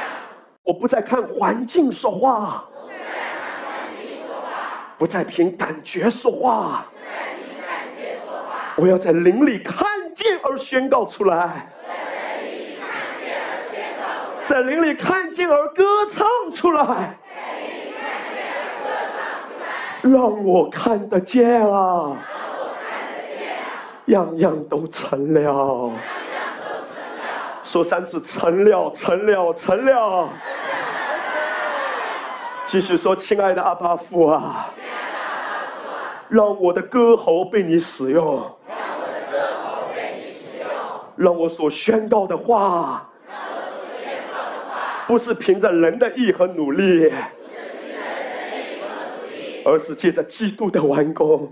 [0.64, 2.66] 我不再看环境说话。
[2.76, 4.94] 不再看环境说话。
[4.98, 6.86] 不再凭感觉说话。
[6.94, 8.74] 不再凭感觉说话。
[8.76, 11.72] 我要在林里看见而宣告出来。
[14.44, 15.74] 在林里看见而宣告。
[15.74, 16.84] 歌唱出来。
[16.84, 20.12] 在林里看见而歌唱出来。
[20.12, 22.18] 让我看得见啊！
[24.10, 25.92] 样样都成了，
[27.64, 30.30] 说三次成了，成了，成了。
[32.66, 34.70] 继续说，亲爱的阿巴父啊，
[36.28, 38.44] 让我的歌喉被你使用，
[41.16, 43.06] 让我所宣告的话。
[45.08, 47.12] 不是凭着人的意和努力，
[49.66, 51.52] 而是借着基督的完工。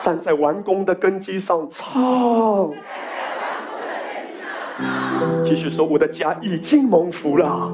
[0.00, 2.70] 站在完工的根基上唱，
[5.44, 7.70] 继续说我的家已经蒙福了，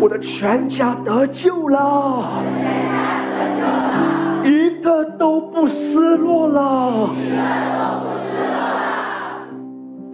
[0.00, 2.42] 我的全家得救了，
[4.44, 7.10] 一个都不失落了。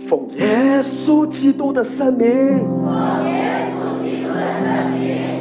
[0.08, 2.60] 奉耶稣基督的圣名，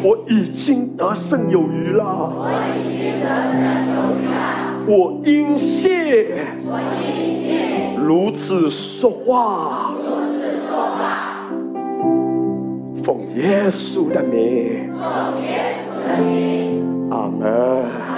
[0.03, 2.03] 我已经得胜有余了。
[2.35, 3.59] 我已经得胜
[3.95, 4.35] 有余了。
[4.87, 6.35] 我应谢。
[6.65, 7.05] 我应
[7.43, 9.93] 谢，如此说话。
[9.97, 11.49] 如此说话
[13.03, 14.93] 奉耶稣的名，
[17.09, 18.16] 阿门。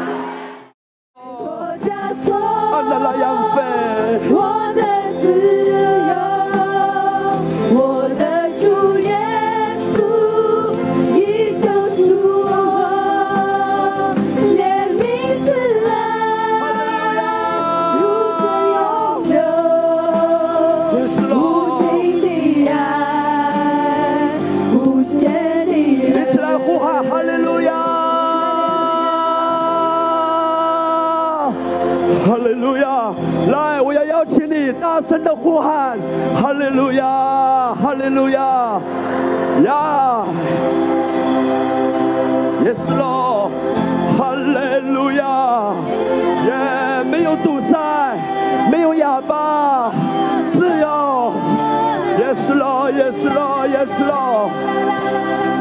[35.23, 35.97] 的呼喊，
[36.41, 37.05] 哈利路亚，
[37.75, 38.79] 哈利路亚，
[39.63, 40.23] 呀
[42.63, 43.49] ，Yes Lord，
[44.17, 45.73] 哈利路亚，
[46.45, 47.77] 耶，没有堵塞，
[48.71, 49.91] 没有哑巴，
[50.51, 51.33] 自由
[52.17, 54.49] ，Yes Lord，Yes Lord，Yes Lord，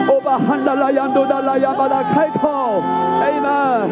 [0.08, 2.82] 我把喊的那样多的那样把它开口
[3.22, 3.88] ，Amen，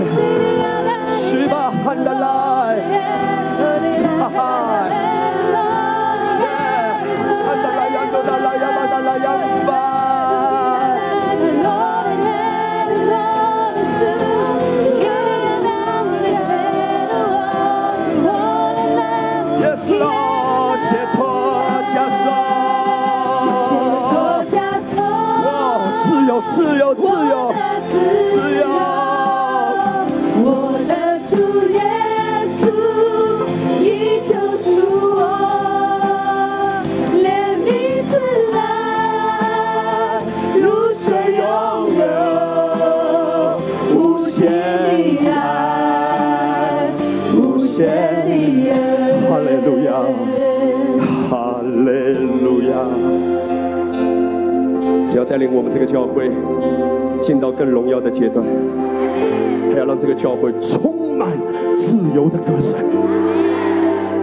[1.31, 2.81] 去吧，喊的来，
[4.19, 4.31] 哈
[26.55, 27.46] 自由，自由，
[55.87, 56.31] 教会
[57.21, 58.45] 进到更荣耀的阶段，
[59.73, 61.33] 还要让这个教会充满
[61.79, 62.79] 自由的歌声，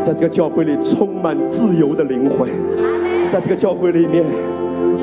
[0.03, 2.47] 在这个教会里充满自由的灵魂，
[3.31, 4.23] 在这个教会里面，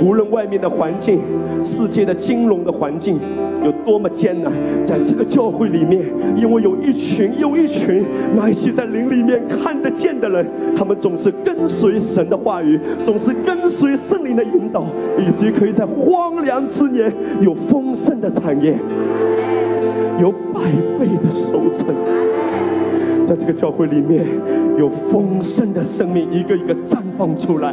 [0.02, 1.20] 无论外面的环境、
[1.64, 3.18] 世界的金融的环境。
[3.62, 4.52] 有多么艰难，
[4.84, 6.04] 在这个教会里面，
[6.36, 8.04] 因为有一群又一群
[8.34, 10.46] 那些在灵里面看得见的人，
[10.76, 14.86] 他们总是跟随神的话语，总是跟随圣灵的引导，
[15.18, 18.78] 以及可以在荒凉之年有丰盛的产业，
[20.20, 20.60] 有百
[20.98, 21.94] 倍的收成。
[23.26, 24.26] 在这个教会里面，
[24.76, 27.72] 有丰盛的生命一个一个绽放出来。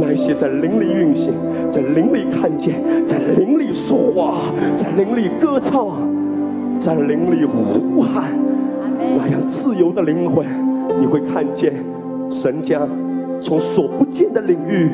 [0.00, 1.32] 那些在灵里运行，
[1.70, 4.38] 在灵里看见，在灵里说话，
[4.76, 5.88] 在灵里歌唱，
[6.78, 8.30] 在灵里呼喊，
[9.16, 10.46] 那样自由的灵魂，
[11.00, 11.72] 你会看见
[12.30, 12.88] 神将
[13.40, 14.88] 从所不见的领域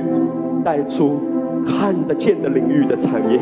[0.64, 1.20] 带出
[1.66, 3.38] 看得见的领域的产业，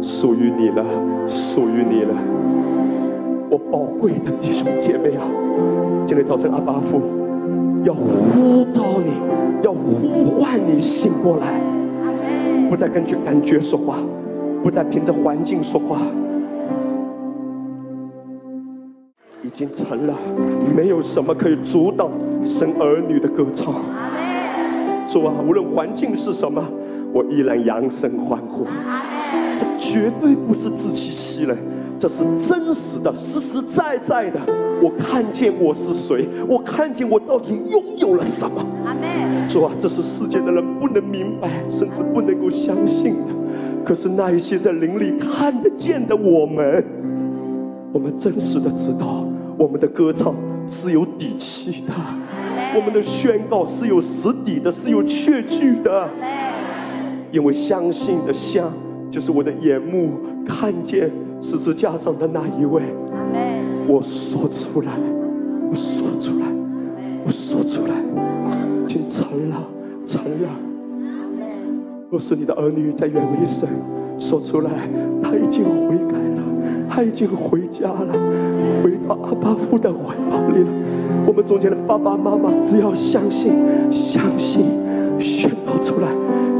[0.00, 0.84] 属于你了，
[1.26, 2.14] 属于你了，
[3.50, 5.26] 我宝贵的弟兄姐妹啊！
[6.06, 7.02] 今天早晨阿巴父
[7.88, 9.12] 要呼召你，
[9.62, 11.58] 要呼唤你醒过来，
[12.68, 13.96] 不再根据感觉说话，
[14.62, 16.02] 不再凭着环境说话，
[19.42, 20.14] 已经成了，
[20.76, 22.10] 没有什么可以阻挡
[22.44, 23.72] 生儿女的歌唱。
[25.08, 26.62] 主啊，无论环境是什么，
[27.14, 28.66] 我依然扬声欢呼。
[29.58, 31.56] 这绝对不是自欺欺人，
[31.98, 34.40] 这是真实的、实实在在的。
[34.80, 38.64] 我看见我是谁，我看见我到底拥有了什么。
[39.48, 43.34] 主啊，这是世界的人不能明白，甚至不能够相信的。
[43.84, 46.84] 可是那一些在灵里看得见的我们，
[47.92, 49.26] 我们真实的知道，
[49.56, 50.34] 我们的歌唱
[50.70, 51.92] 是有底气的，
[52.76, 56.08] 我们的宣告是有实底的，是有确据的。
[57.32, 58.72] 因为相信的像，
[59.10, 60.12] 就是我的眼目
[60.46, 61.10] 看见
[61.40, 62.82] 十字架上的那一位。
[63.86, 64.92] 我说出来，
[65.70, 66.46] 我说出来，
[67.24, 67.94] 我说出来，
[68.84, 69.56] 已经成了，
[70.04, 70.48] 成了。
[72.10, 73.68] 若是你的儿女在远离神，
[74.18, 74.70] 说出来，
[75.22, 76.42] 他已经悔改了，
[76.88, 78.12] 他已经回家了，
[78.82, 80.70] 回到阿爸父的怀抱里了。
[81.26, 83.52] 我们中间的爸爸妈妈，只要相信，
[83.90, 84.64] 相信，
[85.18, 86.08] 宣告出来。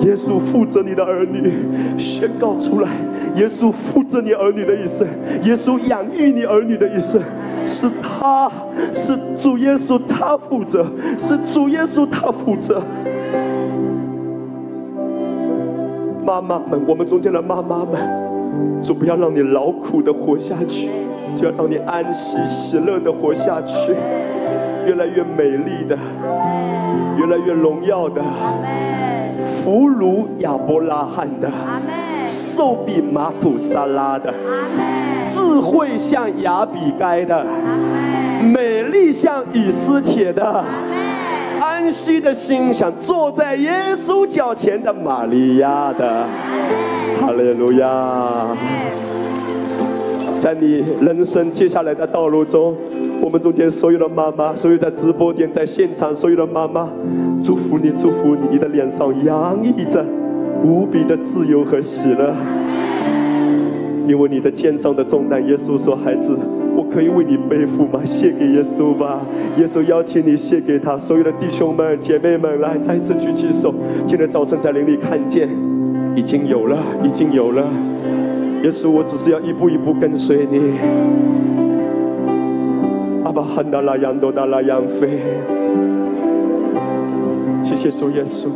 [0.01, 1.53] 耶稣负责你的儿女，
[1.99, 2.89] 宣告出来。
[3.37, 5.07] 耶稣负责你儿女的一生，
[5.45, 7.21] 耶稣养育你儿女的一生，
[7.69, 8.51] 是他，
[8.93, 10.85] 是主耶稣他负责，
[11.19, 12.83] 是主耶稣他负责。
[16.25, 18.01] 妈妈们，我们中间的妈妈们，
[18.83, 20.89] 主不要让你劳苦的活下去，
[21.37, 23.95] 就要让你安息喜乐的活下去，
[24.89, 25.95] 越来越美丽的，
[27.19, 28.23] 越来越荣耀的。
[29.63, 31.51] 福如亚伯拉罕的，
[32.27, 34.33] 寿比马土撒拉的，
[35.31, 37.45] 智慧像雅比该的，
[38.43, 40.65] 美丽像以斯帖的，
[41.61, 46.25] 安息的心想坐在耶稣脚前的玛利亚的，
[47.21, 48.57] 哈利路亚！
[50.39, 52.75] 在你人生接下来的道路中，
[53.21, 56.89] 我们中间所有的妈妈，所有在直播间、在现场所有的妈妈，
[57.43, 60.05] 祝福你，祝福你，你的脸上洋溢着
[60.63, 62.33] 无比的自由和喜乐，
[64.07, 66.39] 因为你的肩上的重担，耶稣说：“孩子，
[66.77, 68.01] 我可以为你背负吗？
[68.05, 69.21] 献给耶稣吧。”
[69.59, 70.97] 耶稣邀请你献给他。
[70.97, 73.75] 所有的弟兄们、姐妹们，来再次举起手。
[74.07, 75.49] 今天早晨在灵里看见，
[76.15, 77.65] 已经有了，已经有了。
[78.65, 80.79] 耶稣，我只是要一步一步跟随你。
[83.25, 85.23] 阿爸汉达拉扬多达拉扬飞，
[87.65, 88.49] 谢谢主耶稣。